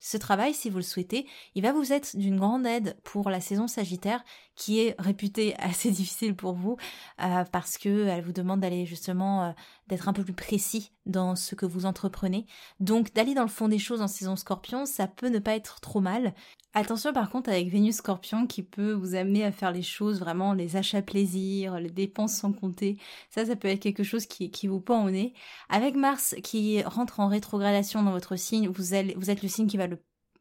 Ce 0.06 0.18
travail, 0.18 0.52
si 0.52 0.68
vous 0.68 0.76
le 0.76 0.82
souhaitez, 0.82 1.26
il 1.54 1.62
va 1.62 1.72
vous 1.72 1.94
être 1.94 2.14
d'une 2.14 2.36
grande 2.36 2.66
aide 2.66 2.94
pour 3.04 3.30
la 3.30 3.40
saison 3.40 3.66
Sagittaire, 3.66 4.22
qui 4.54 4.80
est 4.80 4.94
réputée 4.98 5.54
assez 5.58 5.90
difficile 5.90 6.36
pour 6.36 6.52
vous, 6.52 6.76
euh, 7.22 7.44
parce 7.50 7.78
que 7.78 8.06
elle 8.08 8.22
vous 8.22 8.34
demande 8.34 8.60
d'aller 8.60 8.84
justement 8.84 9.44
euh, 9.44 9.52
d'être 9.88 10.08
un 10.08 10.12
peu 10.12 10.24
plus 10.24 10.34
précis 10.34 10.92
dans 11.06 11.36
ce 11.36 11.54
que 11.54 11.66
vous 11.66 11.86
entreprenez. 11.86 12.46
Donc 12.80 13.12
d'aller 13.14 13.34
dans 13.34 13.42
le 13.42 13.48
fond 13.48 13.68
des 13.68 13.78
choses 13.78 14.00
en 14.00 14.08
saison 14.08 14.36
Scorpion, 14.36 14.86
ça 14.86 15.06
peut 15.06 15.28
ne 15.28 15.38
pas 15.38 15.54
être 15.54 15.80
trop 15.80 16.00
mal. 16.00 16.34
Attention 16.72 17.12
par 17.12 17.30
contre 17.30 17.50
avec 17.50 17.68
Vénus 17.68 17.96
Scorpion 17.96 18.46
qui 18.46 18.62
peut 18.62 18.92
vous 18.92 19.14
amener 19.14 19.44
à 19.44 19.52
faire 19.52 19.70
les 19.70 19.82
choses 19.82 20.18
vraiment 20.18 20.54
les 20.54 20.76
achats 20.76 21.02
plaisir, 21.02 21.78
les 21.78 21.90
dépenses 21.90 22.34
sans 22.34 22.52
compter. 22.52 22.98
Ça, 23.30 23.46
ça 23.46 23.56
peut 23.56 23.68
être 23.68 23.80
quelque 23.80 24.02
chose 24.02 24.26
qui, 24.26 24.66
vous 24.66 24.80
pend 24.80 25.04
au 25.04 25.10
nez. 25.10 25.34
Avec 25.68 25.94
Mars 25.94 26.34
qui 26.42 26.82
rentre 26.82 27.20
en 27.20 27.28
rétrogradation 27.28 28.02
dans 28.02 28.12
votre 28.12 28.36
signe, 28.36 28.68
vous, 28.68 28.74
vous 28.74 29.30
êtes 29.30 29.42
le 29.42 29.48
signe 29.48 29.66
qui 29.66 29.76
va 29.76 29.86
le 29.86 29.98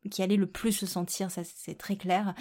qui 0.09 0.21
allait 0.21 0.37
le 0.37 0.45
plus 0.45 0.71
se 0.71 0.85
sentir, 0.85 1.31
ça 1.31 1.41
c'est 1.43 1.77
très 1.77 1.95
clair. 1.95 2.33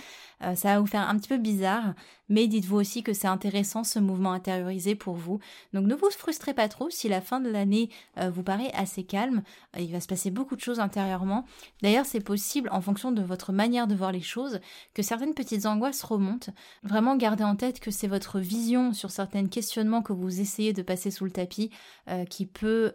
Euh, 0.42 0.54
ça 0.54 0.74
va 0.74 0.80
vous 0.80 0.86
faire 0.86 1.08
un 1.08 1.16
petit 1.16 1.28
peu 1.28 1.38
bizarre, 1.38 1.94
mais 2.28 2.46
dites-vous 2.46 2.76
aussi 2.76 3.02
que 3.02 3.12
c'est 3.12 3.26
intéressant 3.26 3.84
ce 3.84 3.98
mouvement 3.98 4.32
intériorisé 4.32 4.94
pour 4.94 5.14
vous. 5.14 5.38
Donc 5.72 5.86
ne 5.86 5.94
vous 5.94 6.10
frustrez 6.10 6.54
pas 6.54 6.68
trop 6.68 6.90
si 6.90 7.08
la 7.08 7.20
fin 7.20 7.40
de 7.40 7.50
l'année 7.50 7.90
euh, 8.18 8.30
vous 8.30 8.42
paraît 8.42 8.72
assez 8.74 9.04
calme. 9.04 9.42
il 9.78 9.92
va 9.92 10.00
se 10.00 10.06
passer 10.06 10.30
beaucoup 10.30 10.56
de 10.56 10.60
choses 10.60 10.80
intérieurement. 10.80 11.44
D'ailleurs, 11.82 12.06
c'est 12.06 12.20
possible 12.20 12.68
en 12.72 12.80
fonction 12.80 13.12
de 13.12 13.22
votre 13.22 13.52
manière 13.52 13.86
de 13.86 13.94
voir 13.94 14.12
les 14.12 14.20
choses 14.20 14.60
que 14.94 15.02
certaines 15.02 15.34
petites 15.34 15.66
angoisses 15.66 16.02
remontent. 16.02 16.52
Vraiment 16.82 17.16
gardez 17.16 17.44
en 17.44 17.56
tête 17.56 17.80
que 17.80 17.90
c'est 17.90 18.08
votre 18.08 18.38
vision 18.40 18.92
sur 18.92 19.10
certains 19.10 19.46
questionnements 19.46 20.02
que 20.02 20.12
vous 20.12 20.40
essayez 20.40 20.72
de 20.72 20.82
passer 20.82 21.10
sous 21.10 21.24
le 21.24 21.30
tapis 21.30 21.70
euh, 22.08 22.24
qui 22.24 22.46
peut 22.46 22.92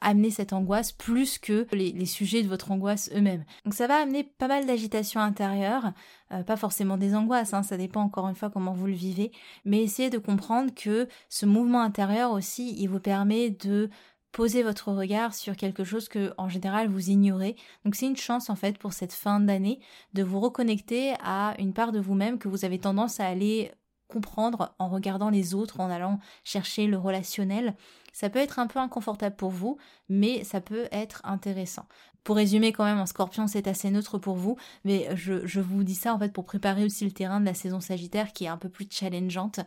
amener 0.00 0.30
cette 0.30 0.52
angoisse 0.52 0.92
plus 0.92 1.38
que 1.38 1.66
les, 1.72 1.92
les 1.92 2.06
sujets 2.06 2.42
de 2.42 2.48
votre 2.48 2.70
angoisse 2.70 3.10
eux-mêmes. 3.14 3.44
Donc 3.64 3.74
ça 3.74 3.86
va 3.86 3.96
amener 4.06 4.24
pas 4.24 4.48
mal 4.48 4.66
d'agitation 4.66 5.20
intérieure, 5.20 5.92
euh, 6.32 6.42
pas 6.42 6.56
forcément 6.56 6.96
des 6.96 7.14
angoisses, 7.14 7.54
hein, 7.54 7.62
ça 7.62 7.76
dépend 7.76 8.02
encore 8.02 8.28
une 8.28 8.34
fois 8.34 8.50
comment 8.50 8.72
vous 8.72 8.86
le 8.86 8.92
vivez, 8.92 9.32
mais 9.64 9.82
essayez 9.82 10.10
de 10.10 10.18
comprendre 10.18 10.74
que 10.74 11.08
ce 11.28 11.46
mouvement 11.46 11.82
intérieur 11.82 12.32
aussi, 12.32 12.74
il 12.78 12.88
vous 12.88 13.00
permet 13.00 13.50
de 13.50 13.90
poser 14.32 14.62
votre 14.62 14.92
regard 14.92 15.34
sur 15.34 15.56
quelque 15.56 15.82
chose 15.82 16.08
que 16.08 16.34
en 16.36 16.48
général 16.48 16.88
vous 16.88 17.08
ignorez. 17.08 17.56
Donc 17.84 17.94
c'est 17.94 18.06
une 18.06 18.16
chance 18.16 18.50
en 18.50 18.54
fait 18.56 18.76
pour 18.76 18.92
cette 18.92 19.14
fin 19.14 19.40
d'année 19.40 19.80
de 20.12 20.22
vous 20.22 20.40
reconnecter 20.40 21.14
à 21.24 21.54
une 21.58 21.72
part 21.72 21.90
de 21.90 22.00
vous-même 22.00 22.38
que 22.38 22.48
vous 22.48 22.66
avez 22.66 22.78
tendance 22.78 23.18
à 23.18 23.26
aller 23.26 23.72
comprendre 24.08 24.74
en 24.78 24.88
regardant 24.88 25.30
les 25.30 25.54
autres, 25.54 25.80
en 25.80 25.90
allant 25.90 26.20
chercher 26.44 26.86
le 26.86 26.98
relationnel. 26.98 27.74
Ça 28.12 28.30
peut 28.30 28.38
être 28.38 28.58
un 28.58 28.66
peu 28.66 28.78
inconfortable 28.78 29.36
pour 29.36 29.50
vous, 29.50 29.78
mais 30.08 30.44
ça 30.44 30.60
peut 30.60 30.86
être 30.92 31.22
intéressant. 31.24 31.86
Pour 32.26 32.34
résumer 32.34 32.72
quand 32.72 32.82
même, 32.82 32.98
en 32.98 33.06
scorpion, 33.06 33.46
c'est 33.46 33.68
assez 33.68 33.88
neutre 33.88 34.18
pour 34.18 34.34
vous, 34.34 34.56
mais 34.84 35.08
je, 35.14 35.60
vous 35.60 35.84
dis 35.84 35.94
ça 35.94 36.12
en 36.12 36.18
fait 36.18 36.32
pour 36.32 36.44
préparer 36.44 36.84
aussi 36.84 37.04
le 37.04 37.12
terrain 37.12 37.38
de 37.38 37.44
la 37.44 37.54
saison 37.54 37.78
sagittaire 37.78 38.32
qui 38.32 38.46
est 38.46 38.48
un 38.48 38.56
peu 38.56 38.68
plus 38.68 38.88
challengeante. 38.90 39.60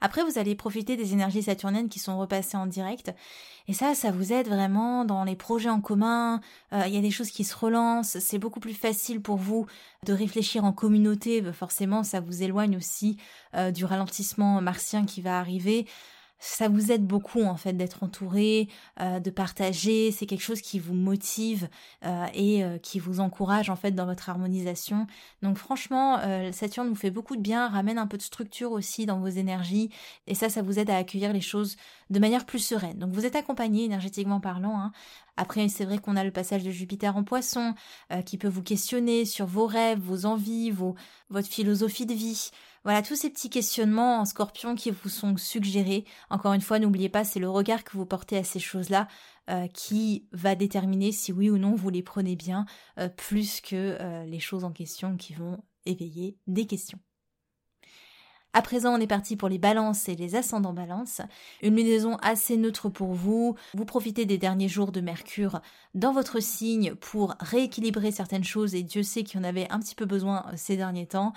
Après, 0.00 0.22
vous 0.22 0.38
allez 0.38 0.54
profiter 0.54 0.96
des 0.96 1.12
énergies 1.12 1.42
saturniennes 1.42 1.88
qui 1.88 1.98
sont 1.98 2.16
repassées 2.16 2.56
en 2.56 2.66
direct. 2.66 3.12
Et 3.66 3.72
ça, 3.72 3.96
ça 3.96 4.12
vous 4.12 4.32
aide 4.32 4.46
vraiment 4.46 5.04
dans 5.04 5.24
les 5.24 5.34
projets 5.34 5.70
en 5.70 5.80
commun. 5.80 6.40
Euh, 6.72 6.84
il 6.86 6.94
y 6.94 6.98
a 6.98 7.00
des 7.00 7.10
choses 7.10 7.32
qui 7.32 7.42
se 7.42 7.56
relancent. 7.56 8.16
C'est 8.20 8.38
beaucoup 8.38 8.60
plus 8.60 8.74
facile 8.74 9.20
pour 9.20 9.36
vous 9.36 9.66
de 10.06 10.12
réfléchir 10.12 10.64
en 10.64 10.72
communauté. 10.72 11.42
Forcément, 11.52 12.04
ça 12.04 12.20
vous 12.20 12.44
éloigne 12.44 12.76
aussi 12.76 13.16
euh, 13.56 13.72
du 13.72 13.84
ralentissement 13.84 14.60
martien 14.60 15.04
qui 15.04 15.20
va 15.20 15.40
arriver. 15.40 15.88
Ça 16.38 16.68
vous 16.68 16.92
aide 16.92 17.06
beaucoup 17.06 17.42
en 17.42 17.56
fait 17.56 17.72
d'être 17.72 18.02
entouré, 18.02 18.68
euh, 19.00 19.18
de 19.18 19.30
partager. 19.30 20.12
C'est 20.12 20.26
quelque 20.26 20.42
chose 20.42 20.60
qui 20.60 20.78
vous 20.78 20.94
motive 20.94 21.68
euh, 22.04 22.26
et 22.34 22.62
euh, 22.62 22.78
qui 22.78 22.98
vous 22.98 23.20
encourage 23.20 23.70
en 23.70 23.76
fait 23.76 23.92
dans 23.92 24.04
votre 24.04 24.28
harmonisation. 24.28 25.06
Donc 25.42 25.56
franchement, 25.56 26.20
Saturne 26.52 26.88
vous 26.88 26.94
fait 26.94 27.10
beaucoup 27.10 27.36
de 27.36 27.40
bien, 27.40 27.68
ramène 27.68 27.98
un 27.98 28.06
peu 28.06 28.16
de 28.16 28.22
structure 28.22 28.72
aussi 28.72 29.06
dans 29.06 29.18
vos 29.18 29.28
énergies 29.28 29.90
et 30.26 30.34
ça, 30.34 30.48
ça 30.48 30.62
vous 30.62 30.78
aide 30.78 30.90
à 30.90 30.96
accueillir 30.96 31.32
les 31.32 31.40
choses 31.40 31.76
de 32.10 32.18
manière 32.18 32.44
plus 32.44 32.58
sereine. 32.58 32.98
Donc 32.98 33.12
vous 33.12 33.24
êtes 33.24 33.36
accompagné 33.36 33.84
énergétiquement 33.84 34.40
parlant. 34.40 34.78
Hein. 34.78 34.92
Après, 35.36 35.68
c'est 35.68 35.84
vrai 35.84 35.98
qu'on 35.98 36.16
a 36.16 36.24
le 36.24 36.30
passage 36.30 36.62
de 36.62 36.70
Jupiter 36.70 37.16
en 37.16 37.24
Poisson 37.24 37.74
qui 38.24 38.38
peut 38.38 38.48
vous 38.48 38.62
questionner 38.62 39.24
sur 39.24 39.46
vos 39.46 39.66
rêves, 39.66 39.98
vos 39.98 40.26
envies, 40.26 40.70
vos, 40.70 40.94
votre 41.30 41.48
philosophie 41.48 42.06
de 42.06 42.14
vie. 42.14 42.50
Voilà, 42.84 43.00
tous 43.00 43.16
ces 43.16 43.30
petits 43.30 43.48
questionnements 43.48 44.20
en 44.20 44.26
scorpion 44.26 44.74
qui 44.74 44.90
vous 44.90 45.08
sont 45.08 45.38
suggérés. 45.38 46.04
Encore 46.28 46.52
une 46.52 46.60
fois, 46.60 46.78
n'oubliez 46.78 47.08
pas, 47.08 47.24
c'est 47.24 47.40
le 47.40 47.48
regard 47.48 47.82
que 47.82 47.96
vous 47.96 48.04
portez 48.04 48.36
à 48.36 48.44
ces 48.44 48.60
choses-là 48.60 49.08
euh, 49.48 49.66
qui 49.68 50.26
va 50.32 50.54
déterminer 50.54 51.10
si 51.10 51.32
oui 51.32 51.48
ou 51.48 51.56
non 51.56 51.74
vous 51.74 51.88
les 51.88 52.02
prenez 52.02 52.36
bien, 52.36 52.66
euh, 52.98 53.08
plus 53.08 53.62
que 53.62 53.96
euh, 54.00 54.24
les 54.26 54.38
choses 54.38 54.64
en 54.64 54.70
question 54.70 55.16
qui 55.16 55.32
vont 55.32 55.62
éveiller 55.86 56.36
des 56.46 56.66
questions. 56.66 56.98
À 58.52 58.62
présent, 58.62 58.94
on 58.94 59.00
est 59.00 59.06
parti 59.06 59.34
pour 59.34 59.48
les 59.48 59.58
balances 59.58 60.08
et 60.08 60.14
les 60.14 60.36
ascendants 60.36 60.74
balance. 60.74 61.22
Une 61.62 61.74
lunaison 61.74 62.16
assez 62.22 62.56
neutre 62.56 62.88
pour 62.88 63.12
vous. 63.12 63.56
Vous 63.74 63.84
profitez 63.84 64.26
des 64.26 64.38
derniers 64.38 64.68
jours 64.68 64.92
de 64.92 65.00
Mercure 65.00 65.60
dans 65.94 66.12
votre 66.12 66.38
signe 66.38 66.94
pour 66.94 67.34
rééquilibrer 67.40 68.12
certaines 68.12 68.44
choses 68.44 68.76
et 68.76 68.84
Dieu 68.84 69.02
sait 69.02 69.24
qu'il 69.24 69.40
y 69.40 69.42
en 69.42 69.48
avait 69.48 69.68
un 69.70 69.80
petit 69.80 69.96
peu 69.96 70.04
besoin 70.04 70.46
ces 70.54 70.76
derniers 70.76 71.08
temps. 71.08 71.32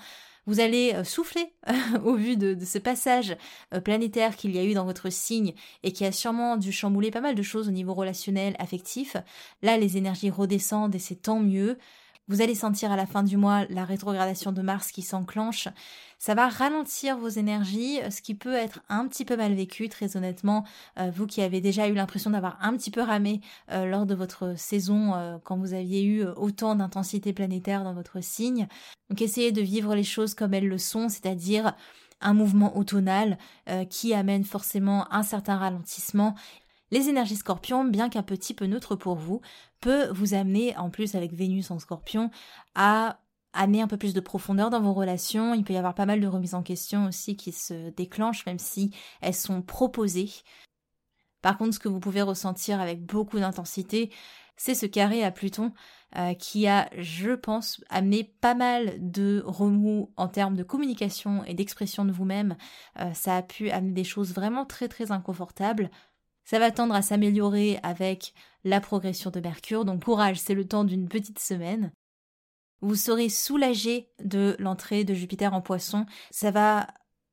Vous 0.48 0.60
allez 0.60 0.94
euh, 0.94 1.04
souffler 1.04 1.52
au 2.04 2.14
vu 2.14 2.38
de, 2.38 2.56
ce 2.64 2.78
passage 2.78 3.36
euh, 3.74 3.82
planétaire 3.82 4.34
qu'il 4.34 4.56
y 4.56 4.58
a 4.58 4.64
eu 4.64 4.72
dans 4.72 4.86
votre 4.86 5.10
signe 5.10 5.52
et 5.82 5.92
qui 5.92 6.06
a 6.06 6.10
sûrement 6.10 6.56
dû 6.56 6.72
chambouler 6.72 7.10
pas 7.10 7.20
mal 7.20 7.34
de 7.34 7.42
choses 7.42 7.68
au 7.68 7.70
niveau 7.70 7.92
relationnel, 7.92 8.56
affectif. 8.58 9.18
Là, 9.60 9.76
les 9.76 9.98
énergies 9.98 10.30
redescendent 10.30 10.94
et 10.94 10.98
c'est 10.98 11.20
tant 11.20 11.38
mieux. 11.38 11.76
Vous 12.28 12.42
allez 12.42 12.54
sentir 12.54 12.92
à 12.92 12.96
la 12.96 13.06
fin 13.06 13.22
du 13.22 13.38
mois 13.38 13.64
la 13.70 13.86
rétrogradation 13.86 14.52
de 14.52 14.60
Mars 14.60 14.92
qui 14.92 15.00
s'enclenche. 15.00 15.68
Ça 16.18 16.34
va 16.34 16.48
ralentir 16.48 17.16
vos 17.16 17.28
énergies, 17.28 18.00
ce 18.10 18.20
qui 18.20 18.34
peut 18.34 18.52
être 18.52 18.80
un 18.90 19.08
petit 19.08 19.24
peu 19.24 19.34
mal 19.34 19.54
vécu, 19.54 19.88
très 19.88 20.14
honnêtement. 20.14 20.64
Euh, 20.98 21.10
vous 21.10 21.26
qui 21.26 21.40
avez 21.40 21.62
déjà 21.62 21.88
eu 21.88 21.94
l'impression 21.94 22.30
d'avoir 22.30 22.58
un 22.60 22.76
petit 22.76 22.90
peu 22.90 23.00
ramé 23.00 23.40
euh, 23.70 23.86
lors 23.86 24.04
de 24.04 24.14
votre 24.14 24.58
saison, 24.58 25.14
euh, 25.14 25.38
quand 25.42 25.56
vous 25.56 25.72
aviez 25.72 26.04
eu 26.04 26.26
autant 26.36 26.74
d'intensité 26.74 27.32
planétaire 27.32 27.82
dans 27.82 27.94
votre 27.94 28.22
signe. 28.22 28.68
Donc 29.08 29.22
essayez 29.22 29.50
de 29.50 29.62
vivre 29.62 29.94
les 29.94 30.04
choses 30.04 30.34
comme 30.34 30.52
elles 30.52 30.68
le 30.68 30.78
sont, 30.78 31.08
c'est-à-dire 31.08 31.72
un 32.20 32.34
mouvement 32.34 32.76
automnal 32.76 33.38
qui 33.90 34.12
amène 34.12 34.42
forcément 34.42 35.10
un 35.14 35.22
certain 35.22 35.56
ralentissement 35.56 36.34
les 36.90 37.08
énergies 37.08 37.36
scorpions, 37.36 37.84
bien 37.84 38.08
qu'un 38.08 38.22
petit 38.22 38.54
peu 38.54 38.66
neutre 38.66 38.96
pour 38.96 39.16
vous, 39.16 39.40
peut 39.80 40.08
vous 40.12 40.34
amener, 40.34 40.76
en 40.76 40.90
plus 40.90 41.14
avec 41.14 41.32
Vénus 41.32 41.70
en 41.70 41.78
scorpion, 41.78 42.30
à 42.74 43.20
amener 43.52 43.80
un 43.80 43.88
peu 43.88 43.96
plus 43.96 44.14
de 44.14 44.20
profondeur 44.20 44.70
dans 44.70 44.80
vos 44.80 44.92
relations. 44.92 45.54
Il 45.54 45.64
peut 45.64 45.72
y 45.72 45.78
avoir 45.78 45.94
pas 45.94 46.06
mal 46.06 46.20
de 46.20 46.26
remises 46.26 46.54
en 46.54 46.62
question 46.62 47.06
aussi 47.06 47.36
qui 47.36 47.52
se 47.52 47.90
déclenchent, 47.90 48.46
même 48.46 48.58
si 48.58 48.94
elles 49.20 49.34
sont 49.34 49.62
proposées. 49.62 50.30
Par 51.42 51.56
contre, 51.56 51.74
ce 51.74 51.78
que 51.78 51.88
vous 51.88 52.00
pouvez 52.00 52.22
ressentir 52.22 52.80
avec 52.80 53.04
beaucoup 53.04 53.38
d'intensité, 53.38 54.10
c'est 54.56 54.74
ce 54.74 54.86
carré 54.86 55.24
à 55.24 55.30
Pluton 55.30 55.72
euh, 56.16 56.34
qui 56.34 56.66
a, 56.66 56.90
je 56.96 57.30
pense, 57.30 57.82
amené 57.90 58.24
pas 58.24 58.54
mal 58.54 58.96
de 58.98 59.42
remous 59.46 60.12
en 60.16 60.26
termes 60.26 60.56
de 60.56 60.64
communication 60.64 61.44
et 61.44 61.54
d'expression 61.54 62.04
de 62.04 62.12
vous-même. 62.12 62.56
Euh, 62.98 63.12
ça 63.14 63.36
a 63.36 63.42
pu 63.42 63.70
amener 63.70 63.92
des 63.92 64.04
choses 64.04 64.34
vraiment 64.34 64.66
très 64.66 64.88
très 64.88 65.12
inconfortables. 65.12 65.90
Ça 66.48 66.58
va 66.58 66.70
tendre 66.70 66.94
à 66.94 67.02
s'améliorer 67.02 67.78
avec 67.82 68.32
la 68.64 68.80
progression 68.80 69.28
de 69.28 69.38
Mercure, 69.38 69.84
donc 69.84 70.04
courage, 70.04 70.38
c'est 70.40 70.54
le 70.54 70.66
temps 70.66 70.84
d'une 70.84 71.06
petite 71.06 71.40
semaine. 71.40 71.92
Vous 72.80 72.94
serez 72.94 73.28
soulagé 73.28 74.08
de 74.24 74.56
l'entrée 74.58 75.04
de 75.04 75.12
Jupiter 75.12 75.52
en 75.52 75.60
poisson. 75.60 76.06
Ça 76.30 76.50
va 76.50 76.86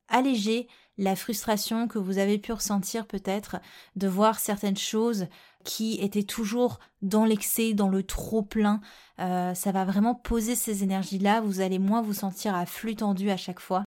alléger 0.08 0.68
la 0.98 1.16
frustration 1.16 1.88
que 1.88 1.98
vous 1.98 2.18
avez 2.18 2.36
pu 2.36 2.52
ressentir 2.52 3.06
peut-être 3.06 3.56
de 3.96 4.06
voir 4.06 4.38
certaines 4.38 4.76
choses 4.76 5.28
qui 5.64 5.94
étaient 5.94 6.22
toujours 6.22 6.78
dans 7.00 7.24
l'excès, 7.24 7.72
dans 7.72 7.88
le 7.88 8.02
trop 8.02 8.42
plein. 8.42 8.82
Euh, 9.18 9.54
ça 9.54 9.72
va 9.72 9.86
vraiment 9.86 10.14
poser 10.14 10.54
ces 10.54 10.82
énergies-là. 10.82 11.40
Vous 11.40 11.62
allez 11.62 11.78
moins 11.78 12.02
vous 12.02 12.12
sentir 12.12 12.54
à 12.54 12.66
flux 12.66 12.96
tendu 12.96 13.30
à 13.30 13.38
chaque 13.38 13.60
fois. 13.60 13.82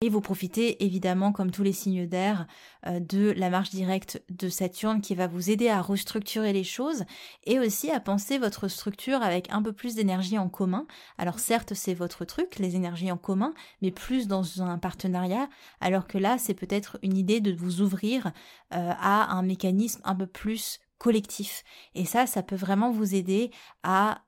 Et 0.00 0.10
vous 0.10 0.20
profitez 0.20 0.84
évidemment, 0.84 1.32
comme 1.32 1.50
tous 1.50 1.64
les 1.64 1.72
signes 1.72 2.06
d'air, 2.06 2.46
euh, 2.86 3.00
de 3.00 3.32
la 3.36 3.50
marche 3.50 3.70
directe 3.70 4.22
de 4.30 4.48
Saturne 4.48 5.00
qui 5.00 5.16
va 5.16 5.26
vous 5.26 5.50
aider 5.50 5.68
à 5.68 5.82
restructurer 5.82 6.52
les 6.52 6.62
choses 6.62 7.02
et 7.46 7.58
aussi 7.58 7.90
à 7.90 7.98
penser 7.98 8.38
votre 8.38 8.68
structure 8.68 9.22
avec 9.22 9.50
un 9.50 9.60
peu 9.60 9.72
plus 9.72 9.96
d'énergie 9.96 10.38
en 10.38 10.48
commun. 10.48 10.86
Alors 11.18 11.40
certes, 11.40 11.74
c'est 11.74 11.94
votre 11.94 12.24
truc, 12.24 12.60
les 12.60 12.76
énergies 12.76 13.10
en 13.10 13.16
commun, 13.16 13.54
mais 13.82 13.90
plus 13.90 14.28
dans 14.28 14.62
un 14.62 14.78
partenariat, 14.78 15.48
alors 15.80 16.06
que 16.06 16.18
là, 16.18 16.38
c'est 16.38 16.54
peut-être 16.54 17.00
une 17.02 17.16
idée 17.16 17.40
de 17.40 17.52
vous 17.52 17.80
ouvrir 17.80 18.28
euh, 18.72 18.92
à 19.00 19.34
un 19.34 19.42
mécanisme 19.42 20.00
un 20.04 20.14
peu 20.14 20.28
plus 20.28 20.78
collectif. 20.98 21.64
Et 21.96 22.04
ça, 22.04 22.28
ça 22.28 22.44
peut 22.44 22.54
vraiment 22.54 22.92
vous 22.92 23.16
aider 23.16 23.50
à 23.82 24.22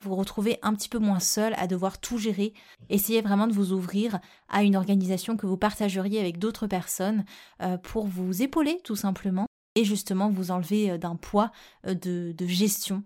vous 0.00 0.14
retrouvez 0.14 0.58
un 0.62 0.74
petit 0.74 0.88
peu 0.88 0.98
moins 0.98 1.20
seul 1.20 1.54
à 1.56 1.66
devoir 1.66 1.98
tout 1.98 2.18
gérer. 2.18 2.54
Essayez 2.88 3.20
vraiment 3.20 3.46
de 3.46 3.52
vous 3.52 3.72
ouvrir 3.72 4.20
à 4.48 4.62
une 4.62 4.76
organisation 4.76 5.36
que 5.36 5.46
vous 5.46 5.56
partageriez 5.56 6.20
avec 6.20 6.38
d'autres 6.38 6.66
personnes 6.66 7.24
euh, 7.62 7.76
pour 7.78 8.06
vous 8.06 8.42
épauler 8.42 8.80
tout 8.84 8.96
simplement 8.96 9.46
et 9.74 9.84
justement 9.84 10.30
vous 10.30 10.50
enlever 10.50 10.90
euh, 10.90 10.98
d'un 10.98 11.16
poids 11.16 11.50
euh, 11.86 11.94
de, 11.94 12.46
gestion 12.46 13.02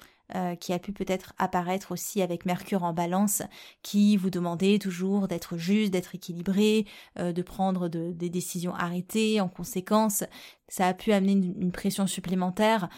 qui 0.61 0.72
a 0.72 0.78
pu 0.78 0.93
peut-être 0.93 1.34
apparaître 1.36 1.93
aussi 1.93 2.22
avec 2.22 2.47
Mercure 2.47 2.84
en 2.84 2.95
balance, 2.95 3.43
qui 3.82 4.16
vous 4.16 4.30
demandait 4.30 4.78
toujours 4.78 5.28
d'être 5.28 5.59
juste, 5.59 5.93
d'être 5.93 6.14
équilibré, 6.14 6.86
de 7.18 7.43
prendre 7.43 7.88
des 7.88 8.30
décisions 8.30 8.74
arrêtées 8.74 9.43
en 9.43 9.49
conséquence. 9.49 10.24
Ça 10.68 10.86
a 10.86 10.95
pu 10.95 11.12
amener 11.12 11.32
une 11.32 11.70
pression 11.70 12.07
supplémentaire 12.07 12.88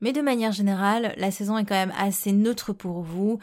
mais 0.00 0.12
de 0.12 0.20
manière 0.20 0.52
générale, 0.52 1.14
la 1.16 1.30
saison 1.30 1.58
est 1.58 1.64
quand 1.64 1.74
même 1.74 1.94
assez 1.96 2.32
neutre 2.32 2.72
pour 2.72 3.02
vous. 3.02 3.38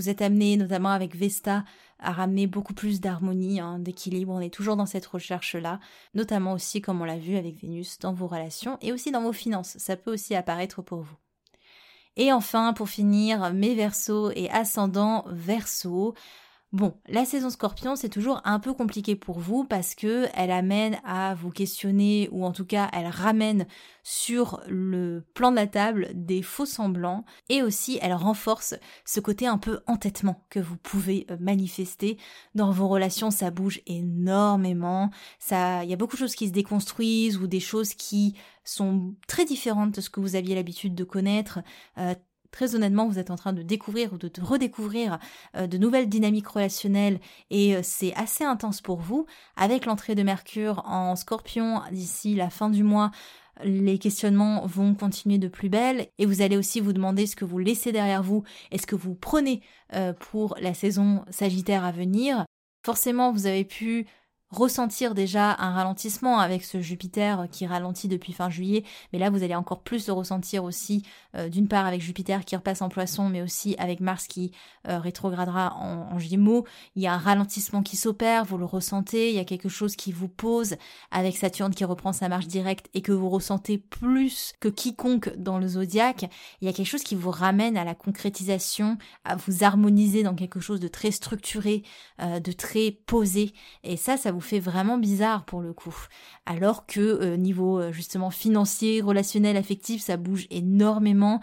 Vous 0.00 0.08
êtes 0.08 0.22
amené, 0.22 0.56
notamment 0.56 0.90
avec 0.90 1.16
Vesta, 1.16 1.64
à 1.98 2.12
ramener 2.12 2.46
beaucoup 2.46 2.74
plus 2.74 3.00
d'harmonie, 3.00 3.60
hein, 3.60 3.78
d'équilibre. 3.78 4.32
On 4.32 4.40
est 4.40 4.54
toujours 4.54 4.76
dans 4.76 4.86
cette 4.86 5.06
recherche-là, 5.06 5.80
notamment 6.14 6.52
aussi, 6.52 6.80
comme 6.80 7.02
on 7.02 7.04
l'a 7.04 7.18
vu 7.18 7.36
avec 7.36 7.60
Vénus, 7.60 7.98
dans 7.98 8.12
vos 8.12 8.28
relations 8.28 8.78
et 8.80 8.92
aussi 8.92 9.10
dans 9.10 9.22
vos 9.22 9.32
finances. 9.32 9.76
Ça 9.78 9.96
peut 9.96 10.12
aussi 10.12 10.34
apparaître 10.34 10.82
pour 10.82 11.00
vous. 11.00 11.16
Et 12.16 12.32
enfin, 12.32 12.72
pour 12.72 12.88
finir, 12.88 13.52
mes 13.52 13.74
versos 13.74 14.30
et 14.34 14.50
ascendants 14.50 15.24
versos. 15.28 16.14
Bon, 16.72 17.00
la 17.08 17.24
saison 17.24 17.48
scorpion, 17.48 17.96
c'est 17.96 18.10
toujours 18.10 18.42
un 18.44 18.60
peu 18.60 18.74
compliqué 18.74 19.16
pour 19.16 19.38
vous 19.38 19.64
parce 19.64 19.94
que 19.94 20.26
elle 20.34 20.50
amène 20.50 20.98
à 21.02 21.34
vous 21.34 21.48
questionner 21.48 22.28
ou 22.30 22.44
en 22.44 22.52
tout 22.52 22.66
cas 22.66 22.90
elle 22.92 23.06
ramène 23.06 23.66
sur 24.02 24.60
le 24.68 25.24
plan 25.32 25.50
de 25.50 25.56
la 25.56 25.66
table 25.66 26.10
des 26.12 26.42
faux 26.42 26.66
semblants 26.66 27.24
et 27.48 27.62
aussi 27.62 27.98
elle 28.02 28.12
renforce 28.12 28.74
ce 29.06 29.18
côté 29.18 29.46
un 29.46 29.56
peu 29.56 29.80
entêtement 29.86 30.44
que 30.50 30.60
vous 30.60 30.76
pouvez 30.76 31.26
euh, 31.30 31.38
manifester 31.40 32.18
dans 32.54 32.70
vos 32.70 32.88
relations, 32.88 33.30
ça 33.30 33.50
bouge 33.50 33.80
énormément, 33.86 35.08
ça 35.38 35.84
il 35.84 35.90
y 35.90 35.94
a 35.94 35.96
beaucoup 35.96 36.16
de 36.16 36.20
choses 36.20 36.34
qui 36.34 36.48
se 36.48 36.52
déconstruisent 36.52 37.38
ou 37.38 37.46
des 37.46 37.60
choses 37.60 37.94
qui 37.94 38.34
sont 38.64 39.14
très 39.26 39.46
différentes 39.46 39.94
de 39.94 40.00
ce 40.02 40.10
que 40.10 40.20
vous 40.20 40.36
aviez 40.36 40.54
l'habitude 40.54 40.94
de 40.94 41.04
connaître, 41.04 41.60
euh, 41.96 42.14
très 42.50 42.74
honnêtement, 42.74 43.06
vous 43.06 43.18
êtes 43.18 43.30
en 43.30 43.36
train 43.36 43.52
de 43.52 43.62
découvrir 43.62 44.12
ou 44.12 44.18
de 44.18 44.30
redécouvrir 44.40 45.18
euh, 45.56 45.66
de 45.66 45.78
nouvelles 45.78 46.08
dynamiques 46.08 46.48
relationnelles 46.48 47.20
et 47.50 47.76
euh, 47.76 47.80
c'est 47.82 48.14
assez 48.14 48.44
intense 48.44 48.80
pour 48.80 49.00
vous. 49.00 49.26
Avec 49.56 49.86
l'entrée 49.86 50.14
de 50.14 50.22
Mercure 50.22 50.82
en 50.86 51.16
scorpion 51.16 51.80
d'ici 51.92 52.34
la 52.34 52.50
fin 52.50 52.70
du 52.70 52.82
mois, 52.82 53.10
les 53.64 53.98
questionnements 53.98 54.66
vont 54.66 54.94
continuer 54.94 55.38
de 55.38 55.48
plus 55.48 55.68
belle 55.68 56.08
et 56.18 56.26
vous 56.26 56.42
allez 56.42 56.56
aussi 56.56 56.80
vous 56.80 56.92
demander 56.92 57.26
ce 57.26 57.36
que 57.36 57.44
vous 57.44 57.58
laissez 57.58 57.92
derrière 57.92 58.22
vous 58.22 58.44
et 58.70 58.78
ce 58.78 58.86
que 58.86 58.96
vous 58.96 59.14
prenez 59.14 59.62
euh, 59.94 60.12
pour 60.12 60.56
la 60.60 60.74
saison 60.74 61.24
Sagittaire 61.30 61.84
à 61.84 61.92
venir. 61.92 62.44
Forcément, 62.84 63.32
vous 63.32 63.46
avez 63.46 63.64
pu 63.64 64.06
ressentir 64.50 65.14
déjà 65.14 65.56
un 65.58 65.72
ralentissement 65.72 66.38
avec 66.38 66.64
ce 66.64 66.80
Jupiter 66.80 67.46
qui 67.50 67.66
ralentit 67.66 68.08
depuis 68.08 68.32
fin 68.32 68.48
juillet, 68.48 68.84
mais 69.12 69.18
là 69.18 69.30
vous 69.30 69.42
allez 69.42 69.54
encore 69.54 69.82
plus 69.82 70.06
le 70.06 70.12
ressentir 70.14 70.64
aussi, 70.64 71.02
euh, 71.36 71.48
d'une 71.48 71.68
part 71.68 71.86
avec 71.86 72.00
Jupiter 72.00 72.44
qui 72.44 72.56
repasse 72.56 72.80
en 72.80 72.88
poisson, 72.88 73.28
mais 73.28 73.42
aussi 73.42 73.74
avec 73.78 74.00
Mars 74.00 74.26
qui 74.26 74.52
euh, 74.88 74.98
rétrogradera 74.98 75.74
en, 75.76 76.14
en, 76.14 76.18
Gémeaux. 76.18 76.64
Il 76.96 77.02
y 77.02 77.06
a 77.06 77.12
un 77.12 77.18
ralentissement 77.18 77.82
qui 77.82 77.96
s'opère, 77.96 78.44
vous 78.44 78.58
le 78.58 78.64
ressentez, 78.64 79.30
il 79.30 79.36
y 79.36 79.38
a 79.38 79.44
quelque 79.44 79.68
chose 79.68 79.96
qui 79.96 80.12
vous 80.12 80.28
pose 80.28 80.76
avec 81.10 81.36
Saturne 81.36 81.74
qui 81.74 81.84
reprend 81.84 82.12
sa 82.12 82.28
marche 82.28 82.46
directe 82.46 82.88
et 82.94 83.02
que 83.02 83.12
vous 83.12 83.28
ressentez 83.28 83.78
plus 83.78 84.54
que 84.60 84.68
quiconque 84.68 85.30
dans 85.36 85.58
le 85.58 85.68
zodiaque. 85.68 86.24
Il 86.60 86.66
y 86.66 86.68
a 86.68 86.72
quelque 86.72 86.86
chose 86.86 87.02
qui 87.02 87.14
vous 87.14 87.30
ramène 87.30 87.76
à 87.76 87.84
la 87.84 87.94
concrétisation, 87.94 88.96
à 89.24 89.36
vous 89.36 89.62
harmoniser 89.62 90.22
dans 90.22 90.34
quelque 90.34 90.60
chose 90.60 90.80
de 90.80 90.88
très 90.88 91.10
structuré, 91.10 91.82
euh, 92.20 92.40
de 92.40 92.52
très 92.52 92.90
posé, 93.06 93.52
et 93.84 93.96
ça, 93.96 94.16
ça 94.16 94.32
vous 94.32 94.37
fait 94.40 94.60
vraiment 94.60 94.98
bizarre 94.98 95.44
pour 95.44 95.60
le 95.60 95.72
coup. 95.72 95.94
Alors 96.46 96.86
que 96.86 97.00
euh, 97.00 97.36
niveau 97.36 97.80
euh, 97.80 97.92
justement 97.92 98.30
financier, 98.30 99.00
relationnel, 99.00 99.56
affectif, 99.56 100.02
ça 100.02 100.16
bouge 100.16 100.46
énormément. 100.50 101.40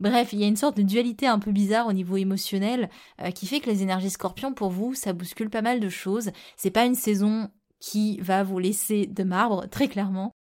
Bref, 0.00 0.32
il 0.32 0.38
y 0.38 0.44
a 0.44 0.46
une 0.46 0.56
sorte 0.56 0.76
de 0.76 0.82
dualité 0.82 1.26
un 1.26 1.38
peu 1.38 1.50
bizarre 1.50 1.86
au 1.86 1.92
niveau 1.92 2.16
émotionnel 2.16 2.88
euh, 3.20 3.30
qui 3.30 3.46
fait 3.46 3.60
que 3.60 3.70
les 3.70 3.82
énergies 3.82 4.10
scorpions 4.10 4.54
pour 4.54 4.70
vous, 4.70 4.94
ça 4.94 5.12
bouscule 5.12 5.50
pas 5.50 5.62
mal 5.62 5.80
de 5.80 5.88
choses. 5.88 6.30
C'est 6.56 6.70
pas 6.70 6.84
une 6.84 6.94
saison 6.94 7.50
qui 7.80 8.20
va 8.20 8.42
vous 8.42 8.58
laisser 8.58 9.06
de 9.06 9.24
marbre, 9.24 9.66
très 9.68 9.88
clairement. 9.88 10.32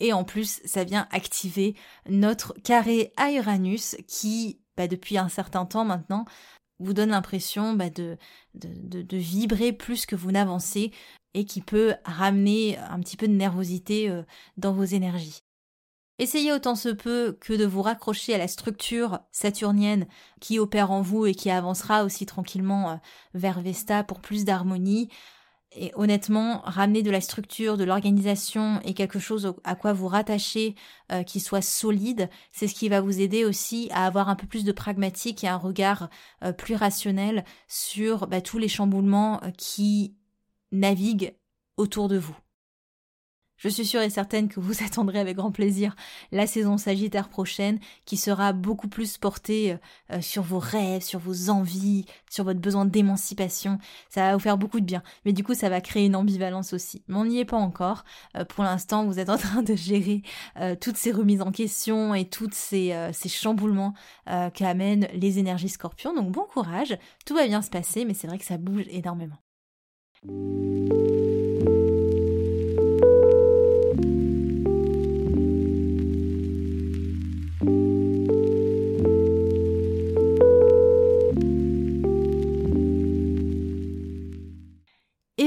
Et 0.00 0.12
en 0.12 0.24
plus, 0.24 0.60
ça 0.64 0.84
vient 0.84 1.06
activer 1.10 1.74
notre 2.08 2.54
carré 2.64 3.12
à 3.16 3.30
Uranus 3.32 3.96
qui, 4.08 4.60
bah, 4.76 4.88
depuis 4.88 5.16
un 5.16 5.28
certain 5.28 5.64
temps 5.64 5.84
maintenant, 5.84 6.24
vous 6.80 6.92
donne 6.92 7.10
l'impression 7.10 7.74
bah, 7.74 7.90
de, 7.90 8.18
de, 8.54 9.16
vibrer 9.16 9.72
plus 9.72 10.06
que 10.06 10.16
vous 10.16 10.32
n'avancez 10.32 10.92
et 11.34 11.44
qui 11.44 11.60
peut 11.60 11.94
ramener 12.04 12.78
un 12.78 13.00
petit 13.00 13.16
peu 13.16 13.28
de 13.28 13.32
nervosité 13.32 14.08
euh, 14.08 14.22
dans 14.56 14.72
vos 14.72 14.84
énergies. 14.84 15.42
Essayez 16.18 16.52
autant 16.52 16.74
se 16.74 16.90
peut 16.90 17.36
que 17.40 17.54
de 17.54 17.64
vous 17.64 17.82
raccrocher 17.82 18.34
à 18.34 18.38
la 18.38 18.48
structure 18.48 19.20
saturnienne 19.32 20.06
qui 20.40 20.58
opère 20.58 20.90
en 20.90 21.00
vous 21.00 21.26
et 21.26 21.34
qui 21.34 21.50
avancera 21.50 22.04
aussi 22.04 22.26
tranquillement 22.26 22.90
euh, 22.90 22.96
vers 23.34 23.60
Vesta 23.60 24.04
pour 24.04 24.20
plus 24.20 24.44
d'harmonie. 24.44 25.08
Et 25.74 25.90
honnêtement, 25.94 26.60
ramener 26.64 27.02
de 27.02 27.10
la 27.10 27.22
structure, 27.22 27.78
de 27.78 27.84
l'organisation 27.84 28.78
et 28.84 28.92
quelque 28.92 29.18
chose 29.18 29.54
à 29.64 29.74
quoi 29.74 29.94
vous 29.94 30.06
rattachez 30.06 30.74
euh, 31.10 31.22
qui 31.22 31.40
soit 31.40 31.62
solide, 31.62 32.28
c'est 32.50 32.68
ce 32.68 32.74
qui 32.74 32.90
va 32.90 33.00
vous 33.00 33.22
aider 33.22 33.46
aussi 33.46 33.88
à 33.90 34.04
avoir 34.04 34.28
un 34.28 34.36
peu 34.36 34.46
plus 34.46 34.64
de 34.64 34.72
pragmatique 34.72 35.42
et 35.44 35.48
un 35.48 35.56
regard 35.56 36.10
plus 36.58 36.74
rationnel 36.74 37.42
sur 37.68 38.26
bah, 38.26 38.42
tous 38.42 38.58
les 38.58 38.68
chamboulements 38.68 39.40
qui 39.56 40.14
naviguent 40.72 41.36
autour 41.76 42.08
de 42.08 42.18
vous. 42.18 42.36
Je 43.62 43.68
suis 43.68 43.86
sûre 43.86 44.00
et 44.00 44.10
certaine 44.10 44.48
que 44.48 44.58
vous 44.58 44.82
attendrez 44.84 45.20
avec 45.20 45.36
grand 45.36 45.52
plaisir 45.52 45.94
la 46.32 46.48
saison 46.48 46.78
Sagittaire 46.78 47.28
prochaine 47.28 47.78
qui 48.06 48.16
sera 48.16 48.52
beaucoup 48.52 48.88
plus 48.88 49.18
portée 49.18 49.76
euh, 50.10 50.20
sur 50.20 50.42
vos 50.42 50.58
rêves, 50.58 51.02
sur 51.02 51.20
vos 51.20 51.48
envies, 51.48 52.04
sur 52.28 52.42
votre 52.42 52.58
besoin 52.58 52.86
d'émancipation. 52.86 53.78
Ça 54.08 54.22
va 54.22 54.32
vous 54.34 54.40
faire 54.40 54.58
beaucoup 54.58 54.80
de 54.80 54.84
bien. 54.84 55.04
Mais 55.24 55.32
du 55.32 55.44
coup, 55.44 55.54
ça 55.54 55.68
va 55.68 55.80
créer 55.80 56.06
une 56.06 56.16
ambivalence 56.16 56.72
aussi. 56.72 57.04
Mais 57.06 57.14
on 57.14 57.24
n'y 57.24 57.38
est 57.38 57.44
pas 57.44 57.56
encore. 57.56 58.02
Euh, 58.36 58.44
pour 58.44 58.64
l'instant, 58.64 59.04
vous 59.04 59.20
êtes 59.20 59.30
en 59.30 59.36
train 59.38 59.62
de 59.62 59.76
gérer 59.76 60.22
euh, 60.58 60.74
toutes 60.74 60.96
ces 60.96 61.12
remises 61.12 61.42
en 61.42 61.52
question 61.52 62.16
et 62.16 62.28
toutes 62.28 62.54
ces, 62.54 63.10
ces 63.12 63.28
chamboulements 63.28 63.94
qu'amènent 64.54 65.06
les 65.14 65.38
énergies 65.38 65.68
scorpions. 65.68 66.14
Donc 66.14 66.32
bon 66.32 66.46
courage. 66.52 66.98
Tout 67.26 67.34
va 67.34 67.46
bien 67.46 67.62
se 67.62 67.70
passer, 67.70 68.04
mais 68.04 68.14
c'est 68.14 68.26
vrai 68.26 68.38
que 68.38 68.44
ça 68.44 68.58
bouge 68.58 68.86
énormément. 68.88 69.38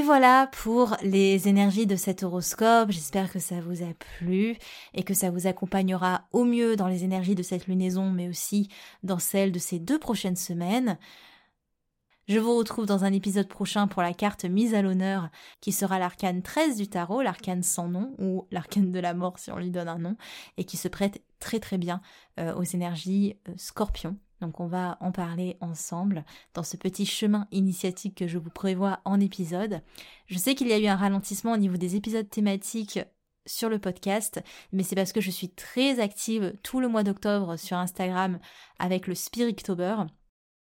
Voilà 0.05 0.47
pour 0.47 0.95
les 1.01 1.47
énergies 1.47 1.87
de 1.87 1.95
cet 1.95 2.23
horoscope. 2.23 2.91
J'espère 2.91 3.31
que 3.31 3.39
ça 3.39 3.59
vous 3.59 3.83
a 3.83 3.93
plu 4.17 4.55
et 4.93 5.03
que 5.03 5.13
ça 5.13 5.29
vous 5.29 5.45
accompagnera 5.45 6.25
au 6.31 6.45
mieux 6.45 6.75
dans 6.75 6.87
les 6.87 7.03
énergies 7.03 7.35
de 7.35 7.43
cette 7.43 7.67
lunaison, 7.67 8.11
mais 8.11 8.29
aussi 8.29 8.69
dans 9.03 9.19
celles 9.19 9.51
de 9.51 9.59
ces 9.59 9.79
deux 9.79 9.99
prochaines 9.99 10.35
semaines. 10.35 10.97
Je 12.27 12.39
vous 12.39 12.57
retrouve 12.57 12.87
dans 12.87 13.03
un 13.03 13.13
épisode 13.13 13.47
prochain 13.47 13.85
pour 13.85 14.01
la 14.01 14.11
carte 14.11 14.45
mise 14.45 14.73
à 14.73 14.81
l'honneur 14.81 15.29
qui 15.61 15.71
sera 15.71 15.99
l'arcane 15.99 16.41
13 16.41 16.75
du 16.75 16.87
tarot, 16.87 17.21
l'arcane 17.21 17.61
sans 17.61 17.87
nom 17.87 18.15
ou 18.17 18.47
l'arcane 18.49 18.91
de 18.91 18.99
la 18.99 19.13
mort 19.13 19.37
si 19.37 19.51
on 19.51 19.57
lui 19.57 19.69
donne 19.69 19.87
un 19.87 19.99
nom 19.99 20.17
et 20.57 20.63
qui 20.63 20.75
se 20.75 20.87
prête 20.87 21.21
très 21.39 21.59
très 21.59 21.77
bien 21.77 22.01
euh, 22.39 22.55
aux 22.55 22.63
énergies 22.63 23.35
euh, 23.47 23.53
scorpion. 23.57 24.17
Donc 24.41 24.59
on 24.59 24.65
va 24.65 24.97
en 25.01 25.11
parler 25.11 25.55
ensemble 25.61 26.25
dans 26.55 26.63
ce 26.63 26.77
petit 26.77 27.05
chemin 27.05 27.47
initiatique 27.51 28.15
que 28.15 28.27
je 28.27 28.39
vous 28.39 28.49
prévois 28.49 29.01
en 29.05 29.19
épisode. 29.19 29.81
Je 30.25 30.39
sais 30.39 30.55
qu'il 30.55 30.67
y 30.67 30.73
a 30.73 30.79
eu 30.79 30.87
un 30.87 30.95
ralentissement 30.95 31.53
au 31.53 31.57
niveau 31.57 31.77
des 31.77 31.95
épisodes 31.95 32.27
thématiques 32.27 32.99
sur 33.45 33.69
le 33.69 33.77
podcast, 33.77 34.41
mais 34.71 34.81
c'est 34.81 34.95
parce 34.95 35.13
que 35.13 35.21
je 35.21 35.29
suis 35.29 35.49
très 35.49 35.99
active 35.99 36.55
tout 36.63 36.79
le 36.79 36.87
mois 36.87 37.03
d'octobre 37.03 37.55
sur 37.55 37.77
Instagram 37.77 38.39
avec 38.79 39.05
le 39.05 39.13
Spirictober. 39.13 39.97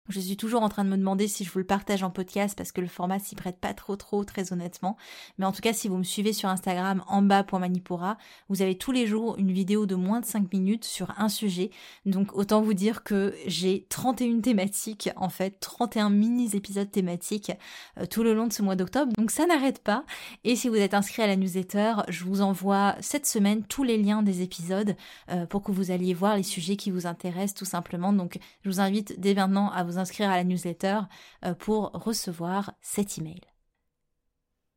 Je 0.10 0.20
suis 0.20 0.38
toujours 0.38 0.64
en 0.64 0.70
train 0.70 0.84
de 0.86 0.89
me 0.89 0.97
demander 0.97 1.28
si 1.28 1.43
je 1.43 1.51
vous 1.51 1.60
le 1.60 1.66
partage 1.66 2.03
en 2.03 2.10
podcast 2.10 2.58
parce 2.58 2.72
que 2.72 2.82
le 2.82 2.88
format 2.88 3.20
s'y 3.20 3.36
prête 3.36 3.58
pas 3.58 3.74
trop 3.74 3.95
trop 3.95 4.24
très 4.24 4.53
honnêtement. 4.53 4.97
Mais 5.38 5.45
en 5.45 5.51
tout 5.51 5.62
cas, 5.62 5.74
si 5.74 5.88
vous 5.88 5.97
me 5.97 6.03
suivez 6.03 6.34
sur 6.34 6.49
Instagram 6.49 7.03
en 7.08 7.22
bas 7.22 7.43
pour 7.43 7.60
Manipura, 7.60 8.18
vous 8.49 8.62
avez 8.62 8.78
tous 8.78 8.91
les 8.91 9.05
jours 9.05 9.36
une 9.38 9.51
vidéo 9.51 9.86
de 9.86 9.95
moins 9.95 10.22
de 10.22 10.26
5 10.26 10.51
minutes 10.53 10.86
sur 10.86 11.14
un 11.18 11.30
sujet. 11.30 11.72
Donc 12.05 12.36
autant 12.36 12.62
vous 12.62 12.74
dire 12.74 13.03
que 13.03 13.36
j'ai 13.45 13.86
31 13.89 14.39
thématiques 14.39 15.10
en 15.18 15.30
fait, 15.30 15.60
31 15.60 16.10
mini 16.10 16.49
épisodes 16.53 16.89
thématiques 16.89 17.51
euh, 17.99 18.05
tout 18.05 18.24
le 18.24 18.34
long 18.34 18.47
de 18.47 18.53
ce 18.53 18.62
mois 18.62 18.76
d'octobre. 18.76 19.12
Donc 19.18 19.32
ça 19.32 19.45
n'arrête 19.45 19.80
pas. 19.80 20.05
Et 20.43 20.55
si 20.55 20.70
vous 20.70 20.76
êtes 20.76 20.93
inscrit 20.93 21.22
à 21.22 21.28
la 21.28 21.36
newsletter, 21.36 21.95
je 22.08 22.24
vous 22.24 22.41
envoie 22.41 22.95
cette 23.01 23.26
semaine 23.26 23.64
tous 23.64 23.84
les 23.84 23.97
liens 23.97 24.24
des 24.24 24.41
épisodes 24.41 24.95
euh, 25.30 25.45
pour 25.45 25.64
que 25.64 25.72
vous 25.72 25.91
alliez 25.91 26.14
voir 26.14 26.36
les 26.36 26.43
sujets 26.43 26.76
qui 26.76 26.91
vous 26.91 27.08
intéressent 27.08 27.55
tout 27.55 27.66
simplement. 27.66 28.14
Donc 28.14 28.39
je 28.64 28.70
vous 28.70 28.80
invite 28.80 29.20
dès 29.20 29.34
maintenant 29.34 29.70
à 29.72 29.84
vous 29.84 29.96
inscrire 29.97 30.29
à 30.29 30.35
la 30.35 30.43
newsletter 30.43 30.99
euh, 31.45 31.53
pour 31.53 31.91
recevoir 31.93 32.73
cet 32.81 33.17
email. 33.17 33.41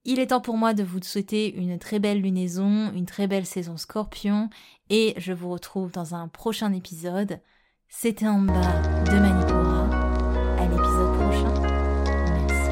Il 0.04 0.18
est 0.18 0.28
temps 0.28 0.40
pour 0.40 0.56
moi 0.56 0.72
de 0.72 0.82
vous 0.82 0.98
souhaiter 1.02 1.54
une 1.54 1.78
très 1.78 1.98
belle 1.98 2.22
lunaison, 2.22 2.90
une 2.92 3.04
très 3.04 3.26
belle 3.26 3.44
saison 3.44 3.76
scorpion, 3.76 4.48
et 4.88 5.12
je 5.18 5.34
vous 5.34 5.50
retrouve 5.50 5.92
dans 5.92 6.14
un 6.14 6.26
prochain 6.26 6.72
épisode. 6.72 7.40
C'était 7.88 8.26
en 8.26 8.40
bas 8.40 8.80
de 9.04 9.18
Manipura. 9.18 9.90
À 10.58 10.66
l'épisode 10.66 11.14
prochain. 11.18 11.52
Merci. 12.48 12.70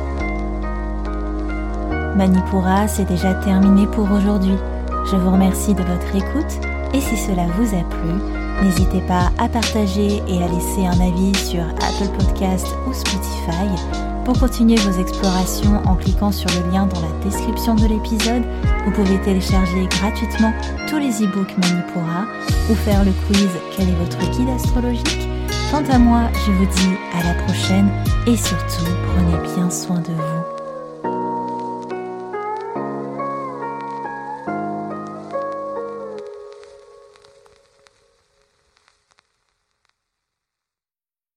Manipura, 2.17 2.89
c'est 2.89 3.05
déjà 3.05 3.35
terminé 3.35 3.87
pour 3.87 4.11
aujourd'hui. 4.11 4.57
Je 5.11 5.17
vous 5.17 5.31
remercie 5.31 5.75
de 5.75 5.83
votre 5.83 6.17
écoute, 6.17 6.65
et 6.95 7.01
si 7.01 7.17
cela 7.17 7.47
vous 7.49 7.75
a 7.75 7.85
plu, 7.85 8.48
N'hésitez 8.63 9.01
pas 9.03 9.31
à 9.39 9.49
partager 9.49 10.23
et 10.27 10.43
à 10.43 10.49
laisser 10.49 10.87
un 10.87 11.01
avis 11.01 11.35
sur 11.37 11.63
Apple 11.63 12.11
Podcast 12.19 12.67
ou 12.87 12.93
Spotify. 12.93 13.69
Pour 14.25 14.39
continuer 14.39 14.77
vos 14.77 15.01
explorations 15.01 15.81
en 15.87 15.95
cliquant 15.95 16.33
sur 16.33 16.51
le 16.51 16.71
lien 16.71 16.87
dans 16.87 17.01
la 17.01 17.25
description 17.25 17.75
de 17.77 17.87
l'épisode, 17.87 18.43
vous 18.85 18.91
pouvez 18.91 19.19
télécharger 19.21 19.87
gratuitement 19.87 20.53
tous 20.89 20.99
les 20.99 21.23
e-books 21.23 21.57
Manipura 21.57 22.27
ou 22.71 22.75
faire 22.75 23.05
le 23.05 23.13
quiz 23.27 23.49
Quel 23.77 23.89
est 23.89 23.93
votre 23.93 24.19
guide 24.31 24.51
astrologique? 24.51 25.29
Quant 25.71 25.85
à 25.91 25.99
moi, 25.99 26.31
je 26.47 26.53
vous 26.53 26.67
dis 26.67 26.97
à 27.15 27.23
la 27.23 27.43
prochaine 27.45 27.91
et 28.27 28.37
surtout 28.37 28.85
prenez 29.15 29.55
bien 29.55 29.71
soin 29.71 30.01
de 30.01 30.13
vous. 30.13 30.38